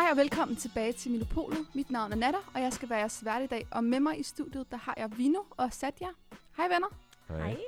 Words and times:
Hej 0.00 0.10
og 0.10 0.16
velkommen 0.16 0.56
tilbage 0.56 0.92
til 0.92 1.10
Milopolet. 1.10 1.66
Mit 1.74 1.90
navn 1.90 2.12
er 2.12 2.16
Natter, 2.16 2.50
og 2.54 2.60
jeg 2.60 2.72
skal 2.72 2.88
være 2.90 2.98
jeres 2.98 3.24
vært 3.24 3.42
i 3.42 3.46
dag. 3.46 3.66
Og 3.70 3.84
med 3.84 4.00
mig 4.00 4.20
i 4.20 4.22
studiet, 4.22 4.70
der 4.70 4.76
har 4.76 4.94
jeg 4.96 5.18
Vino 5.18 5.42
og 5.50 5.72
Satya. 5.72 6.08
Hej 6.56 6.68
venner. 6.68 6.88
Hej. 7.28 7.60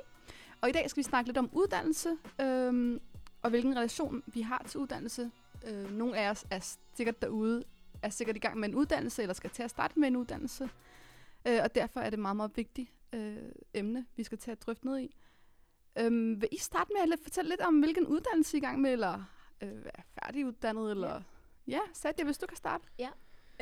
Og 0.61 0.69
i 0.69 0.71
dag 0.71 0.89
skal 0.89 0.97
vi 0.97 1.03
snakke 1.03 1.27
lidt 1.27 1.37
om 1.37 1.49
uddannelse, 1.51 2.17
øhm, 2.41 3.01
og 3.41 3.49
hvilken 3.49 3.75
relation 3.75 4.23
vi 4.27 4.41
har 4.41 4.63
til 4.67 4.79
uddannelse. 4.79 5.31
Øh, 5.67 5.91
nogle 5.91 6.17
af 6.17 6.29
os 6.29 6.45
er 6.49 6.75
sikkert 6.95 7.21
derude, 7.21 7.63
er 8.01 8.09
sikkert 8.09 8.35
i 8.35 8.39
gang 8.39 8.59
med 8.59 8.69
en 8.69 8.75
uddannelse, 8.75 9.21
eller 9.21 9.33
skal 9.33 9.49
til 9.49 9.63
at 9.63 9.69
starte 9.69 9.99
med 9.99 10.07
en 10.07 10.15
uddannelse. 10.15 10.69
Øh, 11.47 11.59
og 11.63 11.75
derfor 11.75 11.99
er 11.99 12.09
det 12.09 12.19
meget, 12.19 12.35
meget 12.35 12.51
vigtigt 12.57 12.89
øh, 13.13 13.37
emne, 13.73 14.05
vi 14.15 14.23
skal 14.23 14.37
til 14.37 14.51
at 14.51 14.65
drøfte 14.65 14.85
ned 14.85 14.99
i. 14.99 15.15
Øhm, 15.99 16.41
vil 16.41 16.49
I 16.51 16.57
starte 16.57 16.91
med 16.93 17.13
at 17.13 17.19
fortælle 17.23 17.49
lidt 17.49 17.61
om, 17.61 17.79
hvilken 17.79 18.07
uddannelse 18.07 18.57
I 18.57 18.59
er 18.59 18.63
i 18.63 18.65
gang 18.65 18.81
med, 18.81 18.91
eller 18.91 19.23
øh, 19.61 19.85
er 19.85 20.01
færdiguddannet, 20.19 20.91
eller... 20.91 21.13
Ja, 21.13 21.32
Satya, 21.93 22.25
hvis 22.25 22.37
du 22.37 22.45
kan 22.47 22.57
starte. 22.57 22.87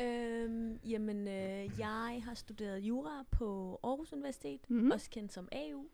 Øhm, 0.00 0.76
jamen, 0.84 1.28
øh, 1.28 1.78
jeg 1.78 2.20
har 2.24 2.34
studeret 2.34 2.78
jura 2.78 3.24
på 3.30 3.80
Aarhus 3.82 4.12
Universitet, 4.12 4.70
Mhm. 4.70 4.80
mm. 4.84 4.90
også 4.90 5.10
kendt 5.10 5.32
som 5.32 5.48
AU. 5.52 5.86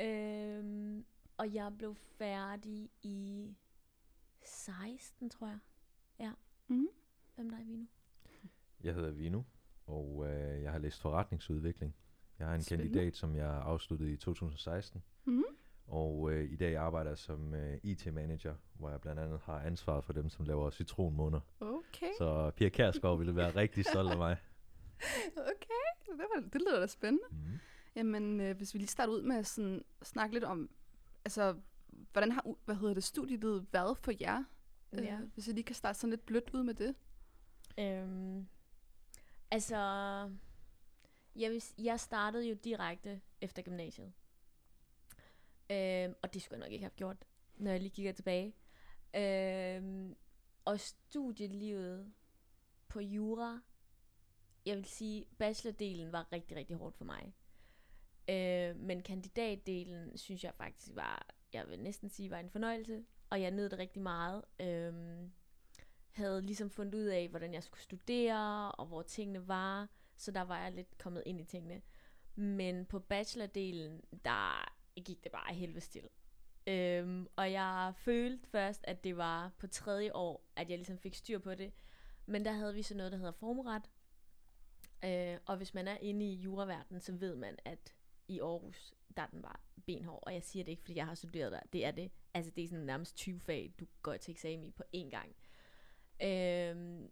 Øhm, 0.00 1.04
og 1.36 1.54
jeg 1.54 1.72
blev 1.78 1.94
færdig 1.94 2.90
i 3.02 3.48
16, 4.44 5.30
tror 5.30 5.46
jeg. 5.46 5.58
Ja. 6.20 6.32
Mhm. 6.66 6.88
Hvem 7.34 7.50
der 7.50 7.58
er 7.58 7.64
vi 7.64 7.72
nu? 7.76 7.86
Jeg 8.84 8.94
hedder 8.94 9.10
Vino, 9.10 9.42
og 9.86 10.24
øh, 10.26 10.62
jeg 10.62 10.72
har 10.72 10.78
læst 10.78 11.00
forretningsudvikling. 11.00 11.94
Jeg 12.38 12.46
har 12.46 12.54
en 12.54 12.62
Spændende. 12.62 12.92
kandidat, 12.92 13.16
som 13.16 13.36
jeg 13.36 13.50
afsluttede 13.50 14.12
i 14.12 14.16
2016, 14.16 15.02
Mhm. 15.24 15.44
Og 15.88 16.32
øh, 16.32 16.52
i 16.52 16.56
dag 16.56 16.76
arbejder 16.76 17.10
jeg 17.10 17.18
som 17.18 17.54
øh, 17.54 17.78
IT-manager, 17.82 18.54
hvor 18.74 18.90
jeg 18.90 19.00
blandt 19.00 19.20
andet 19.20 19.40
har 19.44 19.60
ansvaret 19.60 20.04
for 20.04 20.12
dem, 20.12 20.28
som 20.28 20.44
laver 20.44 20.70
citronmåner. 20.70 21.40
Okay, 21.60 22.12
Så 22.18 22.50
Pia 22.56 22.68
Kærsgaard 22.68 23.18
ville 23.18 23.36
være 23.36 23.50
rigtig 23.56 23.84
stolt 23.84 24.10
af 24.10 24.16
mig. 24.16 24.36
okay. 25.52 25.88
Det, 26.06 26.26
var, 26.34 26.40
det 26.40 26.60
lyder 26.60 26.80
da 26.80 26.86
spændende. 26.86 27.24
Mm. 27.30 27.58
Jamen, 27.96 28.40
øh, 28.40 28.56
hvis 28.56 28.74
vi 28.74 28.78
lige 28.78 28.88
starter 28.88 29.12
ud 29.12 29.22
med 29.22 29.36
at 29.36 29.46
sådan, 29.46 29.84
snakke 30.02 30.34
lidt 30.34 30.44
om, 30.44 30.70
altså, 31.24 31.56
hvordan 32.12 32.32
har 32.32 32.44
hvad 32.64 32.74
hedder 32.76 32.94
det, 32.94 33.04
studielivet 33.04 33.66
været 33.72 33.98
for 33.98 34.12
jer? 34.20 34.44
Ja. 34.92 35.12
Øh, 35.12 35.20
hvis 35.34 35.48
I 35.48 35.52
lige 35.52 35.64
kan 35.64 35.74
starte 35.74 35.98
sådan 35.98 36.10
lidt 36.10 36.26
blødt 36.26 36.50
ud 36.54 36.62
med 36.62 36.74
det. 36.74 36.94
Øhm, 37.78 38.48
altså, 39.50 39.76
jeg, 41.36 41.60
jeg 41.78 42.00
startede 42.00 42.48
jo 42.48 42.54
direkte 42.64 43.20
efter 43.40 43.62
gymnasiet. 43.62 44.12
Øhm, 45.70 46.14
og 46.22 46.34
det 46.34 46.42
skulle 46.42 46.58
jeg 46.58 46.66
nok 46.66 46.72
ikke 46.72 46.84
have 46.84 46.96
gjort, 46.96 47.24
når 47.56 47.70
jeg 47.70 47.80
lige 47.80 47.90
kigger 47.90 48.12
tilbage. 48.12 48.54
Øhm, 49.14 50.16
og 50.64 50.80
studielivet 50.80 52.12
på 52.88 53.00
jura, 53.00 53.60
jeg 54.66 54.76
vil 54.76 54.84
sige, 54.84 55.24
bachelordelen 55.38 56.12
var 56.12 56.32
rigtig, 56.32 56.56
rigtig 56.56 56.76
hårdt 56.76 56.96
for 56.96 57.04
mig. 57.04 57.34
Øh, 58.28 58.76
men 58.76 59.02
kandidatdelen 59.02 60.18
synes 60.18 60.44
jeg 60.44 60.54
faktisk 60.54 60.90
var, 60.94 61.26
jeg 61.52 61.68
vil 61.68 61.80
næsten 61.80 62.08
sige, 62.08 62.30
var 62.30 62.38
en 62.38 62.50
fornøjelse. 62.50 63.04
Og 63.30 63.40
jeg 63.40 63.50
nød 63.50 63.68
det 63.70 63.78
rigtig 63.78 64.02
meget. 64.02 64.44
Øh, 64.60 64.94
havde 66.10 66.42
ligesom 66.42 66.70
fundet 66.70 66.94
ud 66.94 67.04
af, 67.04 67.28
hvordan 67.28 67.54
jeg 67.54 67.62
skulle 67.62 67.82
studere, 67.82 68.72
og 68.72 68.86
hvor 68.86 69.02
tingene 69.02 69.48
var. 69.48 69.88
Så 70.16 70.30
der 70.30 70.42
var 70.42 70.62
jeg 70.62 70.72
lidt 70.72 70.98
kommet 70.98 71.22
ind 71.26 71.40
i 71.40 71.44
tingene. 71.44 71.82
Men 72.34 72.86
på 72.86 72.98
bachelordelen, 72.98 74.02
der 74.24 74.77
gik 75.00 75.24
det 75.24 75.32
bare 75.32 75.54
helvede 75.54 75.80
stille. 75.80 76.08
Øhm, 76.66 77.26
og 77.36 77.52
jeg 77.52 77.92
følte 77.96 78.48
først, 78.48 78.80
at 78.84 79.04
det 79.04 79.16
var 79.16 79.52
på 79.58 79.66
tredje 79.66 80.14
år, 80.14 80.50
at 80.56 80.70
jeg 80.70 80.78
ligesom 80.78 80.98
fik 80.98 81.14
styr 81.14 81.38
på 81.38 81.54
det. 81.54 81.72
Men 82.26 82.44
der 82.44 82.52
havde 82.52 82.74
vi 82.74 82.82
så 82.82 82.96
noget, 82.96 83.12
der 83.12 83.18
hedder 83.18 83.32
formret. 83.32 83.90
Øh, 85.04 85.38
og 85.46 85.56
hvis 85.56 85.74
man 85.74 85.88
er 85.88 85.96
inde 85.96 86.24
i 86.24 86.34
juraverdenen, 86.34 87.00
så 87.00 87.12
ved 87.12 87.36
man, 87.36 87.58
at 87.64 87.94
i 88.28 88.40
Aarhus, 88.40 88.94
der 89.16 89.22
er 89.22 89.26
den 89.26 89.42
bare 89.42 89.56
benhård. 89.86 90.22
Og 90.22 90.34
jeg 90.34 90.42
siger 90.42 90.64
det 90.64 90.70
ikke, 90.70 90.82
fordi 90.82 90.96
jeg 90.96 91.06
har 91.06 91.14
studeret 91.14 91.52
der. 91.52 91.60
Det 91.72 91.84
er 91.84 91.90
det. 91.90 92.10
Altså, 92.34 92.50
det 92.50 92.64
er 92.64 92.68
sådan 92.68 92.84
nærmest 92.84 93.16
20 93.16 93.40
fag, 93.40 93.72
du 93.80 93.86
går 94.02 94.16
til 94.16 94.32
eksamen 94.32 94.64
i 94.64 94.70
på 94.70 94.82
én 94.96 95.10
gang. 95.10 95.36
Øhm, 96.22 97.10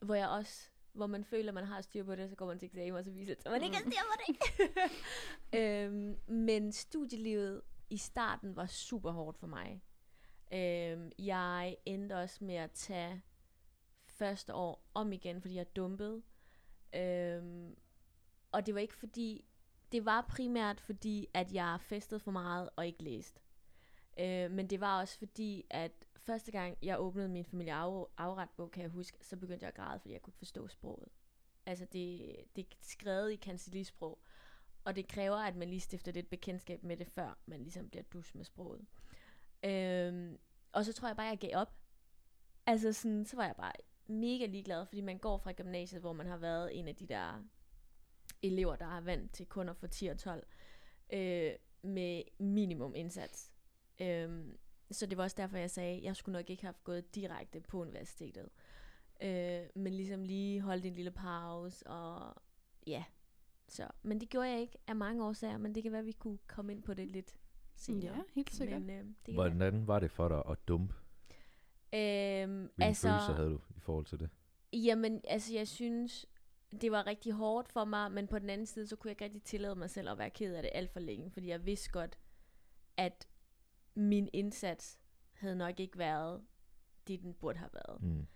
hvor 0.00 0.14
jeg 0.14 0.28
også, 0.28 0.70
hvor 0.92 1.06
man 1.06 1.24
føler, 1.24 1.52
man 1.52 1.64
har 1.64 1.80
styr 1.80 2.04
på 2.04 2.14
det, 2.14 2.30
så 2.30 2.36
går 2.36 2.46
man 2.46 2.58
til 2.58 2.66
eksamen, 2.66 2.94
og 2.94 3.04
så 3.04 3.10
viser 3.10 3.34
det, 3.34 3.46
at 3.46 3.52
man 3.52 3.62
ikke 3.62 3.76
har 3.76 3.82
styr 3.82 4.00
på 4.10 4.32
det. 5.52 5.60
øhm, 5.60 6.16
men 6.26 6.72
studielivet 6.72 7.62
i 7.90 7.96
starten 7.96 8.56
var 8.56 8.66
super 8.66 9.10
hårdt 9.10 9.38
for 9.38 9.46
mig. 9.46 9.82
Øhm, 10.52 11.12
jeg 11.18 11.76
endte 11.86 12.16
også 12.16 12.44
med 12.44 12.54
at 12.54 12.70
tage 12.70 13.22
første 14.06 14.54
år 14.54 14.90
om 14.94 15.12
igen, 15.12 15.40
fordi 15.40 15.54
jeg 15.54 15.76
dumpede. 15.76 16.22
Øhm, 16.94 17.76
og 18.52 18.66
det 18.66 18.74
var 18.74 18.80
ikke 18.80 18.94
fordi, 18.94 19.44
det 19.92 20.04
var 20.04 20.26
primært 20.28 20.80
fordi, 20.80 21.26
at 21.34 21.52
jeg 21.52 21.78
festede 21.80 22.20
for 22.20 22.30
meget 22.30 22.70
og 22.76 22.86
ikke 22.86 23.02
læste. 23.02 23.40
Øh, 24.20 24.50
men 24.50 24.70
det 24.70 24.80
var 24.80 25.00
også 25.00 25.18
fordi, 25.18 25.64
at 25.70 25.92
første 26.28 26.52
gang 26.52 26.78
jeg 26.82 27.00
åbnede 27.00 27.28
min 27.28 27.44
familie 27.44 27.74
af, 27.74 28.04
afretbog, 28.16 28.70
kan 28.70 28.82
jeg 28.82 28.90
huske, 28.90 29.18
så 29.20 29.36
begyndte 29.36 29.64
jeg 29.64 29.68
at 29.68 29.74
græde, 29.74 30.00
fordi 30.00 30.12
jeg 30.12 30.22
kunne 30.22 30.30
ikke 30.30 30.38
forstå 30.38 30.68
sproget. 30.68 31.08
Altså 31.66 31.84
det, 31.84 32.36
det 32.56 32.64
er 32.64 32.76
skrevet 32.80 33.32
i 33.32 33.36
kancelisprog, 33.36 34.18
og 34.84 34.96
det 34.96 35.08
kræver, 35.08 35.36
at 35.36 35.56
man 35.56 35.68
lige 35.68 35.80
stifter 35.80 36.12
lidt 36.12 36.30
bekendtskab 36.30 36.82
med 36.82 36.96
det, 36.96 37.06
før 37.06 37.38
man 37.46 37.60
ligesom 37.60 37.88
bliver 37.88 38.02
dus 38.02 38.34
med 38.34 38.44
sproget. 38.44 38.86
Øhm, 39.64 40.38
og 40.72 40.84
så 40.84 40.92
tror 40.92 41.08
jeg 41.08 41.16
bare, 41.16 41.26
jeg 41.26 41.38
gav 41.38 41.50
op. 41.54 41.74
Altså 42.66 42.92
sådan, 42.92 43.24
så 43.24 43.36
var 43.36 43.44
jeg 43.44 43.56
bare 43.56 43.72
mega 44.06 44.46
ligeglad, 44.46 44.86
fordi 44.86 45.00
man 45.00 45.18
går 45.18 45.38
fra 45.38 45.52
gymnasiet, 45.52 46.00
hvor 46.00 46.12
man 46.12 46.26
har 46.26 46.36
været 46.36 46.78
en 46.78 46.88
af 46.88 46.96
de 46.96 47.06
der 47.06 47.44
elever, 48.42 48.76
der 48.76 48.86
har 48.86 49.00
vant 49.00 49.32
til 49.34 49.46
kun 49.46 49.68
at 49.68 49.76
få 49.76 49.86
10 49.86 50.06
og 50.06 50.18
12, 50.18 50.46
øh, 51.12 51.52
med 51.82 52.22
minimum 52.38 52.94
indsats. 52.94 53.52
Øhm, 54.00 54.58
så 54.90 55.06
det 55.06 55.18
var 55.18 55.24
også 55.24 55.36
derfor, 55.38 55.56
jeg 55.56 55.70
sagde, 55.70 55.96
at 55.96 56.02
jeg 56.02 56.16
skulle 56.16 56.38
nok 56.38 56.50
ikke 56.50 56.62
have 56.62 56.74
gået 56.84 57.14
direkte 57.14 57.60
på 57.60 57.80
universitetet. 57.80 58.48
Øh, 59.22 59.60
men 59.74 59.94
ligesom 59.94 60.24
lige 60.24 60.60
holdt 60.60 60.86
en 60.86 60.94
lille 60.94 61.10
pause, 61.10 61.86
og 61.86 62.34
ja. 62.86 63.04
Så, 63.68 63.88
men 64.02 64.20
det 64.20 64.28
gjorde 64.28 64.48
jeg 64.48 64.60
ikke 64.60 64.78
af 64.86 64.96
mange 64.96 65.24
årsager, 65.24 65.58
men 65.58 65.74
det 65.74 65.82
kan 65.82 65.92
være, 65.92 65.98
at 65.98 66.06
vi 66.06 66.12
kunne 66.12 66.38
komme 66.46 66.72
ind 66.72 66.82
på 66.82 66.94
det 66.94 67.08
lidt 67.08 67.34
senere. 67.74 68.16
Ja, 68.16 68.22
helt 68.34 68.54
sikkert. 68.54 68.82
Men, 68.82 68.98
øh, 68.98 69.06
det 69.26 69.34
Hvordan 69.34 69.86
var 69.86 69.98
det 69.98 70.10
for 70.10 70.28
dig 70.28 70.42
at 70.50 70.68
dumpe? 70.68 70.94
Øhm, 71.92 72.50
Hvilke 72.52 72.72
altså, 72.84 73.08
følelser 73.08 73.34
havde 73.34 73.50
du 73.50 73.60
i 73.76 73.80
forhold 73.80 74.04
til 74.04 74.20
det? 74.20 74.30
Jamen, 74.72 75.20
altså 75.24 75.54
jeg 75.54 75.68
synes, 75.68 76.26
det 76.80 76.92
var 76.92 77.06
rigtig 77.06 77.32
hårdt 77.32 77.68
for 77.68 77.84
mig, 77.84 78.12
men 78.12 78.26
på 78.26 78.38
den 78.38 78.50
anden 78.50 78.66
side, 78.66 78.86
så 78.86 78.96
kunne 78.96 79.08
jeg 79.08 79.12
ikke 79.12 79.24
rigtig 79.24 79.42
tillade 79.42 79.74
mig 79.74 79.90
selv 79.90 80.10
at 80.10 80.18
være 80.18 80.30
ked 80.30 80.54
af 80.54 80.62
det 80.62 80.70
alt 80.74 80.90
for 80.90 81.00
længe, 81.00 81.30
fordi 81.30 81.48
jeg 81.48 81.66
vidste 81.66 81.90
godt, 81.90 82.18
at 82.96 83.28
min 83.98 84.28
indsats 84.32 84.98
havde 85.32 85.56
nok 85.56 85.80
ikke 85.80 85.98
været 85.98 86.42
det, 87.08 87.22
den 87.22 87.34
burde 87.34 87.58
have 87.58 87.70
været. 87.72 88.02
Mm. 88.02 88.26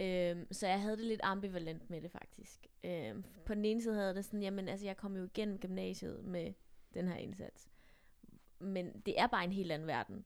Øhm, 0.00 0.52
så 0.52 0.66
jeg 0.66 0.80
havde 0.80 0.96
det 0.96 1.04
lidt 1.04 1.20
ambivalent 1.24 1.90
med 1.90 2.00
det 2.00 2.10
faktisk. 2.10 2.66
Øhm, 2.84 3.24
på 3.46 3.54
den 3.54 3.64
ene 3.64 3.82
side 3.82 3.94
havde 3.94 4.14
det 4.14 4.24
sådan, 4.24 4.42
jamen 4.42 4.68
altså 4.68 4.86
jeg 4.86 4.96
kom 4.96 5.16
jo 5.16 5.24
igennem 5.24 5.58
gymnasiet 5.58 6.24
med 6.24 6.52
den 6.94 7.08
her 7.08 7.16
indsats. 7.16 7.68
Men 8.58 9.00
det 9.06 9.20
er 9.20 9.26
bare 9.26 9.44
en 9.44 9.52
helt 9.52 9.72
anden 9.72 9.88
verden. 9.88 10.24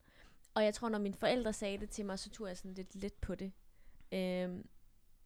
Og 0.54 0.65
jeg 0.65 0.75
tror, 0.75 0.88
når 0.88 0.99
mine 0.99 1.14
forældre 1.14 1.52
sagde 1.52 1.79
det 1.79 1.90
til 1.90 2.06
mig, 2.06 2.19
så 2.19 2.31
tog 2.31 2.49
jeg 2.49 2.56
sådan 2.56 2.75
lidt 2.75 2.94
let 2.94 3.14
på 3.14 3.34
det. 3.34 3.52
Øhm, 4.12 4.69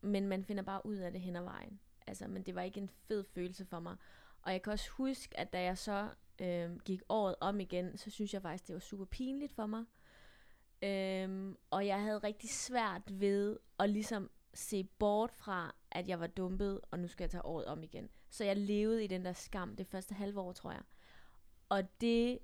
men 0.01 0.29
man 0.29 0.45
finder 0.45 0.63
bare 0.63 0.87
ud 0.87 0.97
af 0.97 1.13
det 1.13 1.21
hen 1.21 1.37
ad 1.37 1.43
vejen. 1.43 1.81
Altså, 2.07 2.29
men 2.29 2.43
det 2.43 2.55
var 2.55 2.63
ikke 2.63 2.81
en 2.81 2.91
fed 2.91 3.25
følelse 3.25 3.65
for 3.65 3.81
mig. 3.81 3.97
Og 4.43 4.53
jeg 4.53 4.63
kan 4.63 4.73
også 4.73 4.91
huske, 4.91 5.41
at 5.41 5.53
da 5.53 5.63
jeg 5.63 5.79
så 5.79 6.09
øhm, 6.41 6.81
gik 6.81 7.03
året 7.09 7.35
om 7.41 7.61
igen, 7.61 7.99
så 7.99 8.11
synes 8.11 8.35
jeg 8.35 8.43
faktisk, 8.43 8.67
det 8.67 8.75
var 8.75 8.81
super 8.81 9.05
pinligt 9.05 9.53
for 9.53 9.67
mig. 9.67 9.85
Øhm, 10.83 11.57
og 11.71 11.87
jeg 11.87 12.03
havde 12.03 12.19
rigtig 12.19 12.51
svært 12.51 13.21
ved 13.21 13.59
at 13.79 13.91
ligesom 13.91 14.31
se 14.55 14.85
bort 14.85 15.33
fra, 15.33 15.75
at 15.91 16.09
jeg 16.09 16.21
var 16.21 16.27
dumpet, 16.27 16.81
og 16.91 16.99
nu 16.99 17.09
skal 17.09 17.25
jeg 17.25 17.31
tage 17.31 17.45
året 17.45 17.67
om 17.67 17.83
igen. 17.83 18.09
Så 18.31 18.45
jeg 18.45 18.57
levede 18.57 19.05
i 19.05 19.07
den 19.07 19.25
der 19.25 19.33
skam 19.33 19.77
det 19.77 19.87
første 19.87 20.15
halve 20.15 20.41
år, 20.41 20.53
tror 20.53 20.71
jeg. 20.71 20.83
Og 21.69 22.01
det 22.01 22.39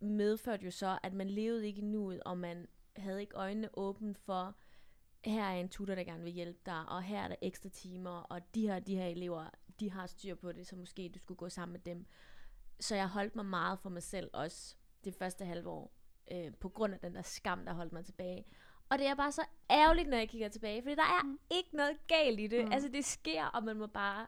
medførte 0.00 0.64
jo 0.64 0.70
så, 0.70 0.98
at 1.02 1.12
man 1.12 1.30
levede 1.30 1.66
ikke 1.66 1.80
i 1.80 1.84
nuet, 1.84 2.22
og 2.22 2.38
man 2.38 2.66
havde 2.96 3.20
ikke 3.20 3.36
øjnene 3.36 3.78
åbne 3.78 4.14
for, 4.14 4.56
her 5.24 5.44
er 5.44 5.60
en 5.60 5.68
tutor, 5.68 5.94
der 5.94 6.04
gerne 6.04 6.22
vil 6.22 6.32
hjælpe 6.32 6.58
dig, 6.66 6.88
og 6.88 7.02
her 7.02 7.20
er 7.20 7.28
der 7.28 7.36
ekstra 7.42 7.68
timer, 7.68 8.10
og 8.10 8.54
de 8.54 8.68
her, 8.68 8.78
de 8.78 8.96
her 8.96 9.06
elever, 9.06 9.50
de 9.80 9.90
har 9.90 10.06
styr 10.06 10.34
på 10.34 10.52
det, 10.52 10.66
så 10.66 10.76
måske 10.76 11.10
du 11.14 11.18
skulle 11.18 11.38
gå 11.38 11.48
sammen 11.48 11.72
med 11.72 11.80
dem. 11.80 12.06
Så 12.80 12.94
jeg 12.94 13.08
holdt 13.08 13.36
mig 13.36 13.46
meget 13.46 13.78
for 13.78 13.90
mig 13.90 14.02
selv 14.02 14.30
også 14.32 14.76
det 15.04 15.14
første 15.14 15.44
halve 15.44 15.68
år, 15.68 15.92
øh, 16.32 16.52
på 16.60 16.68
grund 16.68 16.94
af 16.94 17.00
den 17.00 17.14
der 17.14 17.22
skam, 17.22 17.64
der 17.64 17.72
holdt 17.72 17.92
mig 17.92 18.04
tilbage. 18.04 18.44
Og 18.88 18.98
det 18.98 19.06
er 19.06 19.14
bare 19.14 19.32
så 19.32 19.44
ærgerligt, 19.70 20.08
når 20.08 20.16
jeg 20.16 20.28
kigger 20.28 20.48
tilbage, 20.48 20.82
fordi 20.82 20.94
der 20.94 21.02
er 21.02 21.22
mm. 21.22 21.38
ikke 21.50 21.76
noget 21.76 22.06
galt 22.06 22.40
i 22.40 22.46
det. 22.46 22.60
Mm. 22.60 22.66
Mm. 22.66 22.72
Altså 22.72 22.88
det 22.88 23.04
sker, 23.04 23.44
og 23.44 23.64
man 23.64 23.76
må 23.76 23.86
bare 23.86 24.26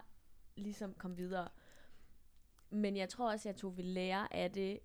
ligesom 0.57 0.95
komme 0.95 1.17
videre. 1.17 1.49
Men 2.71 2.97
jeg 2.97 3.09
tror 3.09 3.31
også, 3.31 3.49
at 3.49 3.53
jeg 3.55 3.61
tog 3.61 3.77
ved 3.77 3.85
lære 3.85 4.35
af 4.35 4.53
det 4.53 4.81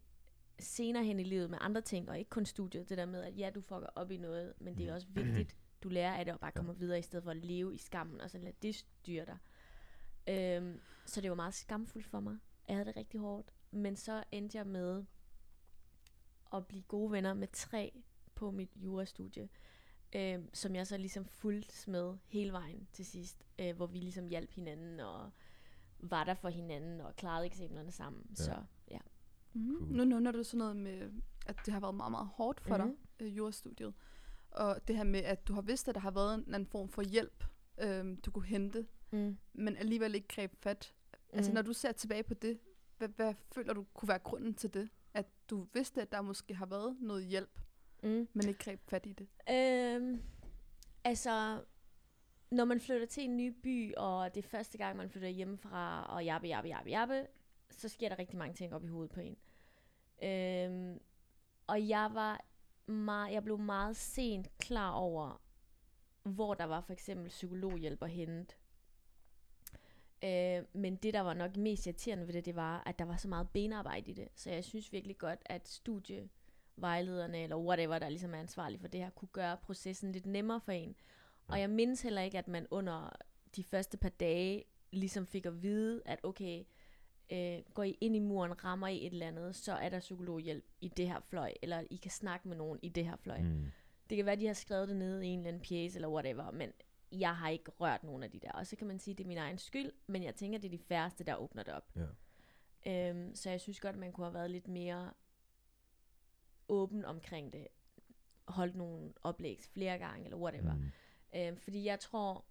senere 0.60 1.04
hen 1.04 1.20
i 1.20 1.24
livet 1.24 1.50
med 1.50 1.58
andre 1.62 1.82
ting, 1.82 2.10
og 2.10 2.20
ikke 2.20 2.30
kun 2.30 2.46
studiet. 2.46 2.90
Det 2.90 2.98
der 2.98 3.06
med, 3.06 3.24
at 3.24 3.38
ja, 3.38 3.50
du 3.56 3.62
fucker 3.62 3.88
op 3.96 4.12
i 4.12 4.18
noget, 4.18 4.54
men 4.60 4.78
det 4.78 4.90
er 4.90 4.94
også 4.94 5.08
vigtigt, 5.10 5.56
du 5.84 5.90
lærer 5.90 6.14
af 6.14 6.26
det 6.26 6.34
og 6.34 6.40
bare 6.40 6.52
kommer 6.52 6.74
videre, 6.74 7.00
i 7.00 7.02
stedet 7.02 7.24
for 7.24 7.32
at 7.32 7.38
leve 7.38 7.74
i 7.74 7.78
skammen, 7.78 8.22
og 8.22 8.30
så 8.30 8.38
lade 8.38 8.56
det 8.62 8.76
styre 8.76 9.26
dig. 9.26 9.38
Øhm, 10.28 10.82
så 11.06 11.22
det 11.22 11.30
var 11.30 11.36
meget 11.36 11.54
skamfuldt 11.54 12.08
for 12.08 12.20
mig. 12.20 12.38
Jeg 12.68 12.76
havde 12.76 12.86
det 12.86 12.96
rigtig 12.96 13.20
hårdt. 13.20 13.54
Men 13.72 13.96
så 13.96 14.24
endte 14.32 14.58
jeg 14.58 14.68
med 14.68 15.04
at 16.54 16.68
blive 16.68 16.84
gode 16.84 17.12
venner 17.12 17.34
med 17.34 17.48
tre 17.54 18.04
på 18.36 18.52
mit 18.52 18.70
jurastudie, 18.76 19.50
øh, 20.16 20.40
som 20.54 20.76
jeg 20.76 20.88
så 20.88 20.98
ligesom 20.98 21.26
fulgte 21.26 21.92
med 21.92 22.18
hele 22.28 22.52
vejen 22.52 22.88
til 22.94 23.06
sidst, 23.06 23.44
øh, 23.60 23.76
hvor 23.76 23.86
vi 23.88 23.98
ligesom 23.98 24.28
hjalp 24.28 24.52
hinanden 24.52 25.00
og 25.00 25.32
var 26.00 26.24
der 26.24 26.34
for 26.34 26.50
hinanden 26.50 27.02
og 27.02 27.16
klarede 27.16 27.46
eksamenerne 27.46 27.92
sammen. 27.92 28.26
Ja. 28.30 28.36
Så 28.36 28.64
ja. 28.92 29.00
Mm. 29.54 29.76
Cool. 29.78 29.92
Nu 29.92 30.04
nævner 30.04 30.32
du 30.32 30.44
sådan 30.44 30.58
noget 30.58 30.76
med, 30.76 31.12
at 31.46 31.56
det 31.66 31.74
har 31.74 31.80
været 31.80 31.96
meget, 31.96 32.12
meget 32.12 32.28
hårdt 32.28 32.62
for 32.62 32.78
mm. 32.78 32.84
Mhm. 32.84 32.98
dig, 33.20 33.26
øh, 33.26 33.38
jurastudiet. 33.38 33.94
Og 34.52 34.88
det 34.88 34.98
her 34.98 35.04
med, 35.04 35.20
at 35.20 35.48
du 35.48 35.54
har 35.54 35.62
vidst, 35.62 35.88
at 35.90 35.96
der 35.96 36.02
har 36.02 36.12
været 36.12 36.36
en 36.36 36.54
anden 36.54 36.66
form 36.68 36.90
for 36.90 37.02
hjælp, 37.02 37.44
øh, 37.78 38.18
du 38.26 38.32
kunne 38.32 38.46
hente, 38.46 38.88
Mm. 39.14 39.38
men 39.54 39.78
alligevel 39.78 40.16
ikke 40.16 40.28
greb 40.28 40.56
fat. 40.56 40.94
Mm. 41.34 41.38
Altså 41.38 41.52
når 41.54 41.62
du 41.62 41.74
ser 41.74 41.92
tilbage 41.92 42.24
på 42.24 42.34
det, 42.34 42.60
hvad, 42.98 43.08
hvad 43.10 43.34
føler 43.52 43.74
du 43.74 43.86
kunne 43.94 44.10
være 44.10 44.20
grunden 44.20 44.54
til 44.54 44.74
det? 44.74 44.90
At 45.14 45.26
du 45.50 45.68
vidste, 45.74 46.02
at 46.02 46.12
der 46.12 46.22
måske 46.22 46.54
har 46.56 46.66
været 46.66 46.98
noget 47.00 47.26
hjælp, 47.26 47.60
Mm. 48.04 48.28
men 48.34 48.48
ikke 48.48 48.64
greb 48.64 48.80
fat 48.90 49.06
i 49.06 49.14
det. 49.14 49.28
Øhm, 49.50 50.22
altså, 51.04 51.64
når 52.52 52.66
man 52.66 52.80
flytter 52.80 53.08
til 53.08 53.24
en 53.24 53.38
ny 53.38 53.48
by, 53.64 53.94
og 53.98 54.36
det 54.36 54.46
er 54.46 54.48
første 54.50 54.78
gang, 54.78 54.98
man 54.98 55.10
flytter 55.10 55.30
hjemmefra, 55.30 56.06
og 56.16 56.26
jabbe, 56.26 56.48
jabbe, 56.48 56.68
jabbe, 56.68 56.90
jabbe, 56.90 57.28
så 57.72 57.90
sker 57.90 58.10
der 58.10 58.20
rigtig 58.20 58.38
mange 58.38 58.54
ting 58.56 58.74
op 58.74 58.84
i 58.84 58.88
hovedet 58.88 59.12
på 59.12 59.20
en. 59.20 59.38
Øhm, 60.24 61.00
og 61.68 61.88
jeg 61.90 62.10
var 62.14 62.46
meget, 62.92 63.34
jeg 63.34 63.44
blev 63.44 63.58
meget 63.60 63.96
sent 63.96 64.58
klar 64.58 64.92
over, 64.92 65.42
hvor 66.24 66.54
der 66.54 66.66
var 66.66 66.82
for 66.82 66.94
eksempel 66.94 67.28
psykologhjælp 67.30 68.04
at 68.04 68.10
hente. 68.10 68.56
Øh, 70.24 70.64
men 70.74 70.96
det, 70.96 71.14
der 71.14 71.22
var 71.22 71.34
nok 71.34 71.58
mest 71.58 71.86
irriterende 71.86 72.28
ved 72.28 72.34
det, 72.34 72.46
det 72.46 72.56
var, 72.56 72.84
at 72.86 73.00
der 73.00 73.06
var 73.06 73.18
så 73.18 73.28
meget 73.28 73.50
benarbejde 73.50 74.12
i 74.12 74.14
det. 74.14 74.28
Så 74.36 74.52
jeg 74.52 74.64
synes 74.64 74.94
virkelig 74.94 75.18
godt, 75.18 75.40
at 75.46 75.68
studievejlederne, 75.68 77.44
eller 77.44 77.58
whatever, 77.58 78.00
der 78.00 78.10
ligesom 78.10 78.34
er 78.34 78.40
ansvarlig 78.40 78.80
for 78.80 78.88
det 78.88 79.00
her, 79.00 79.10
kunne 79.10 79.30
gøre 79.32 79.58
processen 79.58 80.12
lidt 80.12 80.26
nemmere 80.26 80.62
for 80.62 80.72
en. 80.72 80.96
Og 81.48 81.60
jeg 81.60 81.70
mindes 81.70 82.02
heller 82.02 82.22
ikke, 82.22 82.38
at 82.38 82.48
man 82.48 82.68
under 82.72 83.10
de 83.56 83.64
første 83.64 83.98
par 83.98 84.10
dage 84.10 84.64
ligesom 84.92 85.28
fik 85.28 85.46
at 85.46 85.64
vide, 85.64 86.02
at 86.06 86.20
okay, 86.24 86.64
øh, 87.32 87.60
går 87.74 87.84
I 87.84 87.98
ind 88.02 88.16
i 88.16 88.20
muren, 88.20 88.64
rammer 88.64 88.88
I 88.88 89.06
et 89.06 89.14
eller 89.14 89.28
andet, 89.28 89.56
så 89.56 89.74
er 89.74 89.90
der 89.90 90.00
psykologhjælp 90.00 90.66
i 90.82 90.88
det 90.88 91.08
her 91.08 91.20
fløj, 91.20 91.54
eller 91.62 91.84
I 91.90 91.96
kan 91.96 92.12
snakke 92.12 92.48
med 92.48 92.58
nogen 92.58 92.80
i 92.82 92.90
det 92.90 93.06
her 93.06 93.16
fløj. 93.16 93.42
Mm. 93.42 93.66
Det 94.10 94.16
kan 94.18 94.26
være, 94.26 94.36
de 94.36 94.48
har 94.48 94.54
skrevet 94.54 94.88
det 94.88 94.96
ned 94.96 95.22
i 95.22 95.28
en 95.28 95.40
eller 95.40 95.48
anden 95.48 95.62
pjæse, 95.62 95.98
eller 95.98 96.10
whatever, 96.10 96.52
men 96.52 96.72
jeg 97.12 97.38
har 97.38 97.50
ikke 97.50 97.72
rørt 97.72 98.04
nogen 98.04 98.24
af 98.24 98.32
de 98.32 98.40
der. 98.40 98.52
Og 98.52 98.68
så 98.68 98.76
kan 98.76 98.88
man 98.88 99.00
sige, 99.00 99.14
at 99.14 99.18
det 99.18 99.24
er 99.24 99.28
min 99.28 99.38
egen 99.38 99.58
skyld, 99.58 99.92
men 100.08 100.24
jeg 100.24 100.36
tænker, 100.36 100.60
det 100.60 100.68
er 100.68 100.78
de 100.78 100.84
færreste, 100.84 101.24
der 101.24 101.36
åbner 101.36 101.64
det 101.64 101.74
op. 101.74 101.92
Ja. 101.96 103.10
Øhm, 103.10 103.36
så 103.36 103.50
jeg 103.50 103.62
synes 103.62 103.80
godt, 103.80 103.94
at 103.94 104.00
man 104.00 104.12
kunne 104.12 104.26
have 104.26 104.34
været 104.34 104.52
lidt 104.52 104.68
mere 104.68 105.14
åben 106.70 107.06
omkring 107.06 107.54
det. 107.54 107.68
Holdt 108.48 108.76
nogle 108.76 109.14
oplægs 109.24 109.68
flere 109.68 109.98
gange, 109.98 110.26
eller 110.26 110.38
whatever. 110.38 110.74
Mm. 110.74 110.92
Øhm, 111.36 111.58
fordi 111.58 111.86
jeg 111.86 112.00
tror, 112.00 112.46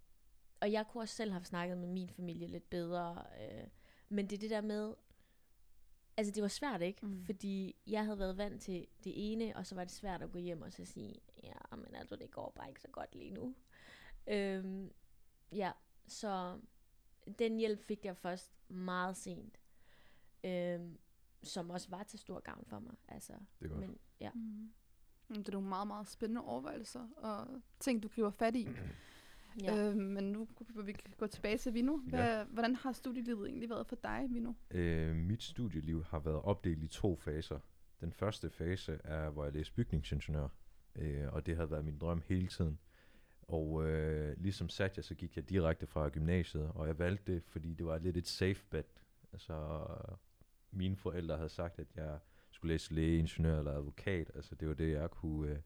og 0.60 0.72
jeg 0.72 0.86
kunne 0.86 1.02
også 1.02 1.14
selv 1.14 1.32
have 1.32 1.44
snakket 1.44 1.78
med 1.78 1.88
min 1.88 2.10
familie 2.10 2.46
lidt 2.46 2.70
bedre, 2.70 3.24
øh, 3.40 3.66
men 4.08 4.30
det 4.30 4.36
er 4.36 4.40
det 4.40 4.50
der 4.50 4.60
med, 4.60 4.94
altså 6.16 6.32
det 6.32 6.42
var 6.42 6.48
svært, 6.48 6.82
ikke? 6.82 7.06
Mm. 7.06 7.24
Fordi 7.24 7.76
jeg 7.86 8.04
havde 8.04 8.18
været 8.18 8.36
vant 8.36 8.62
til 8.62 8.86
det 9.04 9.32
ene, 9.32 9.56
og 9.56 9.66
så 9.66 9.74
var 9.74 9.84
det 9.84 9.92
svært 9.92 10.22
at 10.22 10.32
gå 10.32 10.38
hjem 10.38 10.62
og 10.62 10.72
så 10.72 10.84
sige, 10.84 11.14
ja, 11.42 11.76
men 11.76 11.94
altså 11.94 12.16
det 12.16 12.30
går 12.30 12.52
bare 12.56 12.68
ikke 12.68 12.80
så 12.80 12.88
godt 12.88 13.14
lige 13.14 13.30
nu. 13.30 13.54
Øhm, 14.30 14.90
ja, 15.52 15.72
så 16.06 16.60
den 17.38 17.56
hjælp 17.56 17.80
fik 17.80 18.04
jeg 18.04 18.16
først 18.16 18.52
meget 18.68 19.16
sent, 19.16 19.60
øhm, 20.44 20.98
som 21.42 21.70
også 21.70 21.90
var 21.90 22.02
til 22.02 22.18
stor 22.18 22.40
gavn 22.40 22.64
for 22.66 22.78
mig. 22.78 22.94
Altså, 23.08 23.32
Det 23.60 23.64
er 23.64 23.68
godt. 23.68 23.80
men 23.80 23.98
ja. 24.20 24.30
Mm. 24.34 24.70
Det 25.28 25.48
er 25.48 25.52
nogle 25.52 25.68
meget, 25.68 25.86
meget 25.86 26.08
spændende 26.08 26.40
overvejelser 26.40 27.08
og 27.16 27.62
ting, 27.80 28.02
du 28.02 28.08
griber 28.08 28.30
fat 28.30 28.56
i. 28.56 28.68
ja. 29.62 29.88
Øh, 29.90 29.96
men 29.96 30.32
nu 30.32 30.48
kan 30.74 30.86
vi 30.86 30.96
gå 31.18 31.26
tilbage 31.26 31.58
til 31.58 31.74
Vino. 31.74 31.96
Hvad, 31.96 32.44
Hvordan 32.44 32.76
har 32.76 32.92
studielivet 32.92 33.48
egentlig 33.48 33.70
været 33.70 33.86
for 33.86 33.96
dig, 33.96 34.26
Vino? 34.30 34.52
Øh, 34.70 35.16
mit 35.16 35.42
studieliv 35.42 36.04
har 36.04 36.18
været 36.18 36.42
opdelt 36.42 36.82
i 36.82 36.88
to 36.88 37.16
faser. 37.16 37.58
Den 38.00 38.12
første 38.12 38.50
fase 38.50 39.00
er, 39.04 39.30
hvor 39.30 39.44
jeg 39.44 39.52
læste 39.52 39.74
bygningsingeniør, 39.74 40.48
øh, 40.94 41.32
og 41.32 41.46
det 41.46 41.56
havde 41.56 41.70
været 41.70 41.84
min 41.84 41.98
drøm 41.98 42.22
hele 42.26 42.46
tiden. 42.46 42.78
Og 43.50 43.88
øh, 43.88 44.36
ligesom 44.38 44.68
Satya, 44.68 45.02
så 45.02 45.14
gik 45.14 45.36
jeg 45.36 45.48
direkte 45.48 45.86
fra 45.86 46.08
gymnasiet, 46.08 46.70
og 46.74 46.86
jeg 46.86 46.98
valgte 46.98 47.32
det, 47.32 47.42
fordi 47.44 47.74
det 47.74 47.86
var 47.86 47.98
lidt 47.98 48.16
et 48.16 48.26
safe 48.26 48.64
bet. 48.70 48.86
Altså, 49.32 49.86
mine 50.70 50.96
forældre 50.96 51.36
havde 51.36 51.48
sagt, 51.48 51.78
at 51.78 51.86
jeg 51.96 52.18
skulle 52.50 52.74
læse 52.74 52.94
læge, 52.94 53.18
ingeniør 53.18 53.58
eller 53.58 53.72
advokat. 53.72 54.30
Altså, 54.34 54.54
det 54.54 54.68
var 54.68 54.74
det, 54.74 54.92
jeg 54.92 55.10
kunne 55.10 55.50
øh, 55.50 55.58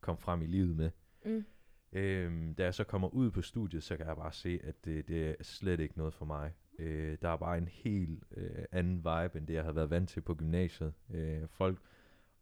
komme 0.00 0.18
frem 0.18 0.42
i 0.42 0.46
livet 0.46 0.76
med. 0.76 0.90
Mm. 1.24 1.44
Øhm, 1.92 2.54
da 2.54 2.64
jeg 2.64 2.74
så 2.74 2.84
kommer 2.84 3.08
ud 3.08 3.30
på 3.30 3.42
studiet, 3.42 3.82
så 3.82 3.96
kan 3.96 4.06
jeg 4.06 4.16
bare 4.16 4.32
se, 4.32 4.60
at 4.62 4.84
det, 4.84 5.08
det 5.08 5.28
er 5.28 5.34
slet 5.42 5.80
ikke 5.80 5.98
noget 5.98 6.14
for 6.14 6.24
mig. 6.24 6.52
Øh, 6.78 7.18
der 7.22 7.28
er 7.28 7.36
bare 7.36 7.58
en 7.58 7.68
helt 7.68 8.24
øh, 8.36 8.64
anden 8.72 8.96
vibe, 8.96 9.38
end 9.38 9.46
det 9.46 9.54
jeg 9.54 9.62
havde 9.62 9.76
været 9.76 9.90
vant 9.90 10.08
til 10.08 10.20
på 10.20 10.34
gymnasiet. 10.34 10.92
Øh, 11.10 11.48
folk 11.48 11.78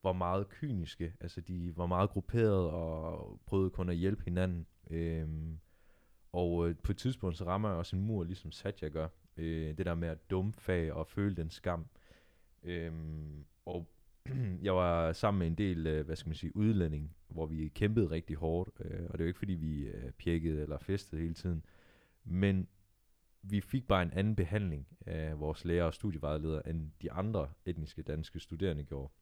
var 0.02 0.12
meget 0.12 0.48
kyniske, 0.48 1.14
altså 1.20 1.40
de 1.40 1.72
var 1.76 1.86
meget 1.86 2.10
grupperet 2.10 2.70
og 2.70 3.40
prøvede 3.46 3.70
kun 3.70 3.88
at 3.88 3.96
hjælpe 3.96 4.24
hinanden. 4.24 4.66
Øhm, 4.90 5.58
og 6.32 6.68
øh, 6.68 6.76
på 6.82 6.92
et 6.92 6.98
tidspunkt 6.98 7.36
så 7.36 7.44
rammer 7.44 7.68
jeg 7.68 7.78
også 7.78 7.96
en 7.96 8.02
mur, 8.02 8.24
ligesom 8.24 8.52
Satya 8.52 8.88
gør. 8.88 9.08
Øh, 9.36 9.78
det 9.78 9.86
der 9.86 9.94
med 9.94 10.08
at 10.08 10.30
dumfag 10.30 10.92
og 10.92 11.06
føle 11.06 11.36
den 11.36 11.50
skam. 11.50 11.86
Øhm, 12.62 13.44
og 13.66 13.88
jeg 14.62 14.74
var 14.74 15.12
sammen 15.12 15.38
med 15.38 15.46
en 15.46 15.54
del, 15.54 15.86
øh, 15.86 16.06
hvad 16.06 16.16
skal 16.16 16.28
man 16.28 16.36
sige, 16.36 16.56
udlænding, 16.56 17.16
hvor 17.28 17.46
vi 17.46 17.68
kæmpede 17.68 18.10
rigtig 18.10 18.36
hårdt. 18.36 18.70
Øh, 18.80 19.06
og 19.10 19.12
det 19.12 19.20
er 19.20 19.24
jo 19.24 19.28
ikke 19.28 19.38
fordi, 19.38 19.54
vi 19.54 19.82
øh, 19.82 20.12
pjekkede 20.12 20.62
eller 20.62 20.78
festede 20.78 21.20
hele 21.20 21.34
tiden. 21.34 21.64
Men 22.24 22.68
vi 23.42 23.60
fik 23.60 23.88
bare 23.88 24.02
en 24.02 24.12
anden 24.12 24.36
behandling 24.36 24.86
af 25.06 25.40
vores 25.40 25.64
lærer 25.64 25.84
og 25.84 25.94
studievejledere, 25.94 26.68
end 26.68 26.90
de 27.02 27.12
andre 27.12 27.48
etniske 27.64 28.02
danske 28.02 28.40
studerende 28.40 28.84
gjorde. 28.84 29.12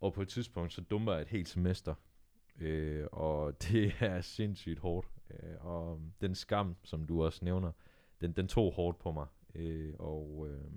Og 0.00 0.12
på 0.12 0.22
et 0.22 0.28
tidspunkt, 0.28 0.72
så 0.72 0.80
dumper 0.80 1.12
jeg 1.12 1.22
et 1.22 1.28
helt 1.28 1.48
semester. 1.48 1.94
Øh, 2.58 3.06
og 3.12 3.52
det 3.62 3.92
er 4.00 4.20
sindssygt 4.20 4.78
hårdt. 4.78 5.08
Øh, 5.30 5.66
og 5.66 6.00
den 6.20 6.34
skam, 6.34 6.76
som 6.82 7.06
du 7.06 7.24
også 7.24 7.44
nævner, 7.44 7.72
den, 8.20 8.32
den 8.32 8.48
tog 8.48 8.72
hårdt 8.72 8.98
på 8.98 9.12
mig. 9.12 9.26
Øh, 9.54 9.94
og 9.98 10.48
øh, 10.50 10.70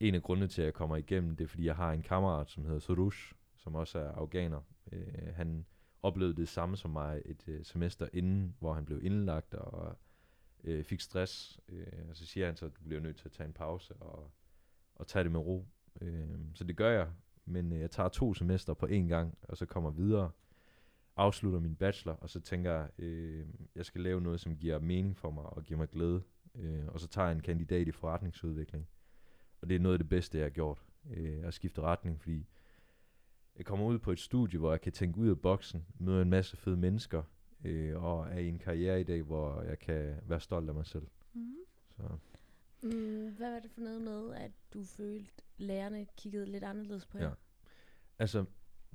en 0.00 0.14
af 0.14 0.22
grundene 0.22 0.48
til, 0.48 0.62
at 0.62 0.66
jeg 0.66 0.74
kommer 0.74 0.96
igennem, 0.96 1.36
det 1.36 1.44
er, 1.44 1.48
fordi 1.48 1.66
jeg 1.66 1.76
har 1.76 1.92
en 1.92 2.02
kammerat, 2.02 2.50
som 2.50 2.64
hedder 2.64 2.78
Sorush, 2.78 3.32
som 3.56 3.74
også 3.74 3.98
er 3.98 4.12
afghaner. 4.12 4.60
Øh, 4.92 5.34
han 5.34 5.66
oplevede 6.02 6.36
det 6.36 6.48
samme 6.48 6.76
som 6.76 6.90
mig 6.90 7.22
et 7.24 7.48
øh, 7.48 7.64
semester 7.64 8.08
inden, 8.12 8.56
hvor 8.58 8.72
han 8.74 8.84
blev 8.84 9.04
indlagt 9.04 9.54
og 9.54 9.96
øh, 10.64 10.84
fik 10.84 11.00
stress. 11.00 11.60
Øh, 11.68 11.86
og 12.10 12.16
så 12.16 12.26
siger 12.26 12.46
han 12.46 12.56
så, 12.56 12.66
at 12.66 12.76
du 12.76 12.82
bliver 12.82 13.00
nødt 13.00 13.16
til 13.16 13.28
at 13.28 13.32
tage 13.32 13.46
en 13.46 13.52
pause 13.52 13.94
og, 13.94 14.30
og 14.94 15.06
tage 15.06 15.22
det 15.22 15.32
med 15.32 15.40
ro. 15.40 15.66
Øh, 16.00 16.28
så 16.54 16.64
det 16.64 16.76
gør 16.76 16.90
jeg, 16.90 17.08
men 17.44 17.72
øh, 17.72 17.80
jeg 17.80 17.90
tager 17.90 18.08
to 18.08 18.34
semester 18.34 18.74
på 18.74 18.86
én 18.86 19.08
gang, 19.08 19.38
og 19.42 19.56
så 19.56 19.66
kommer 19.66 19.90
videre, 19.90 20.30
afslutter 21.16 21.60
min 21.60 21.76
bachelor, 21.76 22.12
og 22.12 22.30
så 22.30 22.40
tænker 22.40 22.72
jeg, 22.72 22.88
øh, 22.98 23.46
jeg 23.74 23.86
skal 23.86 24.00
lave 24.00 24.20
noget, 24.20 24.40
som 24.40 24.56
giver 24.56 24.78
mening 24.78 25.16
for 25.16 25.30
mig 25.30 25.44
og 25.44 25.62
giver 25.62 25.78
mig 25.78 25.88
glæde. 25.88 26.22
Øh, 26.54 26.86
og 26.88 27.00
så 27.00 27.08
tager 27.08 27.26
jeg 27.28 27.36
en 27.36 27.42
kandidat 27.42 27.88
i 27.88 27.92
forretningsudvikling. 27.92 28.88
Og 29.60 29.68
det 29.68 29.74
er 29.74 29.80
noget 29.80 29.94
af 29.94 29.98
det 29.98 30.08
bedste, 30.08 30.38
jeg 30.38 30.44
har 30.44 30.50
gjort. 30.50 30.82
Øh, 31.10 31.46
at 31.46 31.54
skifte 31.54 31.80
retning, 31.80 32.20
fordi 32.20 32.46
jeg 33.56 33.66
kommer 33.66 33.86
ud 33.86 33.98
på 33.98 34.12
et 34.12 34.18
studie, 34.20 34.58
hvor 34.58 34.70
jeg 34.70 34.80
kan 34.80 34.92
tænke 34.92 35.18
ud 35.18 35.28
af 35.28 35.40
boksen, 35.40 35.86
møde 35.98 36.22
en 36.22 36.30
masse 36.30 36.56
fede 36.56 36.76
mennesker, 36.76 37.22
øh, 37.64 38.02
og 38.02 38.28
er 38.28 38.38
i 38.38 38.48
en 38.48 38.58
karriere 38.58 39.00
i 39.00 39.04
dag, 39.04 39.22
hvor 39.22 39.62
jeg 39.62 39.78
kan 39.78 40.20
være 40.22 40.40
stolt 40.40 40.68
af 40.68 40.74
mig 40.74 40.86
selv. 40.86 41.06
Mm. 41.32 41.54
Så 41.96 42.02
Mm, 42.84 43.34
hvad 43.36 43.50
var 43.50 43.60
det 43.60 43.70
for 43.70 43.80
noget 43.80 44.02
med, 44.02 44.34
at 44.34 44.50
du 44.74 44.84
følte, 44.84 45.42
lærerne 45.56 46.06
kiggede 46.16 46.46
lidt 46.46 46.64
anderledes 46.64 47.06
på 47.06 47.18
jer? 47.18 47.28
Ja. 47.28 47.34
Altså, 48.18 48.44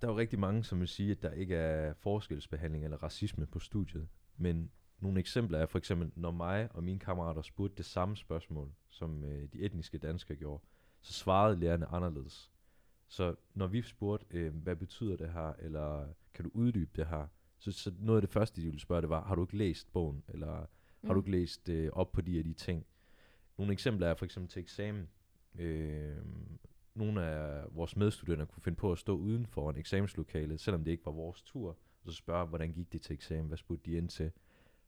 der 0.01 0.08
er 0.08 0.12
jo 0.12 0.18
rigtig 0.18 0.39
mange, 0.39 0.63
som 0.63 0.79
vil 0.79 0.88
sige, 0.88 1.12
at 1.12 1.22
der 1.22 1.32
ikke 1.32 1.56
er 1.56 1.94
forskelsbehandling 1.94 2.84
eller 2.84 3.03
racisme 3.03 3.46
på 3.46 3.60
studiet. 3.60 4.08
Men 4.38 4.72
nogle 5.00 5.20
eksempler 5.20 5.60
er 5.60 5.65
for 5.65 5.77
eksempel, 5.77 6.12
når 6.15 6.32
mig 6.32 6.70
og 6.72 6.84
mine 6.84 7.00
kammerater 7.00 7.41
spurgte 7.41 7.77
det 7.77 7.86
samme 7.86 8.18
spørgsmål, 8.18 8.72
som 8.89 9.24
øh, 9.24 9.48
de 9.53 9.60
etniske 9.60 9.98
danskere 9.98 10.38
gjorde, 10.38 10.63
så 11.01 11.13
svarede 11.13 11.60
lærerne 11.60 11.86
anderledes. 11.86 12.51
Så 13.08 13.36
når 13.53 13.68
vi 13.68 13.82
spurgte, 13.82 14.25
øh, 14.38 14.56
hvad 14.56 14.75
betyder 14.75 15.15
det 15.18 15.32
her, 15.34 15.53
eller 15.60 16.08
kan 16.34 16.46
du 16.46 16.51
uddybe 16.53 16.91
det 16.96 17.08
her, 17.08 17.27
så, 17.60 17.72
så 17.72 17.91
noget 18.00 18.18
af 18.18 18.22
det 18.22 18.29
første, 18.29 18.62
de 18.62 18.65
ville 18.65 18.79
spørge, 18.79 19.01
det 19.01 19.10
var, 19.10 19.24
har 19.24 19.36
du 19.36 19.44
ikke 19.44 19.58
læst 19.58 19.94
bogen, 19.94 20.24
eller 20.27 20.65
Mm. 21.01 21.08
har 21.08 21.13
du 21.13 21.20
ikke 21.20 21.32
læst 21.32 21.70
øh, 21.70 21.89
op 21.94 22.12
på 22.12 22.22
de 22.22 22.32
her 22.32 22.44
de 22.44 22.53
ting? 22.53 22.86
Nogle 23.58 23.74
eksempler 23.74 24.08
er 24.08 24.15
for 24.15 24.25
eksempel 24.25 24.50
til 24.50 24.60
eksamen. 24.60 25.10
Øh, 25.56 26.18
nogle 27.00 27.25
af 27.25 27.63
vores 27.72 27.96
medstuderende 27.96 28.46
kunne 28.46 28.63
finde 28.63 28.75
på 28.75 28.91
at 28.91 28.98
stå 28.98 29.18
uden 29.18 29.46
for 29.46 29.70
en 29.70 29.77
eksamenslokale, 29.77 30.58
selvom 30.58 30.84
det 30.84 30.91
ikke 30.91 31.06
var 31.06 31.12
vores 31.12 31.41
tur, 31.41 31.70
og 31.70 32.12
så 32.12 32.12
spørge, 32.12 32.48
hvordan 32.48 32.72
gik 32.72 32.94
det 32.94 33.01
til 33.01 33.13
eksamen, 33.13 33.48
hvad 33.48 33.58
spurgte 33.58 33.91
de 33.91 33.98
ind 33.98 34.10
til. 34.10 34.32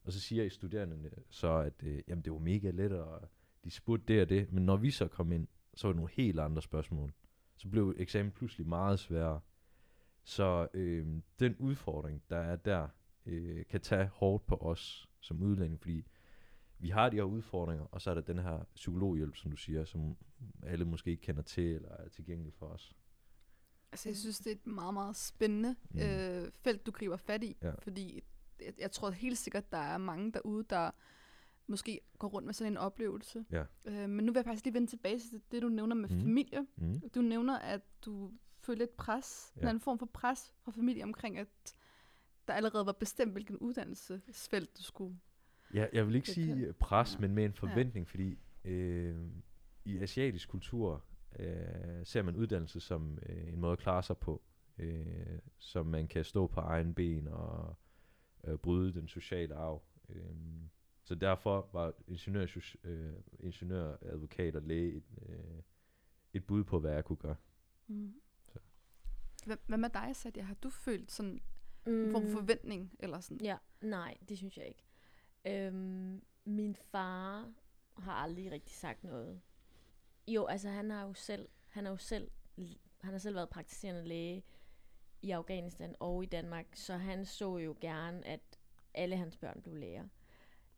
Og 0.04 0.12
så 0.12 0.20
siger 0.20 0.44
I 0.44 0.50
studerende 0.50 1.10
så, 1.30 1.52
at 1.52 1.84
øh, 1.84 2.00
jamen, 2.08 2.24
det 2.24 2.34
var 2.34 2.40
mega 2.40 2.72
let, 2.72 2.92
og 2.92 3.30
de 3.64 3.72
spurgte 3.72 4.14
det 4.14 4.22
og 4.22 4.30
det, 4.30 4.52
men 4.52 4.66
når 4.66 4.78
vi 4.78 4.92
så 4.92 5.08
kom 5.08 5.32
ind, 5.32 5.48
så 5.74 5.88
var 5.88 5.92
det 5.92 5.98
nogle 5.98 6.12
helt 6.14 6.40
andre 6.40 6.62
spørgsmål. 6.62 7.14
Så 7.56 7.68
blev 7.68 7.96
eksamen 7.98 8.32
pludselig 8.32 8.68
meget 8.68 9.00
sværere. 9.00 9.40
Så 10.24 10.68
øh, 10.74 11.08
den 11.40 11.56
udfordring, 11.60 12.24
der 12.30 12.38
er 12.38 12.56
der, 12.56 12.88
øh, 13.26 13.66
kan 13.66 13.82
tage 13.82 14.08
hårdt 14.08 14.46
på 14.46 14.56
os 14.56 15.10
som 15.20 15.42
udlænding, 15.42 15.82
fordi 15.82 16.06
vi 16.82 16.90
har 16.90 17.10
de 17.10 17.16
her 17.16 17.24
udfordringer, 17.24 17.86
og 17.86 18.02
så 18.02 18.10
er 18.10 18.14
der 18.14 18.22
den 18.22 18.40
her 18.40 18.64
psykologhjælp, 18.76 19.36
som 19.36 19.52
du 19.52 19.58
siger, 19.58 19.86
som 19.86 20.18
alle 20.64 20.86
måske 20.86 21.12
ikke 21.12 21.22
kender 21.22 21.42
til, 21.42 21.64
eller 21.76 21.90
er 21.90 22.10
tilgængelig 22.10 22.54
for 22.54 22.66
os. 22.66 22.96
Altså, 23.92 24.10
jeg 24.10 24.18
synes, 24.18 24.38
det 24.38 24.48
er 24.48 24.56
et 24.56 24.68
meget, 24.68 24.94
meget 24.94 25.16
spændende 25.16 25.76
Mm. 25.90 26.00
øh, 26.00 26.52
felt, 26.62 26.86
du 26.86 26.92
griber 26.92 27.18
fat 27.18 27.44
i. 27.44 27.58
Ja. 27.62 27.72
Fordi 27.80 28.24
jeg, 28.62 28.74
jeg 28.80 28.92
tror 28.92 29.10
helt 29.12 29.38
sikkert, 29.38 29.72
der 29.72 29.78
er 29.78 29.98
mange 29.98 30.32
derude, 30.32 30.64
der 30.70 30.92
måske 31.68 32.00
går 32.20 32.28
rundt 32.28 32.46
med 32.46 32.54
sådan 32.54 32.74
en 32.74 32.78
oplevelse. 32.78 33.46
Ja. 33.52 33.64
Øh, 33.86 34.10
men 34.10 34.26
nu 34.26 34.32
vil 34.32 34.38
jeg 34.40 34.46
faktisk 34.46 34.66
lige 34.66 34.74
vende 34.74 34.88
tilbage 34.88 35.20
til 35.20 35.42
det, 35.52 35.62
du 35.62 35.70
nævner 35.70 35.96
med 35.96 36.10
Mm. 36.10 36.22
familie. 36.22 36.68
Mm. 36.76 37.10
Du 37.16 37.22
nævner, 37.22 37.60
at 37.60 37.82
du 38.06 38.32
følte 38.60 38.84
et 38.84 38.90
pres, 38.90 39.54
ja. 39.62 39.70
en 39.70 39.80
form 39.80 40.00
for 40.00 40.06
pres 40.06 40.54
fra 40.62 40.72
familie 40.72 41.04
omkring, 41.04 41.38
at 41.38 41.48
der 42.48 42.54
allerede 42.54 42.86
var 42.86 42.92
bestemt, 42.92 43.32
hvilken 43.32 43.58
uddannelsesfelt 43.58 44.78
du 44.78 44.84
skulle. 44.84 45.20
Ja, 45.74 45.88
jeg 45.94 46.08
vil 46.08 46.16
ikke 46.16 46.26
Det 46.26 46.34
sige 46.34 46.48
kan- 46.48 46.64
øh, 46.66 46.74
pres, 46.74 47.14
Ja. 47.16 47.20
men 47.20 47.36
med 47.36 47.46
en 47.46 47.54
forventning, 47.54 48.08
fordi 48.08 48.38
øh, 48.66 49.16
i 49.86 49.98
asiatisk 49.98 50.50
kultur 50.50 51.04
øh, 51.40 52.06
ser 52.06 52.22
man 52.22 52.36
uddannelse 52.36 52.80
som 52.80 53.20
øh, 53.30 53.48
en 53.54 53.60
måde 53.60 53.72
at 53.74 53.80
klare 53.80 54.04
sig 54.04 54.18
på, 54.18 54.42
øh, 54.78 55.40
som 55.58 55.86
man 55.86 56.08
kan 56.08 56.26
stå 56.26 56.48
på 56.48 56.60
egen 56.60 56.94
ben 56.94 57.28
og 57.28 57.76
øh, 58.44 58.58
bryde 58.58 58.94
den 58.94 59.08
sociale 59.08 59.56
arv. 59.56 59.84
Øh, 60.10 60.26
så 61.04 61.16
derfor 61.16 61.70
var 61.74 61.94
ingeniør, 62.08 62.48
øh, 62.84 63.14
ingeniør, 63.40 63.98
advokat 64.02 64.56
og 64.56 64.62
læge 64.62 64.94
et, 64.94 65.04
øh, 65.30 65.62
et 66.34 66.44
bud 66.46 66.64
på, 66.64 66.80
hvad 66.80 66.92
jeg 66.94 67.06
kunne 67.06 67.18
gøre. 67.18 67.36
Mm. 67.88 68.14
Så. 68.48 68.60
Hvad, 69.46 69.58
hvad 69.68 69.78
med 69.78 69.90
dig, 69.90 70.16
Satya? 70.16 70.44
Har 70.44 70.54
du 70.54 70.70
følt 70.70 71.12
sådan 71.12 71.40
Mm. 71.86 71.92
en 72.06 72.12
form 72.12 72.24
for 72.28 72.40
forventning? 72.40 72.96
Eller 73.00 73.20
sådan? 73.20 73.42
Ja, 73.44 73.58
nej, 73.82 74.18
det 74.30 74.38
synes 74.38 74.58
jeg 74.58 74.68
ikke. 74.68 74.84
Øhm, 75.46 76.22
min 76.46 76.76
far 76.76 77.54
har 77.98 78.12
aldrig 78.12 78.52
rigtig 78.52 78.76
sagt 78.76 79.04
noget. 79.04 79.42
Jo, 80.28 80.46
altså 80.46 80.70
han 80.70 80.90
har 80.90 81.04
jo 81.08 81.14
selv, 81.14 81.50
han 81.68 81.86
har 81.86 81.92
jo 81.92 81.98
selv, 81.98 82.32
han 83.02 83.12
har 83.12 83.18
selv 83.18 83.36
været 83.36 83.50
praktiserende 83.50 84.04
læge 84.04 84.44
i 85.22 85.32
Afghanistan 85.32 85.96
og 86.00 86.24
i 86.24 86.26
Danmark, 86.26 86.66
så 86.74 86.94
han 86.94 87.26
så 87.26 87.58
jo 87.58 87.76
gerne, 87.82 88.28
at 88.28 88.60
alle 88.94 89.18
hans 89.18 89.38
børn 89.38 89.62
blev 89.62 89.76
læger. 89.76 90.08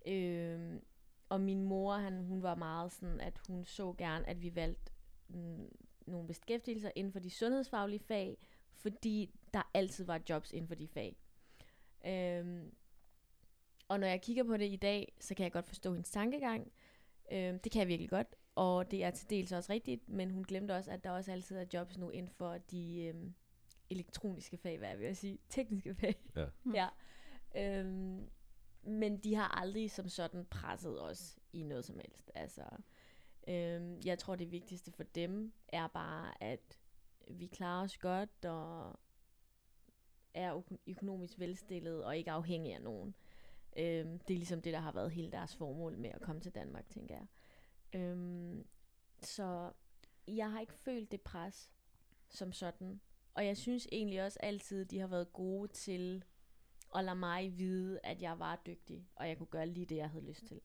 Øhm, 0.06 0.82
og 1.30 1.42
min 1.42 1.64
mor, 1.64 1.94
han, 1.94 2.24
hun 2.24 2.44
var 2.44 2.56
meget 2.56 2.92
sådan, 2.92 3.20
at 3.22 3.40
hun 3.48 3.66
så 3.66 3.94
gerne, 3.98 4.30
at 4.30 4.42
vi 4.42 4.56
valgte 4.56 4.92
mm, 5.28 5.70
nogle 6.06 6.28
beskæftigelser 6.28 6.92
inden 6.96 7.14
for 7.14 7.20
de 7.20 7.30
sundhedsfaglige 7.30 8.00
fag, 8.00 8.38
fordi 8.72 9.30
der 9.54 9.70
altid 9.74 10.06
var 10.06 10.22
jobs 10.30 10.52
inden 10.52 10.68
for 10.68 10.76
de 10.76 10.88
fag. 10.88 11.18
Øhm, 12.06 12.76
og 13.88 14.00
når 14.00 14.08
jeg 14.08 14.22
kigger 14.22 14.44
på 14.44 14.58
det 14.58 14.72
i 14.72 14.76
dag, 14.76 15.14
så 15.20 15.36
kan 15.36 15.44
jeg 15.44 15.52
godt 15.52 15.68
forstå 15.68 15.94
hendes 15.94 16.10
tankegang. 16.10 16.72
Øhm, 17.32 17.60
det 17.60 17.72
kan 17.72 17.80
jeg 17.80 17.88
virkelig 17.88 18.10
godt, 18.10 18.36
og 18.56 18.92
det 18.92 19.04
er 19.04 19.12
til 19.12 19.30
dels 19.30 19.52
også 19.52 19.74
rigtigt, 19.74 20.10
men 20.10 20.32
hun 20.32 20.44
glemte 20.44 20.72
også, 20.76 20.92
at 20.92 21.04
der 21.04 21.12
også 21.12 21.32
altid 21.32 21.58
er 21.58 21.66
jobs 21.74 21.98
nu 21.98 22.10
inden 22.10 22.32
for 22.32 22.58
de 22.58 23.04
øhm, 23.04 23.34
elektroniske 23.90 24.58
fag, 24.58 24.78
hvad 24.78 24.90
jeg 24.90 25.00
vil 25.00 25.16
sige, 25.16 25.40
tekniske 25.50 25.96
fag. 25.96 26.16
Ja. 26.36 26.46
Mm. 26.64 26.74
ja. 26.76 26.88
Øhm, 27.56 28.30
men 28.84 29.18
de 29.18 29.36
har 29.36 29.48
aldrig 29.62 29.92
som 29.92 30.10
sådan 30.10 30.46
presset 30.46 31.02
os 31.02 31.40
i 31.54 31.64
noget 31.64 31.86
som 31.86 32.00
helst. 32.00 32.32
Altså, 32.36 32.64
øhm, 33.48 34.00
jeg 34.06 34.20
tror, 34.20 34.36
det 34.36 34.52
vigtigste 34.52 34.92
for 34.92 35.04
dem 35.04 35.54
er 35.68 35.88
bare, 35.88 36.44
at 36.44 36.80
vi 37.28 37.48
klarer 37.48 37.84
os 37.84 37.98
godt 37.98 38.46
og 38.46 39.00
er 40.34 40.56
øko- 40.56 40.80
økonomisk 40.88 41.40
velstillet 41.40 42.04
og 42.04 42.18
ikke 42.18 42.32
afhængige 42.32 42.76
af 42.76 42.82
nogen. 42.82 43.16
Øhm, 43.78 44.20
det 44.20 44.34
er 44.34 44.38
ligesom 44.38 44.62
det, 44.62 44.74
der 44.74 44.80
har 44.80 44.92
været 44.92 45.12
hele 45.12 45.32
deres 45.32 45.56
formål 45.56 45.98
med 45.98 46.10
at 46.10 46.22
komme 46.22 46.42
til 46.42 46.56
Danmark, 46.56 46.90
tænker 46.90 47.16
jeg. 47.16 47.28
Øhm, 48.02 48.66
så 49.22 49.72
jeg 50.28 50.52
har 50.52 50.60
ikke 50.60 50.74
følt 50.74 51.12
det 51.12 51.22
pres 51.22 51.72
som 52.30 52.52
sådan. 52.52 53.02
Og 53.34 53.46
jeg 53.46 53.58
synes 53.58 53.88
egentlig 53.92 54.24
også 54.24 54.40
altid, 54.44 54.86
de 54.86 55.00
har 55.00 55.08
været 55.08 55.34
gode 55.34 55.68
til 55.68 56.24
at 56.96 57.04
lade 57.04 57.16
mig 57.16 57.58
vide, 57.58 58.00
at 58.04 58.22
jeg 58.22 58.40
var 58.40 58.62
dygtig, 58.66 59.08
og 59.16 59.28
jeg 59.28 59.38
kunne 59.38 59.48
gøre 59.48 59.68
lige 59.68 59.86
det, 59.86 59.96
jeg 59.96 60.10
havde 60.10 60.26
lyst 60.26 60.46
til. 60.46 60.62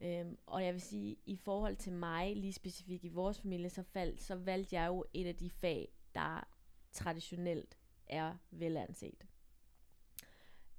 Øhm, 0.00 0.38
og 0.46 0.64
jeg 0.64 0.72
vil 0.72 0.80
sige, 0.80 1.16
i 1.26 1.36
forhold 1.36 1.76
til 1.76 1.92
mig, 1.92 2.36
lige 2.36 2.52
specifikt 2.52 3.04
i 3.04 3.08
vores 3.08 3.40
familie, 3.40 3.70
så, 3.70 3.82
faldt, 3.82 4.20
så 4.20 4.34
valgte 4.34 4.76
jeg 4.76 4.86
jo 4.86 5.04
et 5.14 5.26
af 5.26 5.36
de 5.36 5.50
fag, 5.50 5.92
der 6.14 6.48
traditionelt 6.92 7.78
er 8.06 8.36
velanset. 8.50 9.26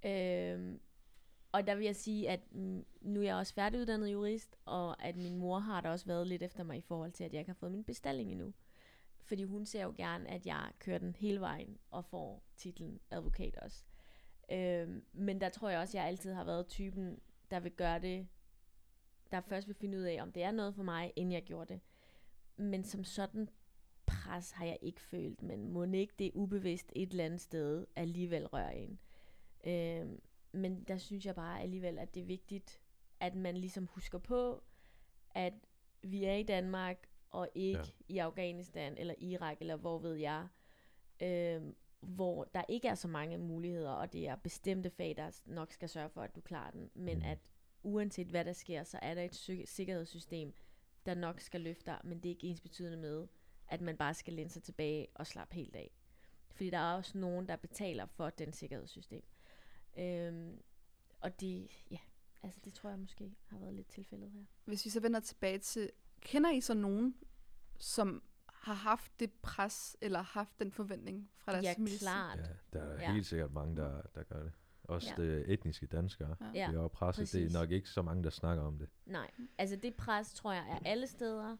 Øhm, 0.05 0.81
og 1.51 1.67
der 1.67 1.75
vil 1.75 1.85
jeg 1.85 1.95
sige, 1.95 2.29
at 2.29 2.39
mm, 2.51 2.85
nu 3.01 3.19
er 3.19 3.23
jeg 3.23 3.35
også 3.35 3.53
færdiguddannet 3.53 4.11
jurist, 4.11 4.55
og 4.65 5.03
at 5.03 5.15
min 5.15 5.35
mor 5.35 5.59
har 5.59 5.81
da 5.81 5.89
også 5.89 6.05
været 6.05 6.27
lidt 6.27 6.43
efter 6.43 6.63
mig 6.63 6.77
i 6.77 6.81
forhold 6.81 7.11
til, 7.11 7.23
at 7.23 7.33
jeg 7.33 7.39
ikke 7.39 7.49
har 7.49 7.59
fået 7.59 7.71
min 7.71 7.83
bestilling 7.83 8.31
endnu. 8.31 8.53
Fordi 9.23 9.43
hun 9.43 9.65
ser 9.65 9.83
jo 9.83 9.93
gerne, 9.97 10.29
at 10.29 10.45
jeg 10.45 10.71
kører 10.79 10.97
den 10.97 11.15
hele 11.15 11.39
vejen 11.39 11.77
og 11.91 12.05
får 12.05 12.43
titlen 12.57 12.99
advokat 13.11 13.57
også. 13.57 13.83
Øhm, 14.51 15.03
men 15.13 15.41
der 15.41 15.49
tror 15.49 15.69
jeg 15.69 15.79
også, 15.79 15.97
at 15.97 16.01
jeg 16.01 16.07
altid 16.07 16.33
har 16.33 16.43
været 16.43 16.67
typen, 16.67 17.19
der 17.51 17.59
vil 17.59 17.71
gøre 17.71 17.99
det, 17.99 18.27
der 19.31 19.41
først 19.41 19.67
vil 19.67 19.75
finde 19.75 19.97
ud 19.97 20.03
af, 20.03 20.21
om 20.21 20.31
det 20.31 20.43
er 20.43 20.51
noget 20.51 20.75
for 20.75 20.83
mig, 20.83 21.13
inden 21.15 21.31
jeg 21.31 21.43
gjorde 21.43 21.73
det. 21.73 21.81
Men 22.57 22.83
som 22.83 23.03
sådan 23.03 23.49
pres 24.05 24.51
har 24.51 24.65
jeg 24.65 24.77
ikke 24.81 25.01
følt, 25.01 25.41
men 25.41 25.71
må 25.71 25.83
ikke 25.83 26.13
det 26.19 26.31
ubevidst 26.33 26.91
et 26.95 27.11
eller 27.11 27.25
andet 27.25 27.41
sted 27.41 27.85
alligevel 27.95 28.47
røre 28.47 28.77
en. 28.77 28.99
Øhm, 29.63 30.21
men 30.51 30.83
der 30.83 30.97
synes 30.97 31.25
jeg 31.25 31.35
bare 31.35 31.61
alligevel, 31.61 31.99
at 31.99 32.15
det 32.15 32.21
er 32.21 32.25
vigtigt, 32.25 32.79
at 33.19 33.35
man 33.35 33.57
ligesom 33.57 33.85
husker 33.87 34.17
på, 34.17 34.63
at 35.31 35.53
vi 36.03 36.23
er 36.25 36.33
i 36.33 36.43
Danmark, 36.43 37.07
og 37.29 37.49
ikke 37.55 37.79
Ja. 37.79 37.83
i 38.07 38.17
Afghanistan, 38.17 38.97
eller 38.97 39.13
Irak, 39.17 39.57
eller 39.61 39.75
hvor 39.75 39.99
ved 39.99 40.15
jeg, 40.15 40.47
øhm, 41.21 41.75
hvor 41.99 42.43
der 42.43 42.63
ikke 42.69 42.87
er 42.87 42.95
så 42.95 43.07
mange 43.07 43.37
muligheder, 43.37 43.91
og 43.91 44.13
det 44.13 44.27
er 44.27 44.35
bestemte 44.35 44.89
fag, 44.89 45.13
der 45.17 45.41
nok 45.45 45.71
skal 45.71 45.89
sørge 45.89 46.09
for, 46.09 46.21
at 46.21 46.35
du 46.35 46.41
klarer 46.41 46.71
den, 46.71 46.91
men 46.93 47.17
Mm. 47.17 47.25
at 47.25 47.37
uanset 47.83 48.27
hvad 48.27 48.45
der 48.45 48.53
sker, 48.53 48.83
så 48.83 48.99
er 49.01 49.13
der 49.13 49.21
et 49.23 49.35
sy- 49.35 49.65
sikkerhedssystem, 49.65 50.53
der 51.05 51.13
nok 51.15 51.39
skal 51.39 51.61
løfte 51.61 51.85
dig, 51.85 51.99
men 52.03 52.17
det 52.19 52.25
er 52.25 52.33
ikke 52.35 52.47
ens 52.47 52.61
betydende 52.61 52.97
med, 52.97 53.27
at 53.67 53.81
man 53.81 53.97
bare 53.97 54.13
skal 54.13 54.33
læne 54.33 54.49
sig 54.49 54.63
tilbage 54.63 55.07
og 55.15 55.27
slappe 55.27 55.55
helt 55.55 55.75
af. 55.75 55.91
Fordi 56.51 56.69
der 56.69 56.77
er 56.77 56.95
også 56.95 57.17
nogen, 57.17 57.47
der 57.47 57.55
betaler 57.55 58.05
for 58.05 58.29
den 58.29 58.53
sikkerhedssystem. 58.53 59.23
Øhm, 59.97 60.61
og 61.21 61.41
det, 61.41 61.67
ja, 61.91 61.97
altså 62.43 62.59
det 62.63 62.73
tror 62.73 62.89
jeg 62.89 62.99
måske 62.99 63.35
har 63.47 63.59
været 63.59 63.73
lidt 63.73 63.87
tilfældet 63.87 64.31
her. 64.31 64.41
Hvis 64.65 64.85
vi 64.85 64.89
så 64.89 64.99
vender 64.99 65.19
tilbage 65.19 65.57
til, 65.59 65.89
kender 66.21 66.51
I 66.51 66.61
så 66.61 66.73
nogen, 66.73 67.15
som 67.79 68.23
har 68.47 68.73
haft 68.73 69.19
det 69.19 69.31
pres, 69.41 69.97
eller 70.01 70.21
haft 70.21 70.59
den 70.59 70.71
forventning 70.71 71.29
fra 71.37 71.51
deres 71.51 71.63
Ja, 71.65 71.73
familie? 71.77 71.99
klart. 71.99 72.39
Ja, 72.39 72.45
der 72.73 72.81
er 72.85 73.01
Ja. 73.01 73.13
helt 73.13 73.25
sikkert 73.25 73.51
mange, 73.53 73.75
der, 73.75 74.01
der 74.15 74.23
gør 74.23 74.43
det. 74.43 74.51
Også 74.83 75.13
Ja. 75.17 75.23
det 75.23 75.49
etniske 75.53 75.87
danskere. 75.87 76.35
Ja. 76.41 76.47
Det 76.67 76.75
er 76.75 76.81
jo 76.81 76.87
presset. 76.87 77.19
Det 77.21 77.25
præcis. 77.41 77.55
er 77.55 77.59
nok 77.59 77.71
ikke 77.71 77.89
så 77.89 78.01
mange, 78.01 78.23
der 78.23 78.29
snakker 78.29 78.63
om 78.63 78.77
det. 78.79 78.89
Nej, 79.05 79.31
altså 79.57 79.75
det 79.75 79.95
pres 79.95 80.33
tror 80.33 80.53
jeg 80.53 80.65
er 80.69 80.89
alle 80.89 81.07
steder. 81.07 81.57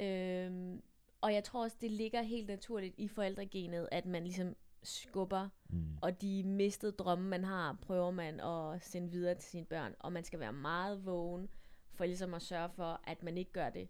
Øhm, 0.00 0.82
og 1.20 1.34
jeg 1.34 1.44
tror 1.44 1.62
også, 1.62 1.76
det 1.80 1.90
ligger 1.90 2.22
helt 2.22 2.48
naturligt 2.48 2.94
i 2.98 3.08
forældregenet, 3.08 3.88
at 3.92 4.06
man 4.06 4.22
ligesom 4.24 4.56
skubber, 4.82 5.48
Mm. 5.68 5.98
og 6.02 6.22
de 6.22 6.42
mistede 6.44 6.92
drømme, 6.92 7.28
man 7.28 7.44
har, 7.44 7.78
prøver 7.82 8.10
man 8.10 8.40
at 8.40 8.82
sende 8.82 9.10
videre 9.10 9.34
til 9.34 9.50
sine 9.50 9.66
børn. 9.66 9.94
Og 10.00 10.12
man 10.12 10.24
skal 10.24 10.40
være 10.40 10.52
meget 10.52 11.06
vågen 11.06 11.48
for 11.94 12.04
ligesom 12.04 12.34
at 12.34 12.42
sørge 12.42 12.70
for, 12.70 13.00
at 13.04 13.22
man 13.22 13.38
ikke 13.38 13.52
gør 13.52 13.70
det. 13.70 13.88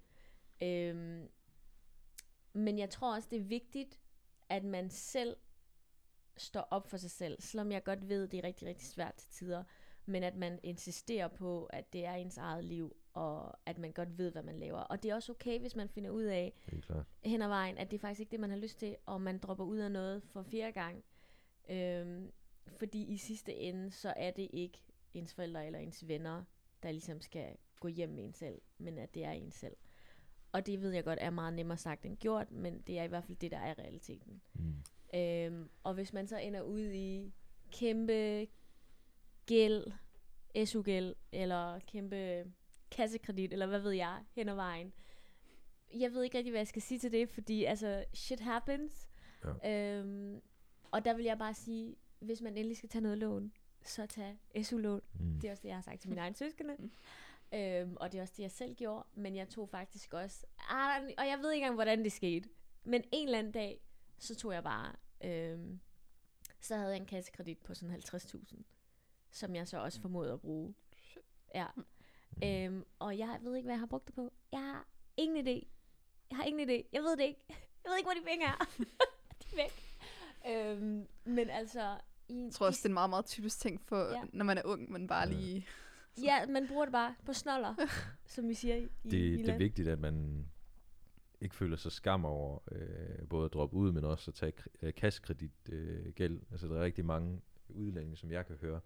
Øhm, 0.62 1.28
men 2.52 2.78
jeg 2.78 2.90
tror 2.90 3.14
også, 3.14 3.28
det 3.30 3.38
er 3.38 3.44
vigtigt, 3.44 3.98
at 4.48 4.64
man 4.64 4.90
selv 4.90 5.36
står 6.36 6.68
op 6.70 6.86
for 6.90 6.96
sig 6.96 7.10
selv, 7.10 7.40
selvom 7.40 7.72
jeg 7.72 7.84
godt 7.84 8.08
ved, 8.08 8.28
det 8.28 8.38
er 8.38 8.44
rigtig, 8.44 8.68
rigtig 8.68 8.86
svært 8.88 9.14
til 9.14 9.30
tider, 9.30 9.64
men 10.06 10.22
at 10.22 10.36
man 10.36 10.60
insisterer 10.62 11.28
på, 11.28 11.64
at 11.64 11.92
det 11.92 12.04
er 12.04 12.14
ens 12.14 12.38
eget 12.38 12.64
liv, 12.64 12.96
og 13.14 13.58
at 13.66 13.78
man 13.78 13.92
godt 13.92 14.18
ved, 14.18 14.30
hvad 14.32 14.42
man 14.42 14.58
laver. 14.58 14.78
Og 14.78 15.02
det 15.02 15.10
er 15.10 15.14
også 15.14 15.32
okay, 15.32 15.60
hvis 15.60 15.76
man 15.76 15.88
finder 15.88 16.10
ud 16.10 16.22
af 16.22 16.52
hen 17.24 17.42
ad 17.42 17.48
vejen, 17.48 17.78
at 17.78 17.90
det 17.90 17.96
er 17.96 18.00
faktisk 18.00 18.20
ikke 18.20 18.30
det, 18.30 18.40
man 18.40 18.50
har 18.50 18.56
lyst 18.56 18.78
til, 18.78 18.96
og 19.06 19.20
man 19.20 19.38
dropper 19.38 19.64
ud 19.64 19.78
af 19.78 19.90
noget 19.90 20.22
for 20.22 20.42
fjerde 20.42 20.72
gang. 20.72 21.04
Øhm, 21.68 22.32
fordi 22.66 23.04
i 23.04 23.16
sidste 23.16 23.54
ende, 23.54 23.90
så 23.90 24.14
er 24.16 24.30
det 24.30 24.48
ikke 24.52 24.82
ens 25.14 25.34
forældre 25.34 25.66
eller 25.66 25.78
ens 25.78 26.08
venner, 26.08 26.44
der 26.82 26.90
ligesom 26.90 27.20
skal 27.20 27.56
gå 27.80 27.88
hjem 27.88 28.08
med 28.08 28.24
en 28.24 28.32
selv, 28.32 28.60
men 28.78 28.98
at 28.98 29.14
det 29.14 29.24
er 29.24 29.30
en 29.30 29.52
selv. 29.52 29.76
Og 30.52 30.66
det 30.66 30.80
ved 30.80 30.90
jeg 30.90 31.04
godt 31.04 31.18
er 31.22 31.30
meget 31.30 31.54
nemmere 31.54 31.78
sagt 31.78 32.06
end 32.06 32.16
gjort, 32.16 32.50
men 32.50 32.80
det 32.80 32.98
er 32.98 33.02
i 33.02 33.08
hvert 33.08 33.24
fald 33.24 33.38
det, 33.38 33.50
der 33.50 33.58
er 33.58 33.78
realiteten. 33.78 34.42
Mm. 34.54 34.74
Øhm, 35.14 35.70
og 35.82 35.94
hvis 35.94 36.12
man 36.12 36.26
så 36.26 36.38
ender 36.38 36.62
ud 36.62 36.80
i 36.80 37.32
kæmpe 37.72 38.46
gæld, 39.46 39.84
SU-gæld, 40.64 41.14
eller 41.32 41.78
kæmpe 41.78 42.44
kassekredit, 42.92 43.52
eller 43.52 43.66
hvad 43.66 43.80
ved 43.80 43.92
jeg, 43.92 44.18
hen 44.32 44.48
ad 44.48 44.54
vejen. 44.54 44.92
Jeg 45.94 46.12
ved 46.12 46.22
ikke 46.22 46.38
rigtig, 46.38 46.50
hvad 46.50 46.60
jeg 46.60 46.66
skal 46.66 46.82
sige 46.82 46.98
til 46.98 47.12
det, 47.12 47.28
fordi 47.28 47.64
altså, 47.64 48.04
shit 48.14 48.40
happens. 48.40 49.10
Ja. 49.64 49.98
Øhm, 49.98 50.40
og 50.90 51.04
der 51.04 51.14
vil 51.14 51.24
jeg 51.24 51.38
bare 51.38 51.54
sige, 51.54 51.96
hvis 52.20 52.40
man 52.40 52.56
endelig 52.56 52.76
skal 52.76 52.88
tage 52.88 53.02
noget 53.02 53.18
lån, 53.18 53.52
så 53.84 54.06
tag 54.06 54.38
SU-lån. 54.62 55.00
Mm. 55.20 55.40
Det 55.40 55.48
er 55.48 55.50
også 55.50 55.62
det, 55.62 55.68
jeg 55.68 55.76
har 55.76 55.82
sagt 55.82 56.00
til 56.00 56.10
mine 56.10 56.20
egne 56.20 56.36
søskende. 56.36 56.76
Mm. 56.78 56.90
Øhm, 57.58 57.96
og 57.96 58.12
det 58.12 58.18
er 58.18 58.22
også 58.22 58.34
det, 58.36 58.42
jeg 58.42 58.50
selv 58.50 58.74
gjorde. 58.74 59.06
Men 59.14 59.36
jeg 59.36 59.48
tog 59.48 59.68
faktisk 59.68 60.14
også... 60.14 60.46
Ah, 60.70 61.02
og 61.18 61.26
jeg 61.26 61.38
ved 61.38 61.52
ikke 61.52 61.64
engang, 61.64 61.74
hvordan 61.74 62.04
det 62.04 62.12
skete. 62.12 62.48
Men 62.84 63.04
en 63.12 63.28
eller 63.28 63.38
anden 63.38 63.52
dag, 63.52 63.80
så 64.18 64.34
tog 64.34 64.52
jeg 64.52 64.62
bare... 64.62 64.92
Øhm, 65.24 65.80
så 66.60 66.76
havde 66.76 66.90
jeg 66.90 66.96
en 66.96 67.06
kassekredit 67.06 67.58
på 67.58 67.74
sådan 67.74 67.94
50.000. 67.94 68.62
Som 69.30 69.54
jeg 69.54 69.68
så 69.68 69.78
også 69.78 70.00
formåede 70.00 70.32
at 70.32 70.40
bruge. 70.40 70.74
Ja. 71.54 71.66
Mm. 72.36 72.48
Øhm, 72.48 72.84
og 72.98 73.18
jeg 73.18 73.38
ved 73.42 73.56
ikke, 73.56 73.66
hvad 73.66 73.74
jeg 73.74 73.80
har 73.80 73.86
brugt 73.86 74.06
det 74.06 74.14
på. 74.14 74.32
Jeg 74.52 74.60
har 74.60 74.86
ingen 75.16 75.46
idé. 75.46 75.66
Jeg 76.30 76.36
har 76.36 76.44
ingen 76.44 76.68
idé. 76.70 76.88
Jeg 76.92 77.02
ved 77.02 77.16
det 77.16 77.24
ikke. 77.24 77.40
Jeg 77.48 77.90
ved 77.90 77.96
ikke, 77.98 78.06
hvor 78.06 78.20
de 78.20 78.26
penge 78.30 78.46
er. 78.46 78.64
de 79.42 79.46
er 79.52 79.56
væk. 79.56 79.82
Øhm, 80.50 81.06
men 81.24 81.50
altså... 81.50 81.98
I, 82.28 82.34
Jeg 82.44 82.52
tror 82.52 82.66
også, 82.66 82.78
det 82.78 82.84
er 82.84 82.88
en 82.88 82.94
meget, 82.94 83.10
meget 83.10 83.26
typisk 83.26 83.60
ting, 83.60 83.80
for, 83.80 83.96
Ja. 84.10 84.22
når 84.32 84.44
man 84.44 84.58
er 84.58 84.62
ung, 84.64 84.92
men 84.92 85.06
bare 85.06 85.28
lige... 85.28 85.66
Ja, 86.22 86.46
man 86.46 86.68
bruger 86.68 86.84
det 86.84 86.92
bare 86.92 87.14
på 87.26 87.32
snoller, 87.32 87.74
som 88.26 88.48
vi 88.48 88.54
siger 88.54 88.76
i, 88.76 88.82
i 88.82 88.88
det, 89.10 89.38
det 89.38 89.48
er 89.48 89.58
vigtigt, 89.58 89.88
at 89.88 89.98
man 89.98 90.46
ikke 91.40 91.54
føler 91.54 91.76
sig 91.76 91.92
skam 91.92 92.24
over 92.24 92.58
øh, 92.72 93.28
både 93.28 93.44
at 93.44 93.52
droppe 93.52 93.76
ud, 93.76 93.92
men 93.92 94.04
også 94.04 94.30
at 94.30 94.34
tage 94.34 94.52
øh, 94.82 94.94
kassekredit 94.94 95.52
øh, 95.68 96.12
gæld. 96.12 96.40
Altså 96.50 96.66
der 96.66 96.76
er 96.78 96.84
rigtig 96.84 97.04
mange 97.04 97.40
udlændinge, 97.68 98.16
som 98.16 98.30
jeg 98.30 98.46
kan 98.46 98.56
høre, 98.56 98.80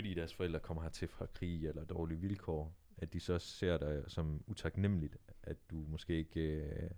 fordi 0.00 0.14
deres 0.14 0.34
forældre 0.34 0.60
kommer 0.60 0.82
hertil 0.82 1.08
fra 1.08 1.26
krig 1.26 1.66
eller 1.68 1.84
dårlige 1.84 2.20
vilkår, 2.20 2.74
at 2.96 3.12
de 3.12 3.20
så 3.20 3.38
ser 3.38 3.78
dig 3.78 4.04
som 4.06 4.44
utaknemmeligt, 4.46 5.16
at 5.42 5.56
du 5.70 5.76
måske 5.88 6.16
ikke 6.18 6.40
øh, 6.40 6.90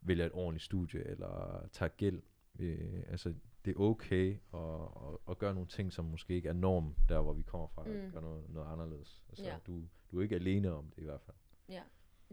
vælger 0.00 0.26
et 0.26 0.32
ordentligt 0.32 0.64
studie 0.64 1.04
eller 1.04 1.66
tager 1.72 1.88
gæld. 1.88 2.22
Øh, 2.58 3.02
altså 3.08 3.34
det 3.64 3.70
er 3.76 3.80
okay 3.80 4.36
at, 4.54 4.60
at, 5.08 5.18
at 5.30 5.38
gøre 5.38 5.54
nogle 5.54 5.68
ting, 5.68 5.92
som 5.92 6.04
måske 6.04 6.34
ikke 6.34 6.48
er 6.48 6.52
norm, 6.52 6.94
der 7.08 7.20
hvor 7.20 7.32
vi 7.32 7.42
kommer 7.42 7.66
fra, 7.66 7.84
Mm. 7.84 7.90
mm. 7.90 8.10
gøre 8.12 8.22
noget, 8.22 8.50
noget 8.50 8.72
anderledes. 8.72 9.22
Altså, 9.28 9.44
Ja. 9.44 9.56
du, 9.66 9.88
du 10.10 10.18
er 10.18 10.22
ikke 10.22 10.34
alene 10.34 10.70
om 10.72 10.90
det 10.90 11.02
i 11.02 11.04
hvert 11.04 11.20
fald. 11.20 11.36
Ja, 11.68 11.82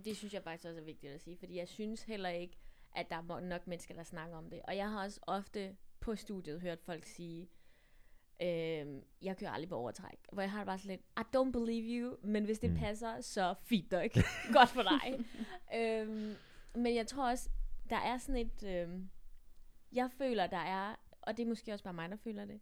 det 0.06 0.18
synes 0.18 0.34
jeg 0.34 0.44
faktisk 0.44 0.66
også 0.68 0.80
er 0.82 0.86
vigtigt 0.86 1.14
at 1.14 1.22
sige, 1.22 1.38
fordi 1.38 1.58
jeg 1.58 1.68
synes 1.68 2.04
heller 2.04 2.30
ikke, 2.30 2.58
at 2.96 3.06
der 3.10 3.16
er 3.16 3.40
nok 3.40 3.68
mennesker, 3.68 3.94
der 3.96 4.04
snakker 4.04 4.38
om 4.38 4.50
det. 4.50 4.62
Og 4.68 4.76
jeg 4.78 4.90
har 4.92 5.04
også 5.04 5.20
ofte 5.28 5.76
på 6.00 6.16
studiet 6.16 6.62
hørt 6.62 6.80
folk 6.80 7.06
sige, 7.06 7.50
øhm, 8.42 9.04
jeg 9.22 9.38
kører 9.38 9.52
aldrig 9.52 9.70
på 9.70 9.76
overtræk. 9.76 10.18
Hvor 10.32 10.42
jeg 10.42 10.52
har 10.52 10.60
det 10.60 10.66
bare 10.66 10.78
sådan 10.80 10.90
lidt, 10.98 11.02
I 11.20 11.38
don't 11.38 11.52
believe 11.52 12.02
you, 12.02 12.18
men 12.24 12.46
hvis 12.46 12.60
det 12.60 12.70
mm. 12.72 12.78
Passer, 12.78 13.22
så 13.22 13.54
fint 13.64 13.92
nok. 13.92 14.12
Godt 14.54 14.70
for 14.70 14.82
dig. 14.82 15.26
øhm, 15.80 16.36
men 16.76 16.96
jeg 16.96 17.08
tror 17.08 17.30
også, 17.30 17.50
der 17.90 17.96
er 17.98 18.18
sådan 18.18 18.42
et, 18.48 18.64
øhm, 18.64 19.10
jeg 19.92 20.12
føler, 20.12 20.48
der 20.48 20.58
er, 20.58 20.96
og 21.22 21.38
det 21.38 21.44
er 21.44 21.48
måske 21.48 21.74
også 21.74 21.84
bare 21.84 21.94
mig, 21.94 22.10
der 22.10 22.16
føler 22.16 22.46
det, 22.46 22.62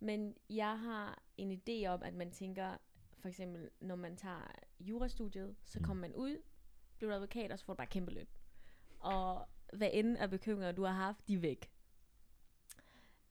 men 0.00 0.34
jeg 0.50 0.78
har 0.80 1.22
en 1.36 1.52
idé 1.52 1.86
om, 1.86 2.02
at 2.02 2.14
man 2.14 2.30
tænker, 2.30 2.76
for 3.18 3.28
eksempel, 3.28 3.70
når 3.80 3.96
man 3.96 4.16
tager 4.16 4.50
jurastudiet, 4.80 5.56
så 5.64 5.78
Mm. 5.78 5.84
kommer 5.84 6.00
man 6.00 6.14
ud, 6.14 6.36
bliver 6.98 7.14
advokat, 7.14 7.52
og 7.52 7.58
så 7.58 7.64
får 7.64 7.72
du 7.72 7.76
bare 7.76 7.86
kæmpe 7.86 8.12
løn. 8.12 8.26
Og 9.00 9.48
hvad 9.72 9.90
end 9.92 10.16
af 10.18 10.30
bekymringer, 10.30 10.72
du 10.72 10.84
har 10.84 10.92
haft, 10.92 11.28
de 11.28 11.34
er 11.34 11.38
væk. 11.38 11.70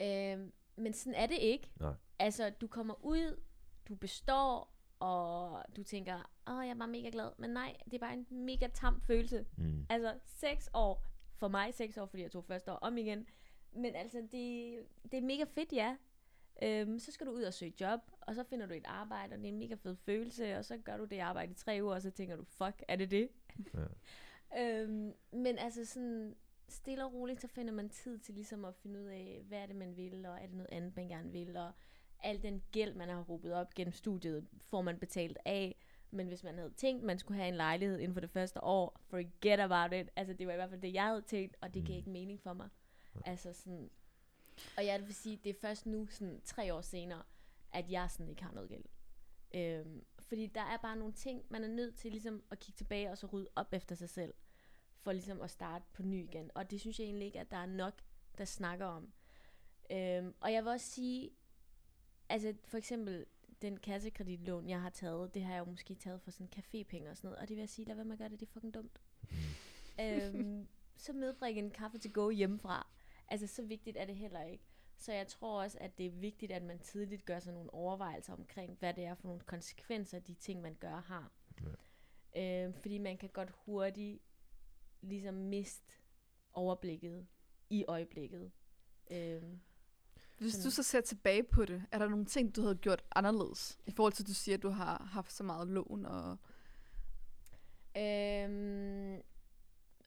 Øhm, 0.02 0.54
men 0.78 0.94
sådan 0.94 1.16
er 1.16 1.26
det 1.26 1.38
ikke. 1.38 1.72
Nej. 1.80 1.94
Altså, 2.20 2.50
du 2.50 2.68
kommer 2.68 3.06
ud, 3.06 3.42
du 3.90 3.96
består, 3.96 4.74
og 5.00 5.64
du 5.76 5.84
tænker, 5.84 6.32
åh, 6.48 6.66
jeg 6.66 6.70
er 6.70 6.76
bare 6.76 6.88
mega 6.88 7.10
glad. 7.10 7.32
Men 7.38 7.50
nej, 7.50 7.78
det 7.86 7.94
er 7.94 8.00
bare 8.00 8.14
en 8.14 8.28
mega 8.30 8.68
tam 8.74 9.02
følelse. 9.02 9.46
Mm. 9.58 9.86
Altså, 9.90 10.14
seks 10.26 10.70
år. 10.74 11.06
For 11.36 11.48
mig 11.48 11.74
seks 11.74 11.98
år, 11.98 12.06
fordi 12.06 12.24
jeg 12.24 12.32
tog 12.32 12.46
første 12.46 12.72
år 12.72 12.76
om 12.76 12.98
igen. 12.98 13.28
Men 13.72 13.96
altså, 13.96 14.18
det, 14.18 14.80
det 15.12 15.18
er 15.18 15.22
mega 15.22 15.44
fedt, 15.44 15.74
ja. 15.74 15.96
Øhm, 16.62 17.00
så 17.00 17.12
skal 17.12 17.28
du 17.28 17.32
ud 17.32 17.44
og 17.44 17.54
søge 17.54 17.74
job, 17.82 18.00
og 18.22 18.36
så 18.36 18.44
finder 18.44 18.66
du 18.66 18.74
et 18.74 18.86
arbejde, 18.86 19.34
og 19.34 19.38
det 19.38 19.46
er 19.46 19.50
en 19.50 19.60
mega 19.60 19.76
fed 19.76 19.96
følelse, 19.96 20.58
og 20.58 20.66
så 20.66 20.78
gør 20.78 20.98
du 20.98 21.06
det 21.06 21.20
arbejde 21.20 21.52
i 21.52 21.56
tre 21.56 21.80
uger, 21.84 21.96
og 21.96 22.02
så 22.02 22.12
tænker 22.12 22.36
du, 22.36 22.44
fuck, 22.44 22.84
er 22.88 22.96
det 22.96 23.12
det? 23.12 23.30
Ja. 23.74 23.84
øhm, 24.84 25.14
men 25.32 25.58
altså 25.58 25.86
sådan, 25.86 26.36
stille 26.70 27.06
og 27.06 27.14
roligt, 27.14 27.42
så 27.42 27.48
finder 27.48 27.74
man 27.74 27.90
tid 27.90 28.20
til 28.20 28.34
ligesom 28.36 28.66
at 28.66 28.76
finde 28.76 29.00
ud 29.00 29.06
af, 29.08 29.44
hvad 29.48 29.58
er 29.60 29.66
det, 29.66 29.76
man 29.76 29.98
vil, 29.98 30.26
og 30.26 30.38
er 30.38 30.46
det 30.46 30.56
noget 30.56 30.70
andet, 30.72 30.96
man 30.96 31.08
gerne 31.08 31.32
vil, 31.32 31.58
og 31.58 31.72
al 32.24 32.44
den 32.44 32.64
gæld, 32.72 32.94
man 32.94 33.10
har 33.10 33.22
råbet 33.22 33.54
op 33.54 33.74
gennem 33.74 33.94
studiet, 33.94 34.48
får 34.62 34.82
man 34.82 35.00
betalt 35.00 35.38
af, 35.46 35.76
men 36.12 36.28
hvis 36.28 36.44
man 36.44 36.58
havde 36.58 36.74
tænkt, 36.78 37.04
man 37.04 37.20
skulle 37.20 37.38
have 37.38 37.48
en 37.48 37.56
lejlighed 37.56 38.00
inden 38.00 38.14
for 38.14 38.22
det 38.22 38.30
første 38.30 38.64
år, 38.64 39.00
forget 39.10 39.60
about 39.60 39.94
it. 39.94 40.10
Altså, 40.16 40.34
det 40.34 40.48
var 40.48 40.54
i 40.54 40.56
hvert 40.56 40.70
fald 40.70 40.82
det, 40.82 40.94
jeg 40.94 41.06
havde 41.06 41.22
tænkt, 41.22 41.56
og 41.62 41.74
det 41.74 41.86
gav 41.86 41.94
Mm. 41.94 41.98
ikke 41.98 42.10
mening 42.10 42.42
for 42.42 42.54
mig. 42.54 42.70
Altså 43.26 43.54
sådan, 43.54 43.90
og 44.78 44.86
jeg 44.86 45.02
vil 45.06 45.16
sige, 45.16 45.40
det 45.44 45.50
er 45.50 45.60
først 45.62 45.86
nu, 45.86 46.08
sådan 46.08 46.42
tre 46.46 46.74
år 46.74 46.82
senere, 46.82 47.24
at 47.74 47.92
jeg 47.92 48.12
sådan 48.12 48.30
ikke 48.30 48.44
har 48.44 48.52
noget 48.52 48.70
gæld. 48.70 48.84
Øhm, 49.56 50.06
fordi 50.20 50.48
der 50.48 50.62
er 50.62 50.78
bare 50.78 50.96
nogle 50.96 51.14
ting, 51.14 51.46
man 51.50 51.64
er 51.64 51.68
nødt 51.68 51.96
til 51.96 52.12
ligesom 52.12 52.44
at 52.52 52.60
kigge 52.60 52.78
tilbage 52.78 53.12
og 53.12 53.18
så 53.18 53.28
rydde 53.28 53.48
op 53.56 53.74
efter 53.74 53.96
sig 53.96 54.10
selv, 54.10 54.34
for 55.08 55.14
ligesom 55.14 55.42
at 55.42 55.52
starte 55.52 55.86
på 55.94 56.04
ny 56.04 56.24
igen. 56.24 56.52
Og 56.56 56.72
det 56.72 56.82
synes 56.82 57.00
jeg 57.00 57.06
egentlig 57.06 57.26
ikke, 57.26 57.40
at 57.40 57.52
der 57.52 57.58
er 57.58 57.66
nok, 57.66 57.94
der 58.38 58.46
snakker 58.46 58.86
om. 58.86 59.14
Øhm, 59.92 60.34
og 60.40 60.54
jeg 60.54 60.64
vil 60.64 60.72
også 60.72 60.86
sige, 60.86 61.30
altså 62.30 62.54
for 62.66 62.78
eksempel 62.78 63.26
den 63.62 63.78
kassekreditlån, 63.78 64.70
jeg 64.70 64.82
har 64.82 64.90
taget, 64.90 65.34
det 65.34 65.44
har 65.44 65.54
jeg 65.54 65.60
jo 65.60 65.72
måske 65.72 65.96
taget 65.96 66.22
for 66.22 66.32
sådan 66.32 66.50
cafépenge 66.56 67.10
og 67.10 67.18
sådan 67.18 67.28
noget, 67.28 67.40
og 67.40 67.48
det 67.48 67.56
vil 67.56 67.62
jeg 67.62 67.70
sige, 67.70 67.86
lad 67.86 67.96
være 67.96 68.06
med 68.06 68.14
at 68.14 68.20
gøre 68.20 68.30
det, 68.30 68.40
det 68.40 68.48
er 68.48 68.52
fucking 68.52 68.74
dumt. 68.74 69.02
øhm, 70.02 70.68
så 70.98 71.14
medbring 71.14 71.60
en 71.60 71.72
kaffe 71.72 71.98
til 71.98 72.14
go 72.14 72.30
hjemmefra. 72.30 72.88
Altså, 73.28 73.48
så 73.48 73.64
vigtigt 73.64 73.98
er 73.98 74.06
det 74.06 74.16
heller 74.16 74.44
ikke. 74.44 74.64
Så 74.98 75.14
jeg 75.14 75.28
tror 75.28 75.62
også, 75.62 75.78
at 75.82 75.98
det 75.98 76.06
er 76.06 76.12
vigtigt, 76.12 76.52
at 76.52 76.64
man 76.64 76.80
tidligt 76.80 77.26
gør 77.26 77.40
sig 77.40 77.54
nogle 77.54 77.74
overvejelser 77.74 78.34
omkring, 78.34 78.78
hvad 78.80 78.94
det 78.94 79.06
er 79.06 79.16
for 79.16 79.28
nogle 79.28 79.42
konsekvenser, 79.42 80.20
de 80.20 80.34
ting, 80.34 80.62
man 80.62 80.76
gør, 80.76 80.96
har. 80.96 81.32
Ja. 82.34 82.64
Øhm, 82.64 82.74
fordi 82.74 82.98
man 82.98 83.18
kan 83.18 83.30
godt 83.30 83.50
hurtigt 83.66 84.22
ligesom 85.02 85.34
miste 85.34 85.94
overblikket 86.54 87.28
i 87.70 87.86
øjeblikket. 87.88 88.52
Øhm, 89.12 89.60
Hvis 90.38 90.54
Sådan. 90.54 90.64
du 90.66 90.70
så 90.72 90.84
ser 90.84 91.02
tilbage 91.02 91.44
på 91.44 91.66
det, 91.66 91.84
er 91.92 92.00
der 92.00 92.08
nogle 92.10 92.26
ting, 92.26 92.56
du 92.56 92.62
havde 92.62 92.76
gjort 92.76 93.04
anderledes? 93.16 93.80
I 93.86 93.92
forhold 93.92 94.14
til, 94.14 94.24
at 94.24 94.28
du 94.28 94.34
siger, 94.34 94.58
at 94.58 94.64
du 94.64 94.70
har 94.70 95.04
haft 95.12 95.32
så 95.32 95.44
meget 95.44 95.68
lån 95.68 96.06
og... 96.06 96.38
Øhm, 97.98 99.22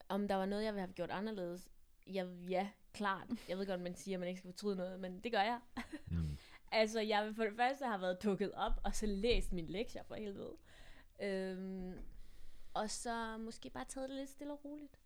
om 0.08 0.28
der 0.28 0.34
var 0.34 0.46
noget, 0.46 0.64
jeg 0.64 0.74
ville 0.74 0.80
have 0.86 0.92
gjort 0.92 1.10
anderledes? 1.10 1.68
Jeg, 2.06 2.28
ja, 2.48 2.68
klart. 2.92 3.28
Jeg 3.48 3.58
ved 3.58 3.66
godt, 3.66 3.80
man 3.80 3.94
siger, 3.94 4.16
at 4.16 4.20
man 4.20 4.28
ikke 4.28 4.38
skal 4.38 4.50
fortryde 4.52 4.76
noget, 4.76 5.00
men 5.00 5.20
det 5.20 5.32
gør 5.32 5.42
jeg. 5.42 5.60
Mm. 6.06 6.36
Altså, 6.72 7.00
jeg 7.00 7.24
vil 7.26 7.34
for 7.34 7.44
det 7.44 7.56
første 7.56 7.86
have 7.86 8.00
været 8.00 8.22
dukket 8.22 8.52
op, 8.52 8.72
og 8.84 8.94
så 8.94 9.06
læst 9.06 9.52
mine 9.52 9.68
lektier 9.68 10.02
for 10.02 10.14
helvede. 10.14 10.56
Øhm, 11.22 11.94
og 12.74 12.90
så 12.90 13.38
måske 13.38 13.70
bare 13.70 13.84
taget 13.84 14.08
det 14.10 14.18
lidt 14.18 14.30
stille 14.30 14.52
og 14.52 14.64
roligt. 14.64 15.00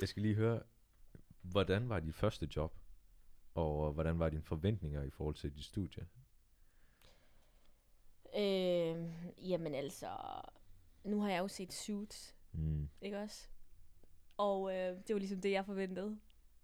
Jeg 0.00 0.08
skal 0.08 0.22
lige 0.22 0.34
høre, 0.34 0.62
hvordan 1.42 1.88
var 1.88 2.00
dit 2.00 2.14
første 2.14 2.48
job? 2.56 2.78
Og 3.54 3.92
hvordan 3.92 4.18
var 4.18 4.28
dine 4.28 4.42
forventninger 4.42 5.02
i 5.02 5.10
forhold 5.10 5.34
til 5.34 5.56
dit 5.56 5.64
studie? 5.64 6.06
Øhm, 8.36 9.12
jamen 9.38 9.74
altså, 9.74 10.16
nu 11.04 11.20
har 11.20 11.30
jeg 11.30 11.38
jo 11.38 11.48
set 11.48 11.72
Suits, 11.72 12.32
Mm. 12.52 12.88
ikke 13.00 13.18
også? 13.18 13.48
Og 14.36 14.74
øh, 14.74 14.96
det 15.06 15.14
var 15.14 15.18
ligesom 15.18 15.40
det, 15.40 15.50
jeg 15.50 15.66
forventede. 15.66 16.20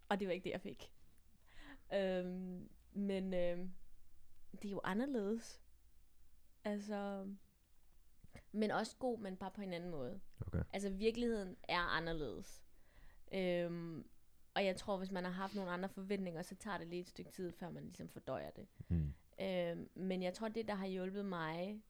Og 0.09 0.20
det 0.20 0.28
var 0.28 0.35
ikke 0.35 0.44
det, 0.44 0.50
jeg 0.50 0.61
fik. 0.61 0.92
Øhm, 1.94 2.68
men 2.92 3.35
øh, 3.35 3.59
det 4.52 4.64
er 4.64 4.70
jo 4.70 4.81
anderledes. 4.85 5.62
Altså, 6.64 7.26
men 8.52 8.70
også 8.70 8.96
god, 8.96 9.18
men 9.18 9.36
bare 9.36 9.50
på 9.50 9.62
en 9.62 9.72
anden 9.72 9.90
måde. 9.90 10.20
Okay. 10.40 10.62
Altså, 10.72 10.90
virkeligheden 10.90 11.56
er 11.62 11.80
anderledes. 11.80 12.62
Øhm, 13.32 14.06
og 14.54 14.64
jeg 14.64 14.76
tror, 14.76 14.96
hvis 14.96 15.10
man 15.10 15.24
har 15.24 15.30
haft 15.30 15.54
nogle 15.54 15.70
andre 15.70 15.88
forventninger, 15.88 16.42
så 16.42 16.54
tager 16.54 16.78
det 16.78 16.86
lige 16.86 17.00
et 17.00 17.08
stykke 17.08 17.30
tid, 17.30 17.52
før 17.52 17.70
man 17.70 17.84
ligesom 17.84 18.08
fordøjer 18.08 18.50
det. 18.50 18.66
Mm. 18.88 19.14
Øhm, 19.40 19.88
men 19.94 20.22
jeg 20.22 20.34
tror, 20.34 20.48
det, 20.48 20.68
der 20.68 20.74
har 20.74 20.86
hjulpet 20.86 21.24
mig, 21.24 21.82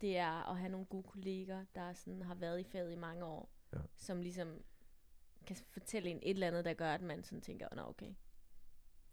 det 0.00 0.16
er 0.16 0.50
at 0.50 0.58
have 0.58 0.68
nogle 0.68 0.86
gode 0.86 1.02
kolleger, 1.02 1.64
der 1.74 1.92
sådan 1.92 2.22
har 2.22 2.34
været 2.34 2.60
i 2.60 2.64
faget 2.64 2.92
i 2.92 2.96
mange 2.96 3.24
år, 3.24 3.50
Ja. 3.72 3.78
som 3.96 4.20
ligesom 4.20 4.62
kan 5.46 5.56
fortælle 5.56 6.10
en 6.10 6.18
et 6.22 6.30
eller 6.30 6.46
andet, 6.46 6.64
der 6.64 6.74
gør, 6.74 6.94
at 6.94 7.02
man 7.02 7.24
sådan 7.24 7.40
tænker, 7.40 7.74
nå 7.74 7.82
okay, 7.82 8.14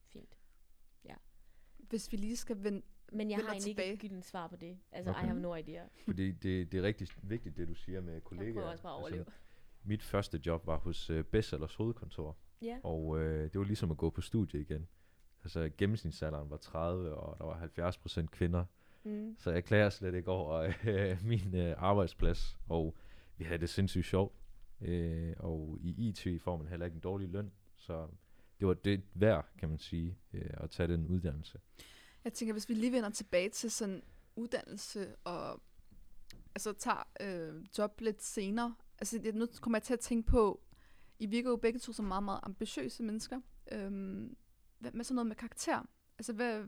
fint. 0.05 0.37
Hvis 1.77 2.11
vi 2.11 2.17
lige 2.17 2.37
skal 2.37 2.63
vende... 2.63 2.81
Men 3.13 3.29
jeg 3.29 3.37
Vender 3.37 3.45
har 3.47 3.53
egentlig 3.53 3.69
ikke 3.69 3.81
tilbage. 3.81 3.93
et 3.93 3.99
gyldent 3.99 4.25
svar 4.25 4.47
på 4.47 4.55
det. 4.55 4.77
Altså, 4.91 5.11
Okay. 5.11 5.23
I 5.23 5.25
have 5.25 5.39
no 5.39 5.55
idea. 5.55 5.83
Fordi 6.05 6.31
det, 6.31 6.71
det 6.71 6.77
er 6.79 6.83
rigtig 6.83 7.07
vigtigt, 7.23 7.57
det 7.57 7.67
du 7.67 7.73
siger 7.73 8.01
med 8.01 8.21
kollegaer. 8.21 8.47
Jeg 8.47 8.53
prøver 8.55 8.69
også 8.71 8.83
bare 8.83 8.93
at 8.93 8.99
overleve. 8.99 9.25
mit 9.83 10.03
første 10.03 10.41
job 10.45 10.67
var 10.67 10.77
hos 10.77 11.09
uh, 11.09 11.21
Bestsellers 11.21 11.75
hovedkontor, 11.75 12.37
Ja. 12.61 12.77
og 12.83 13.05
uh, 13.07 13.19
det 13.21 13.57
var 13.57 13.63
ligesom 13.63 13.91
at 13.91 13.97
gå 13.97 14.09
på 14.09 14.21
studie 14.21 14.61
igen. 14.61 14.87
Altså 15.43 15.69
gennemsnitsalderen 15.77 16.49
var 16.49 16.57
30, 16.57 17.13
og 17.15 17.37
der 17.39 17.45
var 17.45 17.57
70 17.57 17.97
procent 17.97 18.31
kvinder. 18.31 18.65
Mm. 19.03 19.35
Så 19.39 19.51
jeg 19.51 19.63
klager 19.63 19.89
slet 19.89 20.15
ikke 20.15 20.31
over 20.31 20.73
øh, 20.87 21.17
min 21.31 21.55
øh, 21.55 21.75
arbejdsplads, 21.77 22.57
og 22.69 22.95
vi 23.37 23.43
havde 23.45 23.59
det 23.59 23.69
sindssygt 23.69 24.05
sjovt. 24.05 24.35
Øh, 24.81 25.33
og 25.39 25.77
i 25.81 26.07
IT 26.09 26.41
får 26.41 26.57
man 26.57 26.67
heller 26.67 26.85
ikke 26.85 26.95
en 26.95 27.01
dårlig 27.01 27.29
løn, 27.29 27.51
så 27.77 28.07
det 28.59 28.67
var 28.67 28.73
det 28.73 29.01
værd, 29.13 29.45
kan 29.57 29.69
man 29.69 29.77
sige, 29.79 30.17
øh, 30.33 30.49
at 30.53 30.69
tage 30.69 30.87
den 30.93 31.07
uddannelse. 31.07 31.59
Jeg 32.23 32.33
tænker, 32.33 32.53
hvis 32.53 32.69
vi 32.69 32.73
lige 32.73 32.91
vender 32.91 33.09
tilbage 33.09 33.49
til 33.49 33.71
sådan 33.71 34.03
uddannelse 34.35 35.15
og 35.23 35.61
altså 36.55 36.73
tager 36.73 37.03
øh, 37.21 37.65
job 37.77 38.01
lidt 38.01 38.23
senere. 38.23 38.75
Altså 38.99 39.19
jeg, 39.23 39.33
nu 39.33 39.47
kommer 39.61 39.77
jeg 39.77 39.83
til 39.83 39.93
at 39.93 39.99
tænke 39.99 40.27
på, 40.27 40.61
I 41.19 41.25
virker 41.25 41.49
jo 41.49 41.55
begge 41.55 41.79
to 41.79 41.93
som 41.93 42.05
meget, 42.05 42.23
meget 42.23 42.39
ambitiøse 42.43 43.03
mennesker. 43.03 43.41
Øhm, 43.71 44.37
hvad 44.79 44.91
med 44.91 45.03
sådan 45.03 45.15
noget 45.15 45.27
med 45.27 45.35
karakter? 45.35 45.81
Altså 46.17 46.33
hvad, 46.33 46.63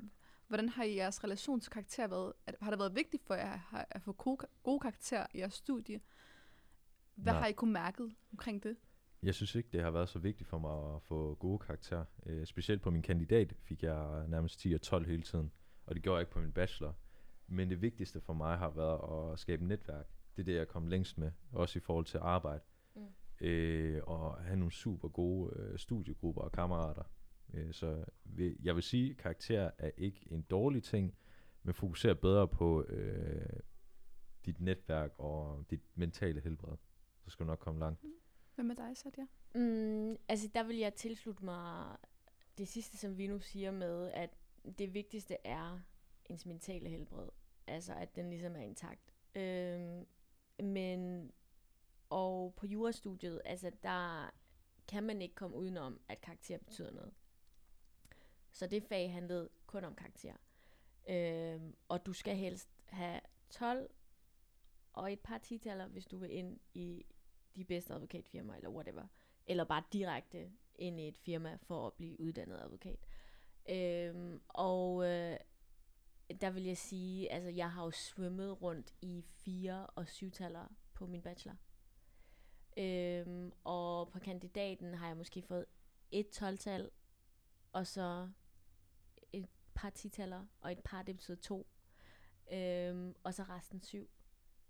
hvordan 0.48 0.70
har 0.70 0.84
I 0.84 0.96
jeres 0.96 1.24
relation 1.24 1.60
til 1.60 1.72
karakter 1.72 2.08
været? 2.08 2.34
Har 2.62 2.70
det 2.70 2.80
været 2.80 2.96
vigtigt 2.96 3.24
for 3.24 3.36
jer 3.36 3.60
at 3.89 4.02
få 4.02 4.12
gode, 4.12 4.48
gode 4.63 4.80
karakterer 4.80 5.28
i 5.34 5.39
jeres 5.39 5.54
studie? 5.54 6.02
Hvad 7.15 7.34
Nej. 7.34 7.41
har 7.41 7.48
I 7.48 7.54
kunne 7.54 7.74
mærket 7.74 8.15
omkring 8.32 8.63
det? 8.63 8.78
Jeg 9.26 9.36
synes 9.36 9.56
ikke, 9.56 9.70
det 9.72 9.82
har 9.82 9.92
været 9.92 10.10
så 10.10 10.20
vigtigt 10.20 10.50
for 10.50 10.58
mig 10.58 10.96
at 10.96 11.02
få 11.02 11.36
gode 11.36 11.60
karakterer. 11.60 12.06
Øh, 12.26 12.46
specielt 12.46 12.82
på 12.82 12.92
min 12.92 13.02
kandidat 13.02 13.54
fik 13.62 13.84
jeg 13.84 14.28
nærmest 14.28 14.60
10 14.60 14.74
og 14.74 14.82
12 14.82 15.06
hele 15.06 15.22
tiden, 15.22 15.52
og 15.86 15.96
det 15.96 16.04
gjorde 16.04 16.16
jeg 16.16 16.22
ikke 16.22 16.32
på 16.32 16.40
min 16.40 16.52
bachelor. 16.52 16.96
Men 17.48 17.70
det 17.70 17.82
vigtigste 17.82 18.22
for 18.22 18.34
mig 18.34 18.58
har 18.58 18.70
været 18.70 19.32
at 19.34 19.40
skabe 19.40 19.66
netværk. 19.66 20.06
Det 20.36 20.42
er 20.42 20.46
det, 20.46 20.56
jeg 20.56 20.68
kom 20.68 20.88
længst 20.88 21.18
med, 21.18 21.32
også 21.52 21.80
i 21.80 21.82
forhold 21.82 22.06
til 22.06 22.18
arbejde. 22.18 22.64
Mm. 22.96 23.02
Øh, 23.46 24.02
og 24.04 24.38
have 24.44 24.58
nogle 24.58 24.72
super 24.72 25.08
gode 25.08 25.54
øh, 25.60 25.80
studiegrupper 25.80 26.42
og 26.42 26.52
kammerater. 26.52 27.04
Øh, 27.54 27.74
så 27.74 28.06
vil, 28.24 28.58
jeg 28.64 28.76
vil 28.76 28.84
sige, 28.84 29.12
at 29.12 29.18
karakter 29.18 29.72
er 29.78 29.92
ikke 29.98 30.28
en 30.32 30.42
dårlig 30.42 30.84
ting, 30.84 31.16
men 31.64 31.74
fokuserer 31.74 32.14
bedre 32.14 32.48
på 32.48 32.84
øh, 32.84 33.60
dit 34.46 34.62
netværk 34.62 35.12
og 35.18 35.66
dit 35.70 35.82
mentale 35.96 36.42
helbred. 36.42 36.78
Så 37.24 37.30
skal 37.30 37.46
du 37.46 37.48
nok 37.48 37.60
komme 37.60 37.80
langt. 37.80 38.00
Hvad 38.56 38.65
med 38.65 38.76
dig, 38.76 38.98
Sadia? 38.98 39.28
Mm, 39.56 40.18
altså, 40.28 40.48
der 40.48 40.63
vil 40.63 40.78
jeg 40.78 40.94
tilslutte 40.94 41.46
mig 41.46 41.98
det 42.58 42.68
sidste, 42.68 42.98
som 42.98 43.18
vi 43.18 43.28
nu 43.28 43.39
siger 43.39 43.72
med, 43.72 44.12
at 44.12 44.30
det 44.78 44.94
vigtigste 44.94 45.38
er 45.44 45.80
ens 46.26 46.46
mentale 46.46 46.89
helbred. 46.89 47.30
Altså, 47.68 47.94
at 47.94 48.15
den 48.15 48.30
ligesom 48.30 48.56
er 48.56 48.62
intakt. 48.62 49.13
Øhm, 49.36 50.06
men, 50.60 51.32
og 52.10 52.54
på 52.56 52.65
jurastudiet, 52.65 53.41
altså, 53.46 53.72
der 53.84 54.32
kan 54.88 55.04
man 55.04 55.22
ikke 55.22 55.36
komme 55.36 55.58
udenom, 55.58 56.00
at 56.08 56.22
karakter 56.22 56.58
betyder 56.58 56.91
noget. 56.91 57.13
Så 58.52 58.68
det 58.68 58.84
fag 58.84 59.12
handlede 59.12 59.50
kun 59.65 59.84
om 59.84 59.96
karakter. 59.96 60.36
Øhm, 61.10 61.76
og 61.88 62.06
du 62.06 62.13
skal 62.13 62.36
helst 62.36 62.70
have 62.86 63.22
12 63.50 63.89
og 64.94 65.13
et 65.13 65.20
par 65.20 65.38
titaller, 65.38 65.88
hvis 65.88 66.06
du 66.06 66.18
vil 66.18 66.32
ind 66.32 66.60
i 66.74 67.06
de 67.56 67.63
bedste 67.63 67.94
advokatfirmaer, 67.94 68.56
eller 68.58 68.70
whatever. 68.70 69.08
Eller 69.48 69.63
bare 69.63 69.84
direkte 69.94 70.52
ind 70.76 71.00
i 71.00 71.08
et 71.08 71.18
firma 71.18 71.58
for 71.62 71.88
at 71.88 71.94
blive 71.94 72.20
uddannet 72.20 72.60
advokat. 72.60 73.00
Øhm, 73.70 74.41
og 74.48 75.06
øh, 75.06 75.38
der 76.41 76.50
vil 76.50 76.63
jeg 76.63 76.78
sige, 76.78 77.32
altså 77.32 77.50
jeg 77.50 77.72
har 77.72 77.84
jo 77.84 77.91
svømmet 77.91 78.62
rundt 78.62 78.94
i 79.02 79.22
fire 79.22 79.88
og 79.88 80.08
syvtaller 80.08 80.68
på 80.94 81.06
min 81.06 81.22
bachelor. 81.22 81.56
Øhm, 82.78 83.52
og 83.63 84.10
på 84.12 84.20
kandidaten 84.20 84.94
har 84.94 85.08
jeg 85.08 85.18
måske 85.18 85.41
fået 85.41 85.65
et 86.12 86.44
12-tal, 86.44 86.91
og 87.72 87.88
så 87.88 88.30
et 89.34 89.48
par 89.74 89.89
titaller, 89.89 90.46
og 90.62 90.72
et 90.72 90.80
par, 90.84 91.04
det 91.04 91.15
betyder 91.15 91.38
to. 91.38 91.68
Øhm, 92.52 93.15
og 93.24 93.34
så 93.34 93.44
resten 93.44 93.82
syv. 93.82 94.10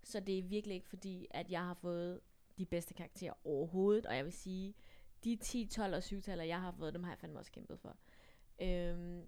Så 0.04 0.20
det 0.20 0.38
er 0.38 0.42
virkelig 0.42 0.74
ikke 0.74 0.88
fordi, 0.88 1.26
at 1.30 1.50
jeg 1.50 1.64
har 1.64 1.74
fået 1.74 2.20
de 2.58 2.66
bedste 2.66 2.94
karakterer 2.94 3.32
overhovedet, 3.44 4.06
og 4.06 4.16
jeg 4.16 4.24
vil 4.24 4.32
sige, 4.32 4.74
de 5.24 5.36
10, 5.36 5.66
12 5.66 5.94
og 5.94 6.02
7 6.02 6.20
taler, 6.22 6.44
jeg 6.44 6.60
har 6.60 6.70
fået, 6.72 6.94
dem 6.94 7.02
har 7.02 7.10
jeg 7.10 7.18
fandme 7.18 7.38
også 7.38 7.52
kæmpet 7.52 7.78
for. 7.80 7.96
Øhm, 8.62 9.22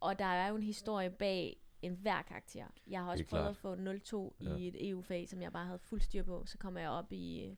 og 0.00 0.18
der 0.18 0.24
er 0.24 0.48
jo 0.48 0.56
en 0.56 0.62
historie 0.62 1.10
bag 1.10 1.56
en 1.82 1.94
hver 1.94 2.22
karakter. 2.22 2.66
Jeg 2.86 3.00
har 3.04 3.10
også 3.10 3.24
prøvet 3.24 3.42
klart. 3.42 3.50
at 3.50 3.56
få 3.56 3.74
0,2 3.74 4.34
Ja. 4.44 4.56
i 4.56 4.68
et 4.68 4.90
EU-fag, 4.90 5.28
som 5.28 5.42
jeg 5.42 5.52
bare 5.52 5.66
havde 5.66 5.78
fuld 5.78 6.00
styr 6.00 6.22
på. 6.22 6.46
Så 6.46 6.58
kommer 6.58 6.80
jeg 6.80 6.90
op 6.90 7.12
i... 7.12 7.56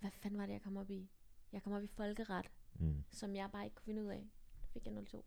Hvad 0.00 0.10
fanden 0.10 0.38
var 0.40 0.46
det, 0.46 0.52
jeg 0.52 0.62
kom 0.62 0.76
op 0.76 0.90
i? 0.90 1.08
Jeg 1.52 1.62
kom 1.62 1.72
op 1.72 1.82
i 1.82 1.86
folkeret, 1.86 2.46
Mm. 2.78 3.04
som 3.10 3.36
jeg 3.36 3.50
bare 3.52 3.64
ikke 3.64 3.74
kunne 3.76 3.84
finde 3.84 4.02
ud 4.04 4.08
af. 4.08 4.26
Så 4.62 4.66
fik 4.72 4.86
jeg 4.86 4.94
0,2. 4.94 5.22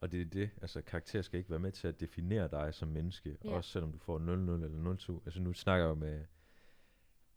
Og 0.00 0.12
det 0.12 0.20
er 0.20 0.24
det, 0.24 0.50
altså 0.62 0.82
karakter 0.82 1.22
skal 1.22 1.38
ikke 1.38 1.50
være 1.50 1.58
med 1.58 1.72
til 1.72 1.88
at 1.88 2.00
definere 2.00 2.48
dig 2.48 2.74
som 2.74 2.88
menneske, 2.88 3.36
Ja. 3.44 3.50
også 3.54 3.70
selvom 3.70 3.92
du 3.92 3.98
får 3.98 4.18
0-0 4.18 4.64
eller 4.64 4.94
0-2. 5.18 5.22
Altså 5.24 5.40
nu 5.40 5.52
snakker 5.52 5.84
jeg 5.84 5.90
jo 5.90 5.94
med, 5.94 6.24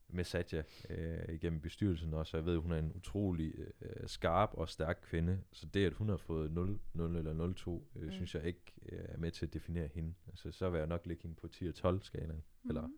med 0.10 0.24
Satya 0.24 0.64
øh, 0.90 1.36
igennem 1.36 1.62
bestyrelsen 1.62 2.14
også, 2.14 2.38
og 2.38 2.42
jeg 2.42 2.46
ved, 2.46 2.58
hun 2.58 2.72
er 2.72 2.80
en 2.80 2.92
utrolig 2.96 3.54
øh, 3.82 4.08
skarp 4.08 4.50
og 4.54 4.70
stærk 4.70 5.00
kvinde, 5.04 5.42
så 5.52 5.66
det, 5.66 5.86
at 5.86 5.94
hun 5.94 6.10
har 6.10 6.18
fået 6.18 6.50
0-0 6.50 7.02
eller 7.02 7.54
0-2, 7.94 8.00
øh, 8.00 8.06
Mm. 8.06 8.12
synes 8.12 8.36
jeg 8.36 8.44
ikke 8.44 8.74
øh, 8.86 9.06
er 9.10 9.18
med 9.18 9.32
til 9.32 9.46
at 9.46 9.54
definere 9.54 9.88
hende. 9.88 10.14
Altså 10.28 10.52
så 10.52 10.70
vil 10.70 10.78
jeg 10.78 10.88
nok 10.88 11.06
lægge 11.06 11.22
hende 11.24 11.36
på 11.36 11.48
10 11.48 11.68
og 11.68 11.76
12 11.76 12.02
skalaen, 12.02 12.44
mm. 12.64 12.70
eller 12.70 12.90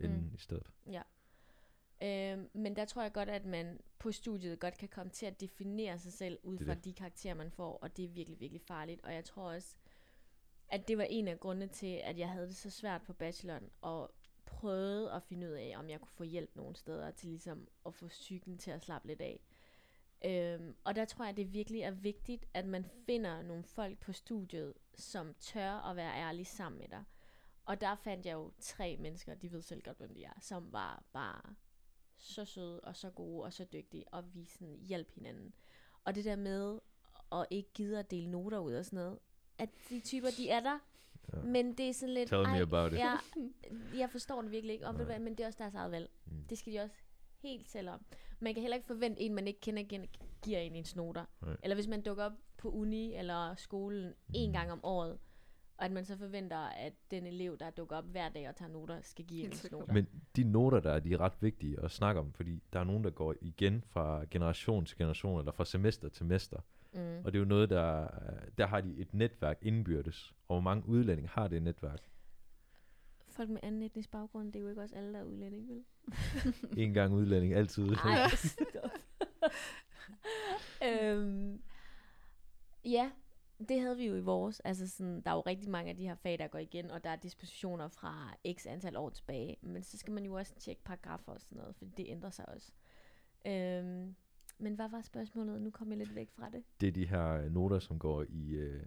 inden 0.00 0.20
Mm. 0.20 0.34
i 0.34 0.38
stedet. 0.38 0.66
Øhm, 2.02 2.48
men 2.52 2.76
der 2.76 2.84
tror 2.84 3.02
jeg 3.02 3.12
godt, 3.12 3.28
at 3.28 3.44
man 3.46 3.80
på 3.98 4.12
studiet 4.12 4.60
godt 4.60 4.78
kan 4.78 4.88
komme 4.88 5.10
til 5.10 5.26
at 5.26 5.40
definere 5.40 5.98
sig 5.98 6.12
selv 6.12 6.38
ud 6.42 6.58
fra 6.58 6.74
det. 6.74 6.84
de 6.84 6.92
karakterer, 6.92 7.34
man 7.34 7.50
får, 7.50 7.76
og 7.76 7.96
det 7.96 8.04
er 8.04 8.08
virkelig, 8.08 8.40
virkelig 8.40 8.62
farligt. 8.62 9.00
Og 9.04 9.14
jeg 9.14 9.24
tror 9.24 9.42
også, 9.52 9.76
at 10.68 10.88
det 10.88 10.98
var 10.98 11.04
en 11.10 11.28
af 11.28 11.40
grundene 11.40 11.66
til, 11.66 12.00
at 12.04 12.18
jeg 12.18 12.28
havde 12.28 12.46
det 12.46 12.56
så 12.56 12.70
svært 12.70 13.02
på 13.02 13.12
bacheloren, 13.12 13.70
og 13.80 14.14
prøvede 14.56 15.12
at 15.12 15.22
finde 15.22 15.46
ud 15.46 15.52
af, 15.52 15.74
om 15.76 15.90
jeg 15.90 16.00
kunne 16.00 16.12
få 16.12 16.24
hjælp 16.24 16.56
nogle 16.56 16.76
steder 16.76 17.10
til 17.10 17.28
ligesom 17.28 17.68
at 17.86 17.94
få 17.94 18.08
psyken 18.08 18.58
til 18.58 18.70
at 18.70 18.82
slappe 18.82 19.08
lidt 19.08 19.20
af. 19.20 19.40
Øhm, 20.24 20.76
og 20.84 20.96
der 20.96 21.04
tror 21.04 21.24
jeg, 21.24 21.36
det 21.36 21.52
virkelig 21.52 21.80
er 21.80 21.90
vigtigt, 21.90 22.46
at 22.54 22.66
man 22.66 22.84
finder 23.06 23.42
nogle 23.42 23.64
folk 23.64 23.98
på 23.98 24.12
studiet, 24.12 24.74
som 24.94 25.34
tør 25.40 25.70
at 25.70 25.96
være 25.96 26.16
ærlige 26.16 26.44
sammen 26.44 26.78
med 26.78 26.88
dig. 26.88 27.04
Og 27.64 27.80
der 27.80 27.94
fandt 27.94 28.26
jeg 28.26 28.32
jo 28.32 28.52
tre 28.60 28.96
mennesker, 29.00 29.34
de 29.34 29.52
ved 29.52 29.62
selv 29.62 29.82
godt, 29.82 29.98
hvem 29.98 30.14
de 30.14 30.24
er, 30.24 30.40
som 30.40 30.72
var 30.72 31.04
bare 31.12 31.54
så 32.18 32.44
søde 32.44 32.80
og 32.80 32.96
så 32.96 33.10
gode 33.10 33.44
og 33.44 33.52
så 33.52 33.64
dygtige, 33.64 34.04
og 34.08 34.34
vi 34.34 34.44
sådan 34.44 34.78
hjælp 34.82 35.10
hinanden. 35.10 35.54
Og 36.04 36.14
det 36.14 36.24
der 36.24 36.36
med 36.36 36.78
at 37.32 37.46
ikke 37.50 37.72
gide 37.74 37.98
at 37.98 38.10
dele 38.10 38.30
noter 38.30 38.58
ud 38.58 38.74
og 38.74 38.84
sådan 38.84 38.96
noget, 38.96 39.18
at 39.58 39.68
de 39.90 40.00
typer, 40.00 40.28
de 40.36 40.48
er 40.48 40.60
der, 40.60 40.78
Ja. 41.32 41.38
men 41.42 41.74
det 41.74 41.88
er 41.88 41.92
sådan 41.92 42.14
lidt... 42.14 42.28
Tell 42.28 42.48
me 42.48 42.60
about 42.60 42.92
it. 42.92 42.98
Ja, 42.98 43.14
jeg 43.96 44.10
forstår 44.10 44.42
det 44.42 44.50
virkelig 44.50 44.72
ikke, 44.74 44.86
og 44.86 44.98
ved 44.98 45.18
men 45.18 45.34
det 45.34 45.40
er 45.40 45.46
også 45.46 45.58
deres 45.58 45.74
eget 45.74 45.90
valg. 45.90 46.10
Mm. 46.26 46.44
Det 46.50 46.58
skal 46.58 46.72
de 46.72 46.80
også 46.80 46.94
helt 47.42 47.68
selv 47.68 47.88
om. 47.88 48.00
Man 48.40 48.54
kan 48.54 48.60
heller 48.60 48.76
ikke 48.76 48.86
forvente 48.86 49.20
en, 49.20 49.34
man 49.34 49.46
ikke 49.46 49.60
kender, 49.60 50.06
giver 50.44 50.58
en 50.58 50.76
ens 50.76 50.96
noter. 50.96 51.24
Nej. 51.42 51.56
Eller 51.62 51.74
hvis 51.74 51.88
man 51.88 52.02
dukker 52.02 52.24
op 52.24 52.32
på 52.58 52.70
uni 52.70 53.14
eller 53.14 53.54
skolen 53.54 54.14
en 54.34 54.48
Mm. 54.48 54.52
gang 54.52 54.72
om 54.72 54.80
året, 54.84 55.18
og 55.76 55.84
at 55.84 55.92
man 55.92 56.04
så 56.04 56.16
forventer, 56.16 56.58
at 56.58 56.92
den 57.10 57.26
elev, 57.26 57.58
der 57.58 57.70
dukker 57.70 57.96
op 57.96 58.04
hver 58.04 58.28
dag 58.28 58.48
og 58.48 58.56
tager 58.56 58.70
noter, 58.72 59.00
skal 59.02 59.24
give 59.24 59.40
Helt 59.42 59.64
ens 59.64 59.72
noter. 59.72 59.92
Men 59.92 60.06
de 60.36 60.44
noter 60.44 60.80
der, 60.80 60.98
de 60.98 61.12
er 61.12 61.20
ret 61.20 61.42
vigtige 61.42 61.80
at 61.84 61.90
snakke 61.90 62.20
om, 62.20 62.32
fordi 62.32 62.62
der 62.72 62.80
er 62.80 62.84
nogen, 62.84 63.04
der 63.04 63.10
går 63.10 63.34
igen 63.40 63.84
fra 63.86 64.24
generation 64.30 64.84
til 64.86 64.98
generation, 64.98 65.38
eller 65.38 65.52
fra 65.52 65.64
semester 65.64 66.08
til 66.08 66.26
mester. 66.26 66.60
Mm. 66.96 67.24
Og 67.24 67.32
det 67.32 67.34
er 67.34 67.38
jo 67.38 67.44
noget, 67.44 67.70
der, 67.70 68.08
der 68.58 68.66
har 68.66 68.80
de 68.80 68.96
et 68.96 69.14
netværk 69.14 69.58
indbyrdes. 69.62 70.34
Og 70.48 70.54
hvor 70.54 70.60
mange 70.60 70.88
udlændinge 70.88 71.28
har 71.28 71.48
det 71.48 71.62
netværk? 71.62 72.00
Folk 73.28 73.50
med 73.50 73.60
anden 73.62 73.82
etnisk 73.82 74.10
baggrund, 74.10 74.52
det 74.52 74.58
er 74.58 74.62
jo 74.62 74.68
ikke 74.68 74.82
også 74.82 74.94
alle, 74.94 75.12
der 75.12 75.18
er 75.18 75.24
udlændinge, 75.24 75.68
vel? 75.68 75.84
En 76.84 76.92
gang 76.92 77.12
udlænding, 77.14 77.54
altid 77.54 77.82
udlænding. 77.82 78.16
Ej, 78.16 78.28
stop. 78.54 78.90
øhm, 80.82 81.62
ja, 82.84 83.10
det 83.68 83.80
havde 83.80 83.96
vi 83.96 84.06
jo 84.06 84.14
i 84.14 84.20
vores. 84.20 84.60
Altså 84.60 84.88
sådan, 84.88 85.20
der 85.20 85.30
er 85.30 85.34
jo 85.34 85.40
rigtig 85.40 85.70
mange 85.70 85.90
af 85.90 85.96
de 85.96 86.06
her 86.08 86.14
fag, 86.14 86.38
der 86.38 86.48
går 86.48 86.58
igen, 86.58 86.90
og 86.90 87.04
der 87.04 87.10
er 87.10 87.16
dispositioner 87.16 87.88
fra 87.88 88.36
x 88.52 88.66
antal 88.66 88.96
år 88.96 89.10
tilbage. 89.10 89.56
Men 89.62 89.82
så 89.82 89.98
skal 89.98 90.12
man 90.12 90.24
jo 90.24 90.34
også 90.34 90.54
tjekke 90.54 90.82
paragrafer 90.84 91.32
og 91.32 91.40
sådan 91.40 91.58
noget, 91.58 91.76
for 91.76 91.84
det 91.96 92.06
ændrer 92.08 92.30
sig 92.30 92.48
også. 92.48 92.72
Øhm, 93.46 94.14
men 94.58 94.74
hvad 94.74 94.88
var 94.88 95.00
spørgsmålet? 95.02 95.62
Nu 95.62 95.70
kom 95.70 95.90
jeg 95.90 95.98
lidt 95.98 96.14
væk 96.14 96.30
fra 96.30 96.50
det. 96.50 96.64
Det 96.80 96.86
er 96.88 96.92
de 96.92 97.06
her 97.06 97.48
noter, 97.48 97.78
som 97.78 97.98
går 97.98 98.24
i, 98.28 98.50
øh, 98.50 98.86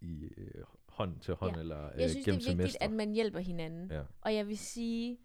i 0.00 0.24
øh, 0.36 0.64
hånd 0.88 1.20
til 1.20 1.34
hånd, 1.34 1.54
Ja. 1.54 1.60
eller 1.60 1.92
øh, 1.94 2.00
Jeg 2.00 2.10
synes, 2.10 2.24
det 2.24 2.30
er 2.32 2.36
vigtigt, 2.36 2.50
semester. 2.50 2.78
at 2.84 2.92
man 2.92 3.12
hjælper 3.12 3.38
hinanden. 3.40 3.90
Ja. 3.90 4.02
Og 4.20 4.34
jeg 4.34 4.48
vil 4.48 4.58
sige, 4.58 5.18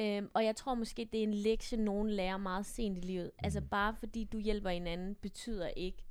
øhm, 0.00 0.30
og 0.34 0.44
jeg 0.44 0.56
tror 0.56 0.74
måske, 0.74 1.08
det 1.12 1.18
er 1.18 1.22
en 1.24 1.34
lektie, 1.34 1.78
nogen 1.78 2.10
lærer 2.10 2.36
meget 2.36 2.66
sent 2.66 2.98
i 2.98 3.00
livet. 3.00 3.30
Mm. 3.34 3.44
Altså 3.44 3.60
Mhm. 3.60 3.68
bare 3.68 3.94
fordi 3.94 4.24
du 4.24 4.38
hjælper 4.38 4.70
hinanden, 4.70 5.14
betyder 5.14 5.68
ikke, 5.68 6.04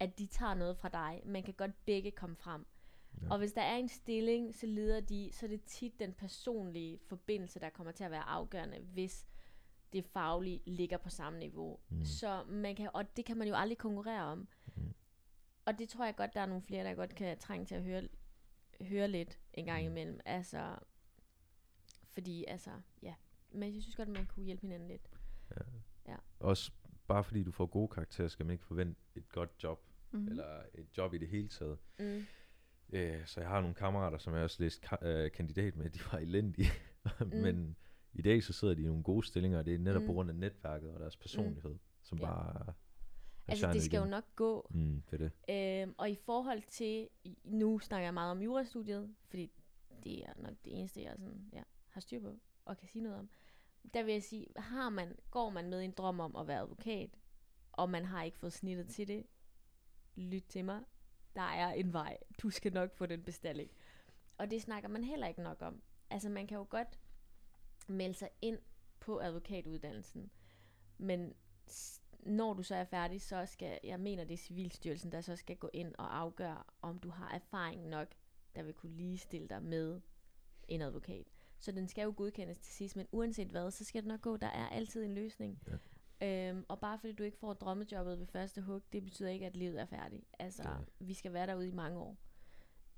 at 0.00 0.18
de 0.18 0.26
tager 0.26 0.54
noget 0.54 0.76
fra 0.76 0.88
dig. 0.88 1.22
Man 1.26 1.42
kan 1.42 1.54
godt 1.54 1.84
begge 1.84 2.10
komme 2.10 2.36
frem. 2.36 2.66
Ja. 3.22 3.26
Og 3.30 3.38
hvis 3.38 3.52
der 3.52 3.62
er 3.62 3.76
en 3.76 3.88
stilling, 3.88 4.54
så 4.54 4.66
leder 4.66 5.00
de, 5.00 5.30
så 5.32 5.46
er 5.46 5.50
det 5.50 5.62
tit 5.64 6.00
den 6.00 6.12
personlige 6.12 6.98
forbindelse, 7.06 7.60
der 7.60 7.70
kommer 7.70 7.92
til 7.92 8.04
at 8.04 8.10
være 8.10 8.28
afgørende, 8.28 8.78
hvis 8.92 9.26
det 9.92 10.04
faglige 10.04 10.60
ligger 10.66 10.96
på 10.96 11.10
samme 11.10 11.38
niveau. 11.38 11.78
Mm. 11.88 12.04
Så 12.04 12.44
man 12.44 12.76
kan, 12.76 12.90
og 12.94 13.16
det 13.16 13.24
kan 13.24 13.36
man 13.36 13.48
jo 13.48 13.54
aldrig 13.54 13.78
konkurrere 13.78 14.22
om. 14.24 14.48
Mm. 14.76 14.94
og 15.64 15.78
det 15.78 15.88
tror 15.88 16.04
jeg 16.04 16.16
godt, 16.16 16.34
der 16.34 16.40
er 16.40 16.46
nogle 16.46 16.62
flere, 16.62 16.84
der 16.84 16.94
godt 16.94 17.14
kan 17.14 17.38
trænge 17.38 17.66
til 17.66 17.74
at 17.74 17.82
høre, 17.82 18.08
høre 18.80 19.08
lidt 19.08 19.38
en 19.54 19.64
gang 19.64 19.82
Mm. 19.84 19.90
imellem. 19.90 20.20
Altså, 20.24 20.76
fordi 22.12 22.44
altså, 22.44 22.70
ja. 23.02 23.14
Men 23.50 23.74
jeg 23.74 23.82
synes 23.82 23.96
godt, 23.96 24.08
man 24.08 24.26
kunne 24.26 24.44
hjælpe 24.44 24.60
hinanden 24.60 24.88
lidt. 24.88 25.10
Også 26.40 26.72
bare 27.06 27.24
fordi 27.24 27.42
du 27.42 27.50
får 27.50 27.66
gode 27.66 27.88
karakterer, 27.88 28.28
skal 28.28 28.46
man 28.46 28.52
ikke 28.52 28.64
forvente 28.64 29.00
et 29.14 29.28
godt 29.28 29.50
job, 29.62 29.84
Mm. 30.10 30.28
eller 30.28 30.62
et 30.74 30.86
job 30.98 31.14
i 31.14 31.18
det 31.18 31.28
hele 31.28 31.48
taget. 31.48 31.78
Mm. 31.98 32.26
Øh, 32.92 33.26
så 33.26 33.40
jeg 33.40 33.48
har 33.48 33.60
nogle 33.60 33.74
kammerater, 33.74 34.18
som 34.18 34.34
jeg 34.34 34.42
også 34.42 34.62
læste 34.62 34.86
ka- 34.86 35.06
øh, 35.06 35.30
kandidat 35.32 35.76
med, 35.76 35.90
de 35.90 35.98
var 36.12 36.18
elendige. 36.18 36.68
mm. 37.20 37.26
Men 37.36 37.76
i 38.14 38.22
dag 38.22 38.42
så 38.44 38.52
sidder 38.52 38.74
de 38.74 38.82
i 38.82 38.86
nogle 38.86 39.02
gode 39.02 39.26
stillinger, 39.26 39.58
og 39.58 39.66
det 39.66 39.74
er 39.74 39.78
netop 39.78 40.02
mm. 40.02 40.06
på 40.06 40.12
Mm. 40.12 40.16
grund 40.16 40.30
af 40.30 40.36
netværket 40.36 40.90
og 40.90 41.00
deres 41.00 41.16
personlighed, 41.16 41.70
mm. 41.72 41.80
som 42.02 42.18
Ja. 42.18 42.24
bare 42.26 42.72
Altså, 43.50 43.72
det 43.72 43.82
skal 43.82 43.96
jo 43.96 44.02
igennem. 44.02 44.10
nok 44.10 44.24
gå. 44.36 44.66
Mm, 44.70 45.02
det 45.10 45.22
er 45.22 45.28
det. 45.46 45.82
Øhm, 45.82 45.94
og 45.98 46.10
i 46.10 46.14
forhold 46.14 46.62
til, 46.68 47.08
nu 47.44 47.78
snakker 47.78 48.06
jeg 48.06 48.14
meget 48.14 48.30
om 48.30 48.42
jurastudiet, 48.42 49.14
fordi 49.28 49.50
det 50.04 50.24
er 50.24 50.32
nok 50.36 50.54
det 50.64 50.78
eneste, 50.78 51.02
jeg 51.02 51.14
sådan, 51.18 51.48
ja, 51.52 51.62
har 51.88 52.00
styr 52.00 52.20
på 52.20 52.38
og 52.64 52.76
kan 52.78 52.88
sige 52.88 53.02
noget 53.02 53.18
om. 53.18 53.28
Der 53.94 54.02
vil 54.02 54.12
jeg 54.12 54.22
sige, 54.22 54.46
har 54.56 54.88
man, 54.88 55.16
går 55.30 55.50
man 55.50 55.70
med 55.70 55.82
en 55.84 55.90
drøm 55.90 56.20
om 56.20 56.36
at 56.36 56.48
være 56.48 56.60
advokat, 56.60 57.10
og 57.72 57.90
man 57.90 58.04
har 58.04 58.22
ikke 58.22 58.38
fået 58.38 58.52
snittet 58.52 58.88
til 58.88 59.08
det, 59.08 59.26
lyt 60.16 60.44
til 60.48 60.64
mig, 60.64 60.80
der 61.36 61.42
er 61.42 61.72
en 61.72 61.92
vej. 61.92 62.16
Du 62.42 62.50
skal 62.50 62.72
nok 62.72 62.94
få 62.96 63.06
den 63.06 63.22
bestilling. 63.22 63.70
Og 64.38 64.50
det 64.50 64.62
snakker 64.62 64.88
man 64.88 65.04
heller 65.04 65.26
ikke 65.26 65.42
nok 65.42 65.62
om. 65.62 65.82
Altså 66.10 66.28
man 66.28 66.46
kan 66.46 66.56
jo 66.58 66.66
godt 66.70 66.98
melde 67.88 68.14
sig 68.14 68.28
ind 68.42 68.58
på 69.00 69.20
advokatuddannelsen, 69.20 70.30
men 70.98 71.34
når 72.20 72.54
du 72.54 72.62
så 72.62 72.74
er 72.74 72.84
færdig, 72.84 73.22
så 73.22 73.46
skal, 73.46 73.78
jeg 73.84 74.00
mener 74.00 74.24
det 74.24 74.34
er 74.34 74.38
Civilstyrelsen, 74.38 75.12
der 75.12 75.20
så 75.20 75.36
skal 75.36 75.56
gå 75.56 75.70
ind 75.72 75.94
og 75.98 76.18
afgøre, 76.18 76.62
om 76.82 76.98
du 76.98 77.10
har 77.10 77.34
erfaring 77.34 77.88
nok, 77.88 78.08
der 78.56 78.62
vil 78.62 78.74
kunne 78.74 78.96
ligestille 78.96 79.48
dig 79.48 79.62
med 79.62 80.00
en 80.68 80.82
advokat. 80.82 81.26
Så 81.58 81.72
den 81.72 81.88
skal 81.88 82.02
jo 82.02 82.14
godkendes 82.16 82.58
til 82.58 82.72
sidst, 82.72 82.96
men 82.96 83.06
uanset 83.12 83.48
hvad, 83.48 83.70
så 83.70 83.84
skal 83.84 84.02
det 84.02 84.08
nok 84.08 84.20
gå. 84.20 84.36
Der 84.36 84.46
er 84.46 84.68
altid 84.68 85.04
en 85.04 85.14
løsning. 85.14 85.62
Ja. 85.66 85.76
Øhm, 86.50 86.64
og 86.68 86.80
bare 86.80 86.98
fordi 86.98 87.12
du 87.12 87.22
ikke 87.22 87.38
får 87.38 87.52
drømmejobbet 87.52 88.18
ved 88.18 88.26
første 88.26 88.60
hug, 88.62 88.82
det 88.92 89.04
betyder 89.04 89.28
ikke, 89.28 89.46
at 89.46 89.56
livet 89.56 89.80
er 89.80 89.86
færdigt. 89.86 90.24
Altså, 90.38 90.62
Nej. 90.62 90.84
vi 90.98 91.14
skal 91.14 91.32
være 91.32 91.46
derude 91.46 91.68
i 91.68 91.72
mange 91.72 91.98
år. 91.98 92.16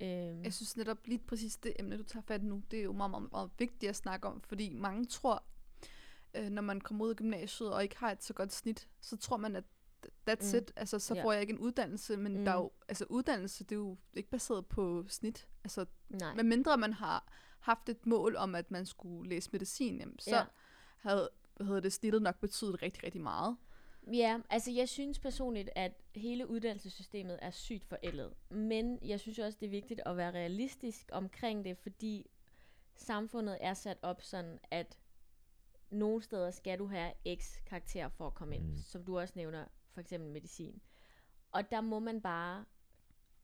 Øhm, 0.01 0.43
Jeg 0.43 0.53
synes 0.53 0.77
netop 0.77 0.97
lige 1.05 1.19
præcis 1.27 1.57
det 1.57 1.73
emne, 1.79 1.97
du 1.97 2.03
tager 2.03 2.23
fat 2.23 2.43
nu, 2.43 2.61
det 2.71 2.79
er 2.79 2.83
jo 2.83 2.93
meget, 2.93 3.11
meget, 3.11 3.31
meget 3.31 3.49
vigtigt 3.57 3.89
at 3.89 3.95
snakke 3.95 4.27
om, 4.27 4.41
fordi 4.41 4.69
mange 4.69 5.05
tror, 5.05 5.43
øh, 6.35 6.49
når 6.49 6.61
man 6.61 6.81
kommer 6.81 7.05
ud 7.05 7.09
af 7.09 7.15
gymnasiet 7.15 7.73
og 7.73 7.83
ikke 7.83 7.97
har 7.97 8.11
et 8.11 8.23
så 8.23 8.33
godt 8.33 8.53
snit, 8.53 8.87
så 9.01 9.17
tror 9.17 9.37
man, 9.37 9.55
at 9.55 9.63
that's 10.29 10.51
Mm. 10.53 10.57
it, 10.57 10.71
altså 10.75 10.99
så 10.99 11.15
Ja. 11.15 11.23
får 11.23 11.31
jeg 11.31 11.41
ikke 11.41 11.53
en 11.53 11.59
uddannelse, 11.59 12.17
men 12.17 12.37
Mm. 12.37 12.45
der 12.45 12.51
er 12.51 12.55
jo, 12.55 12.71
altså 12.87 13.05
uddannelse, 13.09 13.63
det 13.63 13.71
er 13.71 13.79
jo 13.79 13.97
ikke 14.13 14.29
baseret 14.29 14.65
på 14.65 15.05
snit, 15.07 15.47
altså 15.63 15.85
nej. 16.09 16.35
med 16.35 16.43
mindre 16.43 16.77
man 16.77 16.93
har 16.93 17.31
haft 17.59 17.89
et 17.89 18.05
mål 18.05 18.35
om, 18.35 18.55
at 18.55 18.71
man 18.71 18.85
skulle 18.85 19.29
læse 19.29 19.49
medicin, 19.53 19.99
jamen, 19.99 20.19
så 20.19 20.35
ja. 20.35 20.43
havde, 20.97 21.29
hedder 21.61 21.79
det, 21.79 21.93
snittet 21.93 22.21
nok 22.21 22.39
betydet 22.39 22.81
rigtig, 22.81 23.03
rigtig 23.03 23.21
meget. 23.21 23.57
Ja, 24.13 24.39
altså 24.49 24.71
jeg 24.71 24.89
synes 24.89 25.19
personligt, 25.19 25.69
at 25.75 25.91
hele 26.15 26.47
uddannelsessystemet 26.49 27.39
er 27.41 27.51
sygt 27.51 27.85
forældet. 27.85 28.33
Men 28.49 28.99
jeg 29.05 29.19
synes 29.19 29.39
også, 29.39 29.57
det 29.59 29.65
er 29.65 29.69
vigtigt 29.69 30.01
at 30.05 30.17
være 30.17 30.31
realistisk 30.31 31.09
omkring 31.11 31.65
det, 31.65 31.77
fordi 31.77 32.29
samfundet 32.95 33.57
er 33.61 33.73
sat 33.73 33.97
op 34.01 34.21
sådan, 34.21 34.59
at 34.71 34.97
nogle 35.89 36.23
steder 36.23 36.51
skal 36.51 36.79
du 36.79 36.87
have 36.87 37.13
x 37.35 37.55
karakter 37.65 38.09
for 38.09 38.27
at 38.27 38.33
komme 38.33 38.55
ind, 38.55 38.63
Mm. 38.63 38.75
som 38.77 39.03
du 39.05 39.19
også 39.19 39.33
nævner, 39.37 39.65
for 39.93 40.01
eksempel 40.01 40.29
medicin. 40.31 40.81
Og 41.51 41.71
der 41.71 41.81
må 41.81 41.99
man 41.99 42.21
bare 42.21 42.65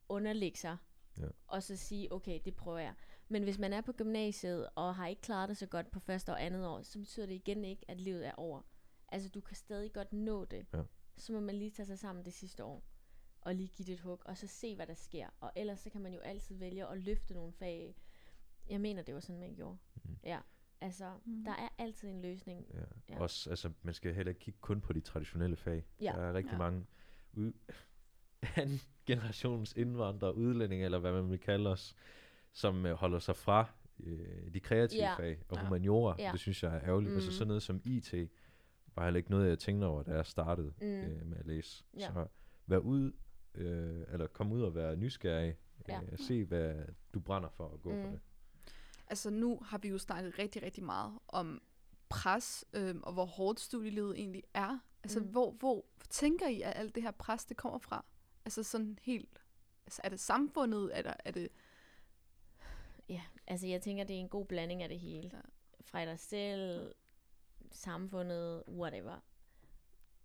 underlægge 0.09 0.57
sig, 0.57 0.77
Ja. 1.17 1.25
og 1.47 1.63
så 1.63 1.75
sige, 1.75 2.11
okay, 2.13 2.39
det 2.45 2.55
prøver 2.55 2.79
jeg. 2.79 2.93
Men 3.29 3.43
hvis 3.43 3.57
man 3.59 3.73
er 3.73 3.81
på 3.81 3.93
gymnasiet, 3.93 4.69
og 4.75 4.95
har 4.95 5.07
ikke 5.07 5.21
klaret 5.21 5.49
det 5.49 5.57
så 5.57 5.65
godt 5.65 5.91
på 5.91 5.99
første 5.99 6.29
og 6.29 6.43
andet 6.45 6.67
år, 6.67 6.81
så 6.83 6.99
betyder 6.99 7.25
det 7.25 7.33
igen 7.35 7.65
ikke, 7.65 7.85
at 7.91 8.01
livet 8.01 8.27
er 8.27 8.31
over. 8.37 8.61
Altså, 9.09 9.29
du 9.29 9.41
kan 9.41 9.55
stadig 9.55 9.93
godt 9.93 10.13
nå 10.13 10.45
det. 10.45 10.65
Ja. 10.73 10.81
Så 11.17 11.33
må 11.33 11.39
man 11.39 11.55
lige 11.55 11.71
tage 11.71 11.85
sig 11.85 11.99
sammen 11.99 12.25
det 12.25 12.33
sidste 12.33 12.63
år, 12.63 12.83
og 13.41 13.55
lige 13.55 13.67
give 13.67 13.85
det 13.85 13.93
et 13.93 13.99
hug, 13.99 14.21
og 14.25 14.37
så 14.37 14.47
se, 14.47 14.75
hvad 14.75 14.87
der 14.87 14.93
sker. 14.93 15.27
Og 15.39 15.51
ellers 15.55 15.79
så 15.79 15.89
kan 15.89 16.01
man 16.01 16.13
jo 16.13 16.19
altid 16.19 16.55
vælge 16.55 16.87
at 16.87 16.97
løfte 16.97 17.33
nogle 17.33 17.53
fag. 17.53 17.95
Jeg 18.69 18.81
mener, 18.81 19.01
det 19.01 19.13
var 19.13 19.19
sådan, 19.19 19.39
man 19.39 19.55
gjorde. 19.55 19.77
Mm. 20.03 20.17
Ja, 20.23 20.39
altså, 20.81 21.11
Mm. 21.25 21.43
der 21.43 21.51
er 21.51 21.67
altid 21.77 22.09
en 22.09 22.21
løsning. 22.21 22.65
Ja. 22.73 22.79
Ja. 23.13 23.19
Også, 23.19 23.49
altså, 23.49 23.71
man 23.81 23.93
skal 23.93 24.13
heller 24.13 24.29
ikke 24.29 24.41
kigge 24.41 24.59
kun 24.61 24.81
på 24.81 24.93
de 24.93 24.99
traditionelle 25.01 25.55
fag. 25.55 25.85
Ja. 26.01 26.11
Der 26.15 26.21
er 26.21 26.33
rigtig 26.33 26.51
Ja. 26.53 26.57
mange 26.57 26.85
ud, 27.33 27.53
anden 28.55 28.79
generations 29.05 29.73
indvandrere, 29.73 30.35
udlændinge, 30.35 30.85
eller 30.85 30.99
hvad 30.99 31.11
man 31.11 31.29
vil 31.29 31.39
kalde 31.39 31.69
os, 31.69 31.95
som 32.51 32.85
øh, 32.85 32.93
holder 32.93 33.19
sig 33.19 33.35
fra 33.35 33.65
øh, 33.99 34.53
de 34.53 34.59
kreative 34.59 35.01
Ja. 35.03 35.15
fag 35.17 35.39
og 35.49 35.57
Ja. 35.57 35.63
humaniora. 35.63 36.15
Ja. 36.19 36.31
Det 36.31 36.39
synes 36.39 36.63
jeg 36.63 36.75
er 36.75 36.81
ærgerligt. 36.83 37.11
Mm. 37.11 37.15
Altså 37.17 37.29
Mm. 37.29 37.33
sådan 37.33 37.47
noget 37.47 37.63
som 37.63 37.81
IT 37.85 38.13
var 38.97 39.03
heller 39.03 39.17
ikke 39.17 39.31
noget, 39.31 39.49
jeg 39.49 39.59
tænkte 39.59 39.85
over, 39.85 40.03
da 40.03 40.11
jeg 40.15 40.25
startede 40.25 40.73
Mm. 40.81 40.87
øh, 40.87 41.25
med 41.25 41.37
at 41.37 41.45
læse. 41.45 41.83
Ja. 41.99 42.07
Så 42.13 42.27
vær 42.65 42.77
ud, 42.77 43.11
øh, 43.55 44.05
eller 44.09 44.27
kom 44.27 44.51
ud 44.51 44.61
og 44.61 44.75
være 44.75 44.95
nysgerrig. 44.95 45.55
Ja. 45.87 46.01
Øh, 46.11 46.17
se, 46.17 46.45
hvad 46.45 46.75
du 47.13 47.19
brænder 47.19 47.49
for 47.49 47.69
at 47.73 47.81
gå 47.81 47.91
mm. 47.93 48.01
for 48.03 48.09
det. 48.09 48.19
Altså 49.07 49.29
nu 49.29 49.59
har 49.63 49.77
vi 49.77 49.87
jo 49.89 49.97
snakket 49.97 50.39
rigtig, 50.39 50.63
rigtig 50.63 50.83
meget 50.83 51.19
om 51.27 51.61
pres, 52.09 52.65
øhm, 52.73 52.99
og 53.03 53.13
hvor 53.13 53.25
hårdt 53.25 53.59
studielivet 53.59 54.19
egentlig 54.19 54.43
er. 54.53 54.79
Altså 55.03 55.19
Mm. 55.19 55.25
hvor, 55.25 55.51
hvor 55.51 55.85
tænker 56.09 56.47
I, 56.47 56.61
at 56.61 56.73
alt 56.75 56.95
det 56.95 57.03
her 57.03 57.11
pres, 57.11 57.45
det 57.45 57.57
kommer 57.57 57.79
fra? 57.79 58.05
Altså 58.45 58.63
sådan 58.63 58.97
helt, 59.01 59.39
altså 59.85 60.01
er 60.03 60.09
det 60.09 60.19
samfundet, 60.19 60.97
er, 60.97 61.01
der, 61.01 61.13
er 61.25 61.31
det, 61.31 61.47
Ja, 63.09 63.21
altså 63.47 63.67
jeg 63.67 63.81
tænker, 63.81 64.03
det 64.03 64.15
er 64.15 64.19
en 64.19 64.29
god 64.29 64.45
blanding 64.45 64.83
af 64.83 64.89
det 64.89 64.99
hele. 64.99 65.29
Ja. 65.33 65.39
Fra 65.81 66.05
dig 66.05 66.19
selv, 66.19 66.93
samfundet, 67.71 68.63
whatever. 68.67 69.19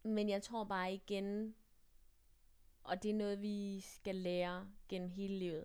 Men 0.05 0.29
jeg 0.29 0.43
tror 0.43 0.65
bare 0.65 0.95
igen, 0.95 1.55
og 2.85 3.03
det 3.03 3.11
er 3.11 3.15
noget, 3.15 3.43
vi 3.43 3.81
skal 3.81 4.15
lære 4.15 4.69
gennem 4.89 5.09
hele 5.09 5.39
livet. 5.39 5.65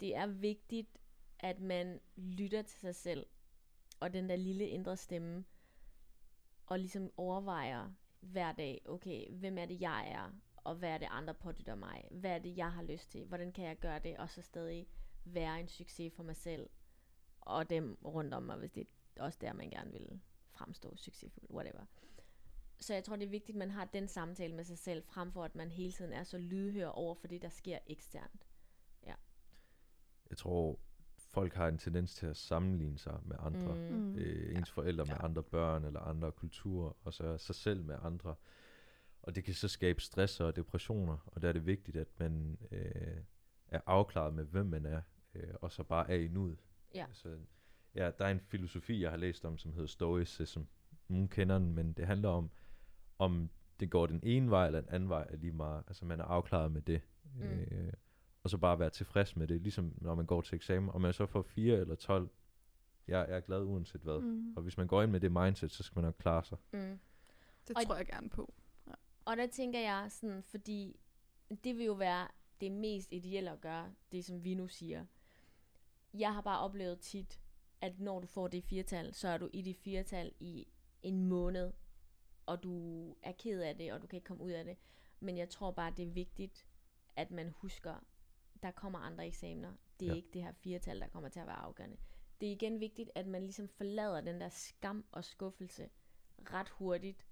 Det 0.00 0.16
er 0.16 0.26
vigtigt, 0.26 0.98
at 1.38 1.60
man 1.60 2.00
lytter 2.16 2.62
til 2.62 2.80
sig 2.80 2.94
selv, 2.94 3.26
og 4.00 4.12
den 4.12 4.28
der 4.28 4.36
lille 4.36 4.68
indre 4.68 4.96
stemme, 4.96 5.44
og 6.66 6.78
ligesom 6.78 7.10
overvejer 7.16 7.92
hver 8.20 8.52
dag, 8.52 8.82
okay, 8.84 9.30
hvem 9.30 9.58
er 9.58 9.66
det, 9.66 9.80
jeg 9.80 10.10
er, 10.10 10.32
og 10.56 10.74
hvad 10.74 10.90
er 10.90 10.98
det, 10.98 11.08
andre 11.10 11.34
pådytter 11.34 11.74
mig? 11.74 12.08
Hvad 12.10 12.30
er 12.30 12.38
det, 12.38 12.56
jeg 12.56 12.72
har 12.72 12.82
lyst 12.82 13.10
til? 13.10 13.24
Hvordan 13.24 13.52
kan 13.52 13.64
jeg 13.64 13.78
gøre 13.78 13.98
det, 13.98 14.16
og 14.16 14.30
så 14.30 14.42
stadig 14.42 14.86
være 15.24 15.60
en 15.60 15.68
succes 15.68 16.12
for 16.12 16.22
mig 16.22 16.36
selv, 16.36 16.70
og 17.40 17.70
dem 17.70 17.98
rundt 18.04 18.34
om 18.34 18.42
mig, 18.42 18.56
hvis 18.56 18.70
det 18.70 18.88
er 19.16 19.22
også 19.22 19.38
der, 19.40 19.52
man 19.52 19.70
gerne 19.70 19.92
vil 19.92 20.20
fremstå 20.58 20.96
succesfuld, 20.96 21.50
whatever. 21.50 21.84
Så 22.80 22.94
jeg 22.94 23.04
tror, 23.04 23.16
det 23.16 23.24
er 23.24 23.30
vigtigt, 23.30 23.56
at 23.56 23.58
man 23.58 23.70
har 23.70 23.84
den 23.84 24.08
samtale 24.08 24.54
med 24.54 24.64
sig 24.64 24.78
selv, 24.78 25.02
frem 25.04 25.32
for 25.32 25.44
at 25.44 25.54
man 25.54 25.70
hele 25.70 25.92
tiden 25.92 26.12
er 26.12 26.22
så 26.24 26.38
lydhør 26.38 26.86
over 26.86 27.14
for 27.14 27.26
det, 27.26 27.42
der 27.42 27.48
sker 27.48 27.78
eksternt. 27.86 28.46
Jeg 30.30 30.38
tror, 30.38 30.78
folk 31.16 31.54
har 31.54 31.68
en 31.68 31.78
tendens 31.78 32.14
til 32.14 32.26
at 32.26 32.36
sammenligne 32.36 32.98
sig 32.98 33.20
med 33.24 33.36
andre. 33.38 33.74
Mm. 33.74 33.80
Mm. 33.96 34.14
øh, 34.16 34.56
ens 34.58 34.70
forældre 34.70 35.04
med 35.04 35.14
Ja. 35.14 35.24
andre 35.24 35.42
børn 35.42 35.84
eller 35.84 36.00
andre 36.00 36.32
kulturer, 36.32 36.92
og 37.04 37.14
så 37.14 37.38
sig 37.38 37.54
selv 37.54 37.84
med 37.84 37.96
andre. 38.02 38.34
Og 39.22 39.34
det 39.34 39.44
kan 39.44 39.54
så 39.54 39.68
skabe 39.68 40.00
stress 40.00 40.40
og 40.40 40.56
depressioner, 40.56 41.18
og 41.26 41.42
der 41.42 41.48
er 41.48 41.52
det 41.52 41.66
vigtigt, 41.66 41.96
at 41.96 42.08
man 42.18 42.58
øh, 42.70 43.16
er 43.68 43.80
afklaret 43.86 44.34
med, 44.34 44.44
hvem 44.44 44.66
man 44.66 44.86
er, 44.86 45.02
øh, 45.34 45.54
og 45.62 45.72
så 45.72 45.82
bare 45.82 46.10
er 46.10 46.16
i 46.16 46.28
nuet. 46.28 46.58
Ja. 46.94 47.06
Så, 47.12 47.38
ja, 47.96 48.10
der 48.18 48.24
er 48.24 48.30
en 48.30 48.40
filosofi, 48.40 49.02
jeg 49.02 49.10
har 49.10 49.16
læst 49.16 49.44
om, 49.44 49.58
som 49.58 49.72
hedder 49.72 49.86
Stoicism. 49.86 50.60
Nogen 51.08 51.28
kender 51.28 51.58
den, 51.58 51.74
men 51.74 51.92
det 51.92 52.06
handler 52.06 52.28
om, 52.28 52.50
om 53.18 53.50
det 53.80 53.90
går 53.90 54.06
den 54.06 54.20
ene 54.22 54.50
vej 54.50 54.66
eller 54.66 54.80
den 54.80 54.90
anden 54.90 55.08
vej, 55.08 55.26
er 55.30 55.36
lige 55.36 55.52
meget. 55.52 55.84
Altså 55.86 56.04
man 56.04 56.20
er 56.20 56.24
afklaret 56.24 56.72
med 56.72 56.82
det. 56.82 57.00
Mm. 57.34 57.42
Øh, 57.42 57.92
og 58.42 58.50
så 58.50 58.58
bare 58.58 58.78
være 58.78 58.90
tilfreds 58.90 59.36
med 59.36 59.46
det, 59.48 59.60
ligesom 59.62 59.94
når 59.96 60.14
man 60.14 60.26
går 60.26 60.40
til 60.40 60.56
eksamen. 60.56 60.90
Om 60.90 61.00
man 61.00 61.12
så 61.12 61.26
får 61.26 61.42
4 61.42 61.76
eller 61.78 61.94
12, 61.94 62.28
jeg, 63.08 63.26
jeg 63.28 63.36
er 63.36 63.40
glad 63.40 63.62
uanset 63.62 64.00
hvad. 64.00 64.20
mm, 64.20 64.52
Og 64.56 64.62
hvis 64.62 64.76
man 64.76 64.86
går 64.86 65.02
ind 65.02 65.10
med 65.10 65.20
det 65.20 65.32
mindset, 65.32 65.70
så 65.72 65.82
skal 65.82 65.96
man 65.98 66.04
nok 66.04 66.14
klare 66.18 66.44
sig. 66.44 66.58
Mm. 66.72 66.98
det 67.68 67.76
Og- 67.76 67.86
tror 67.86 67.96
jeg 67.96 68.06
gerne 68.06 68.28
på. 68.30 68.54
Og 69.24 69.36
der 69.36 69.46
tænker 69.46 69.78
jeg 69.80 70.06
sådan, 70.10 70.42
fordi 70.42 71.00
det 71.64 71.76
vil 71.76 71.84
jo 71.86 71.92
være 71.92 72.28
det 72.60 72.72
mest 72.72 73.12
ideelle 73.12 73.50
at 73.50 73.60
gøre, 73.60 73.92
det 74.12 74.24
som 74.24 74.44
vi 74.44 74.54
nu 74.54 74.68
siger. 74.68 75.04
Jeg 76.14 76.34
har 76.34 76.40
bare 76.40 76.60
oplevet 76.60 77.00
tit, 77.00 77.40
at 77.86 78.00
når 78.00 78.20
du 78.20 78.26
får 78.26 78.48
det 78.48 78.64
firtal, 78.64 79.14
så 79.14 79.28
er 79.28 79.38
du 79.38 79.50
i 79.52 79.62
det 79.62 79.76
firtal 79.76 80.32
i 80.40 80.66
en 81.02 81.24
måned, 81.24 81.72
og 82.46 82.62
du 82.62 82.72
er 83.22 83.32
ked 83.32 83.60
af 83.60 83.76
det, 83.76 83.92
og 83.92 84.02
du 84.02 84.06
kan 84.06 84.16
ikke 84.16 84.26
komme 84.26 84.42
ud 84.44 84.50
af 84.50 84.64
det. 84.64 84.76
Men 85.20 85.38
jeg 85.38 85.48
tror 85.48 85.70
bare, 85.70 85.92
det 85.96 86.06
er 86.06 86.10
vigtigt, 86.10 86.66
at 87.16 87.30
man 87.30 87.50
husker, 87.50 87.94
der 88.62 88.70
kommer 88.70 88.98
andre 88.98 89.26
eksamener. 89.26 89.72
Det 90.00 90.06
er 90.06 90.10
Ja. 90.10 90.16
ikke 90.16 90.28
det 90.32 90.42
her 90.42 90.52
firtal, 90.52 91.00
der 91.00 91.08
kommer 91.08 91.28
til 91.28 91.40
at 91.40 91.46
være 91.46 91.56
afgørende. 91.56 91.96
Det 92.40 92.46
er 92.48 92.52
igen 92.52 92.80
vigtigt, 92.80 93.10
at 93.14 93.26
man 93.26 93.42
ligesom 93.42 93.68
forlader 93.68 94.20
den 94.20 94.40
der 94.40 94.48
skam 94.48 95.04
og 95.12 95.24
skuffelse 95.24 95.88
ret 96.52 96.68
hurtigt, 96.68 97.26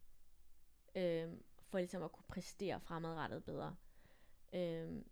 øhm, 0.94 1.42
for 1.62 1.78
ligesom 1.78 2.02
at 2.02 2.12
kunne 2.12 2.24
præstere 2.28 2.80
fremadrettet 2.80 3.44
bedre. 3.44 3.76
Øhm, 4.52 5.08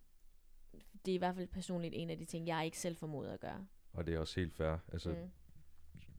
det 1.05 1.13
er 1.13 1.15
i 1.15 1.19
hvert 1.19 1.35
fald 1.35 1.49
personligt 1.49 1.95
en 1.95 2.11
af 2.11 2.19
de 2.19 2.25
ting, 2.25 2.47
jeg 2.47 2.65
ikke 2.65 2.79
selv 2.79 2.97
formoder 2.97 3.33
at 3.33 3.41
gøre. 3.41 3.67
Og 3.93 4.07
det 4.07 4.15
er 4.15 4.19
også 4.19 4.41
helt 4.41 4.55
fair. 4.55 4.77
Altså, 4.93 5.11
Mm. 5.13 5.31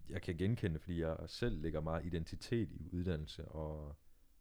jeg 0.09 0.21
kan 0.21 0.37
genkende 0.37 0.79
fordi 0.79 0.99
jeg 1.01 1.17
selv 1.27 1.61
lægger 1.61 1.81
meget 1.81 2.05
identitet 2.05 2.71
i 2.71 2.89
uddannelse 2.91 3.47
og, 3.47 3.95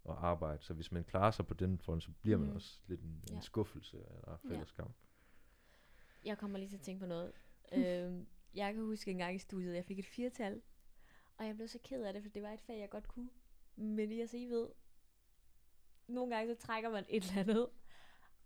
og 0.05 0.27
arbejde. 0.27 0.63
Så 0.63 0.75
hvis 0.75 0.93
man 0.93 1.05
klarer 1.05 1.31
sig 1.31 1.47
på 1.47 1.55
den 1.55 1.79
front, 1.79 2.03
så 2.05 2.11
bliver 2.23 2.39
man 2.39 2.49
Mm. 2.49 2.55
også 2.55 2.81
lidt 2.87 3.01
en, 3.01 3.25
Ja. 3.31 3.35
en 3.35 3.43
skuffelse 3.43 3.97
eller 3.97 4.39
Ja. 4.45 4.49
fællesskab. 4.51 4.87
Jeg 6.25 6.39
kommer 6.39 6.59
lige 6.59 6.69
til 6.69 6.77
at 6.77 6.83
tænke 6.83 7.01
på 7.01 7.07
noget. 7.07 7.33
øhm, 7.77 8.27
jeg 8.55 8.75
kan 8.75 8.83
huske 8.83 9.11
en 9.11 9.19
gang 9.19 9.35
i 9.35 9.39
studiet, 9.39 9.75
jeg 9.75 9.85
fik 9.85 9.99
et 9.99 10.07
firtal, 10.07 10.63
og 11.39 11.47
jeg 11.47 11.55
blev 11.55 11.69
så 11.69 11.79
ked 11.85 12.03
af 12.03 12.13
det, 12.13 12.23
for 12.23 12.31
det 12.31 12.43
var 12.43 12.51
et 12.53 12.61
fag, 12.61 12.79
jeg 12.81 12.91
godt 12.91 13.09
kunne. 13.09 13.31
Men 13.77 14.19
jeg 14.19 14.29
så 14.29 14.37
I 14.37 14.45
ved, 14.47 14.69
nogle 16.07 16.37
gange 16.37 16.55
så 16.55 16.61
trækker 16.67 16.91
man 16.91 17.05
et 17.09 17.23
eller 17.23 17.39
andet. 17.41 17.69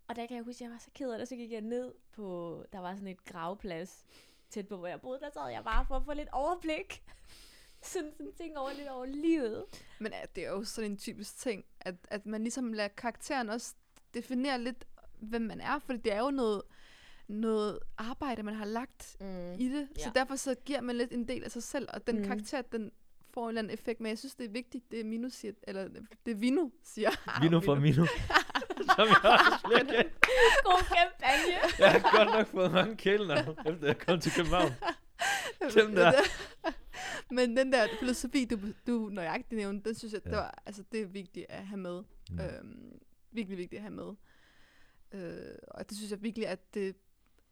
Og 0.09 0.17
der 0.17 0.27
kan 0.27 0.37
jeg 0.37 0.45
huske, 0.45 0.59
at 0.59 0.61
jeg 0.61 0.71
var 0.71 0.79
så 0.79 0.91
ked 0.95 1.11
af 1.13 1.19
det, 1.19 1.29
så 1.29 1.37
gik 1.37 1.53
jeg 1.53 1.61
ned 1.61 1.95
på, 2.13 2.65
der 2.73 2.79
var 2.79 2.95
sådan 2.95 3.09
et 3.09 3.25
gravplads 3.25 4.07
tæt 4.51 4.69
på, 4.69 4.77
hvor 4.77 4.87
jeg 4.87 5.01
boede. 5.01 5.21
Der 5.21 5.31
sad 5.31 5.49
jeg 5.51 5.65
bare 5.65 5.85
for 5.89 5.95
at 5.97 6.05
få 6.05 6.13
lidt 6.15 6.29
overblik. 6.33 7.03
sådan, 7.83 8.13
sådan 8.17 8.33
ting 8.33 8.59
over 8.59 8.73
lidt 8.73 8.89
over 8.89 9.07
livet. 9.07 9.65
Men 9.99 10.13
ja, 10.13 10.21
det 10.37 10.45
er 10.47 10.51
jo 10.51 10.65
sådan 10.65 10.91
en 10.91 10.97
typisk 10.97 11.39
ting, 11.39 11.65
at, 11.81 11.95
at 12.11 12.27
man 12.27 12.41
ligesom 12.43 12.73
lader 12.73 12.89
karakteren 12.89 13.49
også 13.49 13.75
definere 14.15 14.61
lidt, 14.61 14.85
hvem 15.21 15.43
man 15.43 15.61
er, 15.61 15.79
for 15.79 15.93
det 15.93 16.13
er 16.13 16.19
jo 16.21 16.31
noget, 16.31 16.63
noget 17.29 17.79
arbejde, 17.99 18.43
man 18.43 18.55
har 18.55 18.65
lagt 18.65 19.17
Mm. 19.21 19.53
i 19.59 19.69
det, 19.69 19.89
så 19.97 20.03
Ja. 20.05 20.11
derfor 20.21 20.37
så 20.37 20.55
giver 20.65 20.81
man 20.81 20.97
lidt 20.97 21.13
en 21.13 21.29
del 21.29 21.45
af 21.45 21.51
sig 21.51 21.63
selv, 21.63 21.89
og 21.93 22.07
den 22.07 22.15
Mm. 22.17 22.21
mm. 22.23 22.27
karakter, 22.29 22.63
den 22.63 22.93
får 23.37 23.43
en 23.45 23.49
eller 23.49 23.59
anden 23.63 23.75
effekt, 23.75 24.01
men 24.01 24.09
jeg 24.09 24.19
synes, 24.19 24.35
det 24.35 24.45
er 24.45 24.51
vigtigt, 24.51 24.91
det 24.91 25.01
er 25.01 25.05
Minu 25.05 25.29
siger, 25.31 25.53
eller 25.63 25.89
det 26.27 26.33
er 26.33 26.35
Vino 26.35 26.69
siger. 26.83 27.11
Vino 27.43 27.61
fra 27.61 27.75
Mino. 27.75 28.07
Som 28.97 29.09
jeg 29.09 29.31
også 29.33 29.61
bliver 29.65 29.79
kendt. 30.03 30.21
God 30.65 30.83
kampagne. 30.97 31.57
Jeg 31.79 31.93
har 31.93 32.17
godt 32.17 32.29
nok 32.39 32.47
fået 32.47 32.73
mange 32.73 32.97
kælenavn, 32.97 33.57
efter 33.67 33.87
jeg 33.87 33.99
kom 33.99 34.21
til 34.21 34.33
København. 34.37 34.73
Dem 35.75 35.95
der. 35.95 36.13
Men 37.31 37.57
den 37.57 37.73
der 37.73 37.87
filosofi, 37.99 38.45
du, 38.45 38.59
du 38.87 39.09
nøjagtigt 39.13 39.59
nævnte, 39.59 39.89
den 39.89 39.95
synes 39.99 40.13
jeg, 40.13 40.21
Ja. 40.25 40.31
det, 40.31 40.39
var, 40.39 40.63
altså, 40.67 40.83
det 40.93 41.01
er 41.01 41.07
vigtigt 41.07 41.47
at 41.49 41.67
have 41.67 41.81
med. 41.81 42.03
Mm. 42.31 42.41
Øhm, 42.41 42.99
virkelig 43.33 43.59
vigtigt 43.59 43.79
at 43.79 43.83
have 43.83 43.95
med. 43.95 44.15
Øh, 45.13 45.55
og 45.69 45.89
det 45.89 45.97
synes 45.97 46.11
jeg 46.11 46.23
virkelig, 46.23 46.49
at 46.49 46.75
det 46.75 46.97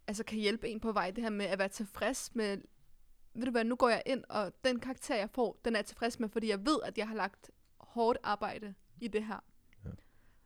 altså, 0.07 0.25
kan 0.25 0.39
hjælpe 0.39 0.69
en 0.69 0.81
på 0.81 0.93
vej, 0.93 1.11
det 1.11 1.23
her 1.25 1.31
med 1.31 1.47
at 1.47 1.59
være 1.59 1.69
tilfreds 1.69 2.31
med, 2.35 2.59
ved 3.35 3.45
du 3.45 3.51
hvad, 3.51 3.65
nu 3.65 3.77
går 3.77 3.89
jeg 3.89 4.03
ind, 4.07 4.25
og 4.29 4.53
den 4.65 4.81
karakter, 4.81 5.17
jeg 5.17 5.31
får, 5.31 5.61
den 5.65 5.75
er 5.75 5.79
jeg 5.79 5.87
tilfreds 5.87 6.21
med, 6.21 6.29
fordi 6.29 6.49
jeg 6.49 6.67
ved, 6.67 6.79
at 6.85 6.99
jeg 6.99 7.09
har 7.09 7.15
lagt 7.15 7.51
hårdt 7.77 8.19
arbejde 8.23 8.75
i 9.01 9.09
det 9.09 9.25
her. 9.25 9.45
Ja. 9.85 9.91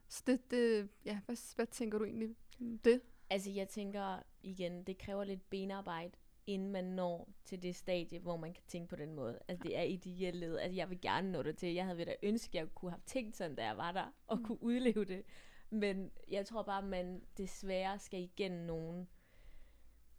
Så 0.09 0.23
det, 0.27 0.51
det 0.51 0.89
ja, 1.05 1.21
hvad, 1.27 1.55
hvad 1.57 1.67
tænker 1.67 1.99
du 1.99 2.05
egentlig 2.05 2.37
det? 2.85 3.01
Altså, 3.31 3.51
jeg 3.51 3.69
tænker 3.69 4.23
igen, 4.43 4.85
det 4.85 4.99
kræver 4.99 5.25
lidt 5.25 5.51
benarbejde, 5.51 6.13
inden 6.47 6.71
man 6.71 6.85
når 6.85 7.29
til 7.45 7.63
det 7.63 7.77
stadie, 7.77 8.19
hvor 8.19 8.37
man 8.37 8.53
kan 8.55 8.65
tænke 8.67 8.89
på 8.89 8.97
den 8.97 9.15
måde. 9.15 9.39
Altså, 9.49 9.63
det 9.63 9.79
er 9.79 9.83
ideelt. 9.83 10.45
Altså, 10.45 10.77
jeg 10.77 10.91
vil 10.91 11.01
gerne 11.01 11.33
nå 11.33 11.43
det 11.43 11.57
til. 11.57 11.75
Jeg 11.75 11.85
havde 11.85 11.99
ved 11.99 12.07
da 12.07 12.15
ønske, 12.23 12.59
at 12.59 12.65
jeg 12.65 12.75
kunne 12.75 12.91
have 12.91 13.01
tænkt 13.07 13.37
sådan, 13.37 13.55
da 13.57 13.65
jeg 13.65 13.77
var 13.77 13.93
der, 13.93 14.13
og 14.27 14.39
Mm. 14.39 14.45
kunne 14.45 14.63
udleve 14.63 15.05
det. 15.05 15.23
Men 15.71 16.11
jeg 16.29 16.47
tror 16.47 16.63
bare, 16.63 16.83
man 16.83 17.23
desværre 17.39 17.99
skal 17.99 18.21
igennem 18.21 18.67
nogle, 18.67 19.07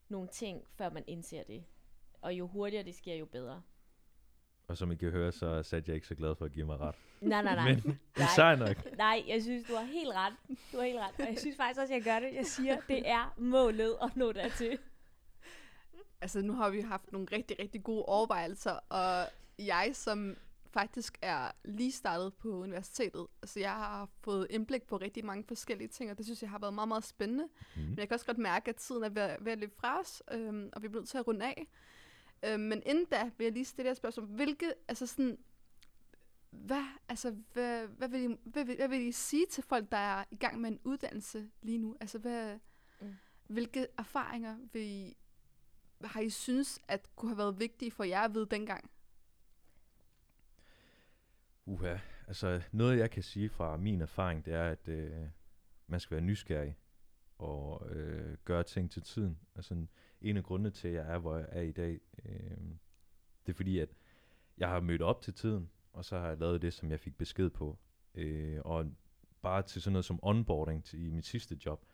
nogle 0.10 0.28
ting, 0.28 0.68
før 0.68 0.90
man 0.90 1.04
indser 1.08 1.44
det. 1.44 1.64
Og 2.22 2.34
jo 2.34 2.48
hurtigere 2.48 2.84
det 2.86 2.96
sker, 2.96 3.16
jo 3.16 3.26
bedre. 3.26 3.62
Og 4.68 4.78
som 4.78 4.92
I 4.92 4.96
kan 4.96 5.12
høre, 5.12 5.32
så 5.32 5.46
er 5.48 5.62
Satya 5.62 5.94
ikke 5.94 6.08
så 6.08 6.16
glad 6.16 6.36
for 6.36 6.46
at 6.46 6.52
give 6.52 6.66
mig 6.66 6.80
ret. 6.80 6.96
Nej, 7.22 7.42
nej, 7.44 7.56
nej. 7.56 7.66
Men 7.74 7.82
det 8.16 8.24
er 8.24 8.28
sej 8.36 8.56
nok. 8.56 8.98
Nej, 8.98 9.24
jeg 9.28 9.42
synes, 9.44 9.68
du 9.68 9.74
har 9.76 9.84
helt 9.84 10.10
ret. 10.16 10.34
Du 10.72 10.78
har 10.78 10.86
helt 10.86 11.00
ret. 11.00 11.14
Og 11.20 11.26
jeg 11.34 11.40
synes 11.40 11.58
faktisk 11.58 11.80
også, 11.82 11.94
at 11.94 11.98
jeg 11.98 12.04
gør 12.14 12.20
det. 12.28 12.36
Jeg 12.36 12.46
siger, 12.46 12.78
det 12.88 13.10
er 13.10 13.34
målet 13.38 13.98
at 14.02 14.16
nå 14.16 14.32
dertil. 14.32 14.78
Altså, 16.22 16.42
nu 16.42 16.54
har 16.54 16.70
vi 16.70 16.82
haft 16.82 17.12
nogle 17.12 17.28
rigtig, 17.32 17.60
rigtig 17.60 17.84
gode 17.84 18.06
overvejelser, 18.06 18.72
og 18.90 19.28
jeg, 19.60 19.90
som 19.94 20.38
faktisk 20.74 21.18
er 21.22 21.52
lige 21.66 21.92
startet 21.92 22.34
på 22.34 22.50
universitetet, 22.50 23.28
altså 23.42 23.60
jeg 23.60 23.72
har 23.72 24.10
fået 24.22 24.48
indblik 24.50 24.84
på 24.88 24.98
rigtig 24.98 25.26
mange 25.26 25.44
forskellige 25.48 25.88
ting, 25.88 26.12
og 26.12 26.18
det 26.18 26.26
synes 26.26 26.42
jeg 26.42 26.50
har 26.50 26.60
været 26.60 26.74
meget, 26.74 26.88
meget 26.88 27.04
spændende. 27.04 27.48
Mm. 27.76 27.82
Men 27.82 27.98
jeg 27.98 28.08
kan 28.08 28.16
også 28.16 28.26
godt 28.26 28.38
mærke, 28.38 28.70
at 28.70 28.76
tiden 28.76 29.04
er 29.04 29.10
ved, 29.10 29.22
at- 29.22 29.46
ved 29.46 29.52
at 29.52 29.58
løbe 29.58 29.74
fra 29.80 30.00
os, 30.00 30.24
øhm, 30.32 30.70
og 30.74 30.82
vi 30.84 30.88
bliver 30.88 31.02
nødt 31.02 31.10
til 31.10 31.18
at 31.18 31.28
runde 31.28 31.46
af. 31.46 31.68
Øhm, 32.44 32.60
men 32.60 32.84
inden 32.86 33.06
da 33.06 33.32
vil 33.38 33.46
jeg 33.46 33.54
lige 33.54 33.66
stille 33.66 33.88
jer 33.88 33.92
et 33.92 33.98
spørgsmål. 33.98 34.26
Hvilke, 34.28 34.74
altså 34.88 35.08
sådan, 35.08 35.38
hvad, 36.50 36.84
altså, 37.10 37.36
hvad, 37.54 37.88
hvad, 37.88 38.10
vil 38.10 38.32
I, 38.32 38.36
hvad, 38.44 38.66
vil, 38.66 38.76
hvad 38.76 38.88
vil 38.88 39.02
I 39.08 39.12
sige 39.12 39.46
til 39.46 39.64
folk, 39.64 39.92
der 39.92 39.98
er 39.98 40.24
i 40.32 40.36
gang 40.36 40.62
med 40.62 40.70
en 40.70 40.80
uddannelse 40.84 41.50
lige 41.62 41.78
nu? 41.78 41.98
Altså, 42.02 42.18
hvad, 42.20 42.58
Mm. 43.02 43.08
mm. 43.08 43.16
hvilke 43.48 43.88
erfaringer 43.98 44.58
vil 44.74 44.82
I, 44.82 45.18
har 46.04 46.22
I 46.22 46.30
synes, 46.30 46.80
at 46.88 47.10
kunne 47.16 47.30
have 47.30 47.38
været 47.38 47.60
vigtige 47.60 47.92
for 47.92 48.04
jer 48.04 48.22
at 48.22 48.34
vide 48.34 48.46
dengang? 48.52 48.92
Uha, 51.66 51.98
altså 52.28 52.62
noget 52.72 52.98
jeg 52.98 53.12
kan 53.12 53.24
sige 53.24 53.50
fra 53.50 53.78
min 53.78 54.02
erfaring, 54.02 54.46
det 54.46 54.54
er, 54.54 54.70
at 54.70 54.88
øh, 54.88 55.12
man 55.88 56.00
skal 56.00 56.16
være 56.16 56.26
nysgerrig 56.26 56.78
og 57.38 57.90
øh, 57.90 58.38
gøre 58.46 58.64
ting 58.64 58.92
til 58.92 59.02
tiden. 59.02 59.40
Altså 59.56 59.86
en 60.22 60.38
af 60.38 60.44
grundene 60.44 60.70
til, 60.70 60.88
at 60.88 60.94
jeg 60.94 61.14
er, 61.14 61.18
hvor 61.18 61.38
jeg 61.38 61.48
er 61.52 61.62
i 61.62 61.72
dag, 61.72 62.00
øh, 62.26 62.58
det 63.46 63.54
er 63.54 63.54
fordi, 63.54 63.80
at 63.80 63.90
jeg 64.58 64.70
har 64.70 64.80
mødt 64.80 65.02
op 65.02 65.22
til 65.22 65.34
tiden, 65.34 65.70
og 65.94 66.06
så 66.06 66.20
har 66.20 66.28
jeg 66.28 66.38
lavet 66.38 66.62
det, 66.62 66.74
som 66.74 66.92
jeg 66.92 67.00
fik 67.00 67.18
besked 67.18 67.50
på. 67.50 67.78
Øh, 68.16 68.60
og 68.66 68.92
bare 69.42 69.62
til 69.62 69.82
sådan 69.82 69.94
noget 69.94 70.06
som 70.06 70.20
onboarding 70.22 70.84
til, 70.84 71.06
i 71.06 71.10
mit 71.10 71.26
sidste 71.26 71.58
job, 71.66 71.86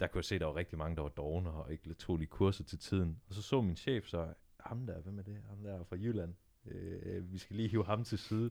der 0.00 0.06
kunne 0.06 0.18
jeg 0.18 0.24
se, 0.24 0.34
at 0.34 0.40
der 0.40 0.46
var 0.46 0.56
rigtig 0.56 0.78
mange, 0.78 0.96
der 0.96 1.02
var 1.02 1.08
dogne 1.08 1.50
og 1.50 1.72
ikke 1.72 1.94
tog 1.94 2.16
lige 2.16 2.26
kurser 2.26 2.64
til 2.64 2.78
tiden. 2.78 3.20
Og 3.28 3.34
så 3.34 3.42
så 3.42 3.60
min 3.60 3.76
chef 3.76 4.06
så, 4.06 4.34
ham 4.60 4.86
der, 4.86 5.00
hvem 5.00 5.18
er 5.18 5.22
det? 5.22 5.42
Ham 5.48 5.62
der 5.62 5.72
er 5.74 5.84
fra 5.84 5.96
Jylland. 5.96 6.34
Øh, 6.66 7.32
vi 7.32 7.38
skal 7.38 7.56
lige 7.56 7.68
hive 7.68 7.84
ham 7.84 8.04
til 8.04 8.18
side. 8.18 8.50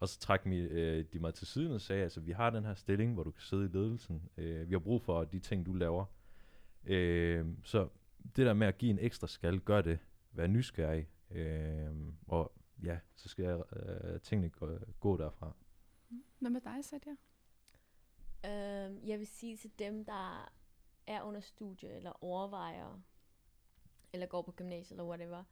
Og 0.00 0.08
så 0.08 0.18
trak 0.18 0.46
mi, 0.46 0.58
øh, 0.58 1.04
de 1.12 1.18
mig 1.18 1.34
til 1.34 1.46
siden 1.46 1.72
og 1.72 1.80
sagde, 1.80 2.02
altså 2.02 2.20
vi 2.20 2.32
har 2.32 2.50
den 2.50 2.64
her 2.64 2.74
stilling, 2.74 3.14
hvor 3.14 3.22
du 3.22 3.30
kan 3.30 3.42
sidde 3.42 3.64
i 3.64 3.68
ledelsen. 3.68 4.22
Øh, 4.36 4.68
vi 4.68 4.74
har 4.74 4.78
brug 4.78 5.02
for 5.02 5.24
de 5.24 5.38
ting, 5.38 5.66
du 5.66 5.72
laver. 5.72 6.04
Øh, 6.84 7.46
så 7.64 7.88
det 8.36 8.46
der 8.46 8.54
med 8.54 8.66
at 8.66 8.78
give 8.78 8.90
en 8.90 8.98
ekstra 8.98 9.26
skal, 9.26 9.60
gør 9.60 9.82
det. 9.82 9.98
Vær 10.30 10.46
nysgerrig. 10.46 11.08
Øh, 11.30 12.12
og 12.26 12.52
ja, 12.84 12.98
så 13.14 13.28
skal 13.28 13.44
jeg, 13.44 13.76
øh, 13.76 14.20
tingene 14.20 14.48
gå, 14.48 14.78
gå 15.00 15.16
derfra. 15.16 15.52
Hvad 16.38 16.50
med 16.50 16.60
dig, 16.60 16.84
Satya? 16.84 17.12
Øhm, 18.44 19.06
jeg 19.06 19.18
vil 19.18 19.26
sige 19.26 19.56
til 19.56 19.78
dem, 19.78 20.04
der 20.04 20.52
er 21.06 21.22
under 21.22 21.40
studie, 21.40 21.88
eller 21.88 22.24
overvejer, 22.24 23.02
eller 24.12 24.26
går 24.26 24.42
på 24.42 24.52
gymnasiet, 24.52 24.90
eller 24.90 25.04
whatever, 25.04 25.44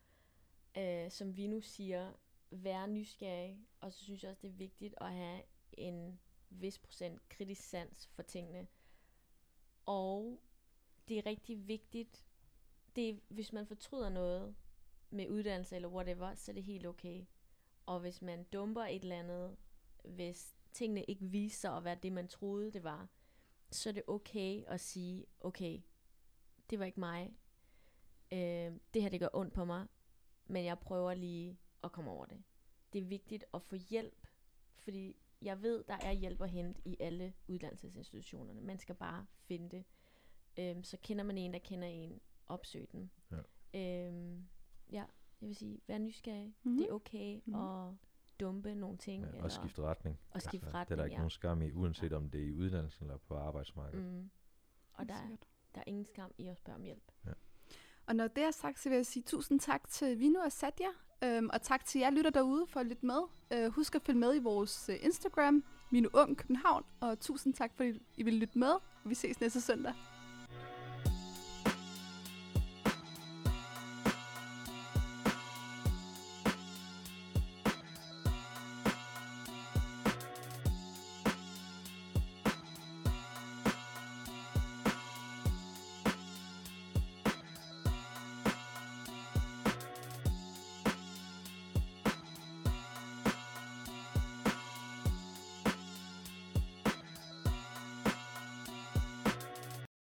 øh, 0.79 1.11
som 1.11 1.37
vi 1.37 1.47
nu 1.47 1.61
siger, 1.61 2.13
være 2.51 2.89
nysgerrig, 2.89 3.59
og 3.81 3.93
så 3.93 4.05
synes 4.05 4.23
jeg 4.23 4.31
også, 4.31 4.43
det 4.43 4.49
er 4.49 4.57
vigtigt 4.57 4.95
at 5.01 5.13
have 5.13 5.43
en 5.73 6.21
vis 6.51 6.79
procent 6.79 7.29
kritisk 7.29 7.63
sans 7.63 8.07
for 8.07 8.23
tingene. 8.23 8.67
Og 9.87 10.41
det 11.09 11.19
er 11.19 11.27
rigtig 11.27 11.69
vigtigt, 11.69 12.25
det 12.97 13.21
hvis 13.29 13.53
man 13.53 13.67
fortryder 13.67 14.09
noget 14.09 14.55
med 15.11 15.29
uddannelse 15.29 15.77
eller 15.77 15.89
whatever, 15.89 16.35
så 16.35 16.51
er 16.51 16.55
det 16.55 16.65
helt 16.65 16.87
okay. 16.87 17.25
Og 17.87 18.01
hvis 18.01 18.23
man 18.23 18.45
dumper 18.45 18.85
et 18.85 19.03
eller 19.03 19.19
andet, 19.19 19.57
hvis 20.05 20.55
tingene 20.73 21.05
ikke 21.05 21.25
viser 21.25 21.71
at 21.71 21.85
være 21.85 21.99
det, 22.03 22.13
man 22.13 22.29
troede, 22.29 22.73
det 22.73 22.85
var, 22.85 23.09
så 23.71 23.89
er 23.89 23.93
det 23.93 24.03
okay 24.07 24.65
at 24.67 24.81
sige, 24.81 25.27
okay, 25.41 25.81
det 26.71 26.79
var 26.79 26.85
ikke 26.85 27.01
mig. 27.01 27.37
Øh, 28.33 28.73
det 28.95 29.03
her, 29.03 29.09
det 29.09 29.21
gør 29.21 29.29
ondt 29.33 29.55
på 29.55 29.65
mig, 29.65 29.87
men 30.47 30.65
jeg 30.65 30.79
prøver 30.79 31.15
lige 31.15 31.59
at 31.83 31.93
komme 31.93 32.11
over 32.11 32.27
det. 32.27 32.43
Det 32.93 33.01
er 33.01 33.05
vigtigt 33.05 33.45
at 33.55 33.63
få 33.63 33.77
hjælp, 33.77 34.27
fordi 34.77 35.17
jeg 35.43 35.63
ved, 35.63 35.85
der 35.85 35.95
er 35.95 36.13
hjælp 36.13 36.43
at 36.43 36.51
hente 36.51 36.81
i 36.85 36.97
alle 37.01 37.35
uddannelsesinstitutionerne. 37.47 38.61
Man 38.61 38.79
skal 38.79 38.95
bare 38.95 39.27
finde 39.39 39.69
det. 39.69 39.85
Øhm, 40.59 40.85
så 40.85 40.97
kender 41.03 41.25
man 41.25 41.39
en, 41.39 41.53
der 41.53 41.59
kender 41.59 41.89
en, 41.89 42.21
opsøg 42.49 42.89
den. 42.93 43.11
Ja. 43.31 43.37
Øhm, 44.09 44.47
ja, 44.93 45.05
jeg 45.41 45.49
vil 45.49 45.57
sige, 45.57 45.81
vær 45.87 45.99
nysgerrig. 45.99 46.47
Mhm. 46.47 46.55
Mm-hmm. 46.63 46.79
Det 46.79 46.89
er 46.91 46.93
okay 46.95 47.35
Mhm. 47.35 47.43
mm-hmm. 47.57 47.89
at 47.89 47.95
dumpe 48.41 48.75
nogle 48.75 48.97
ting. 48.99 49.25
Ja, 49.35 49.43
og 49.43 49.53
skifte 49.53 49.83
retning. 49.83 50.19
og 50.31 50.43
skifte 50.43 50.67
Det 50.67 50.75
er 50.75 50.79
retning, 50.79 50.99
der 50.99 51.05
ikke 51.05 51.15
ja. 51.15 51.19
nogen 51.19 51.31
skam 51.31 51.63
i, 51.63 51.73
uanset 51.73 52.13
om 52.13 52.31
det 52.31 52.41
er 52.41 52.45
i 52.47 52.53
uddannelsen 52.53 53.05
eller 53.07 53.19
på 53.19 53.37
arbejdsmarkedet. 53.37 54.05
Mm. 54.13 54.31
Og 54.95 55.09
der, 55.09 55.15
er- 55.15 55.37
der 55.75 55.81
er 55.81 55.85
ingen 55.87 56.05
skam 56.05 56.31
i 56.39 56.47
at 56.47 56.57
spørge 56.57 56.77
om 56.77 56.83
hjælp. 56.83 57.13
Og 58.07 58.17
når 58.17 58.29
det 58.29 58.45
er 58.45 58.51
sagt, 58.51 58.79
så 58.79 58.89
vil 58.89 58.97
jeg 58.97 59.07
sige 59.07 59.23
tusind 59.23 59.61
tak 59.61 59.89
til 59.89 60.19
Vino 60.21 60.41
og 60.41 60.53
Satya, 60.53 60.87
øhm, 61.25 61.51
og 61.53 61.63
tak 61.63 61.85
til 61.85 61.99
jer 61.99 62.11
lytter 62.11 62.31
derude 62.31 62.67
for 62.67 62.81
at 62.81 62.87
lytte 62.87 63.07
med. 63.07 63.21
Øh, 63.53 63.73
husk 63.73 63.95
at 63.95 64.03
følge 64.03 64.19
med 64.19 64.37
i 64.37 64.39
vores 64.39 64.89
øh, 64.89 64.97
Instagram, 65.03 65.65
Mino 65.91 66.09
Ung 66.15 66.37
København, 66.37 66.85
og 67.01 67.21
tusind 67.21 67.55
tak, 67.55 67.73
fordi 67.77 68.03
I 68.17 68.23
vil 68.23 68.35
lytte 68.35 68.59
med. 68.59 68.73
Vi 69.07 69.15
ses 69.15 69.41
næste 69.41 69.61
søndag. 69.61 69.93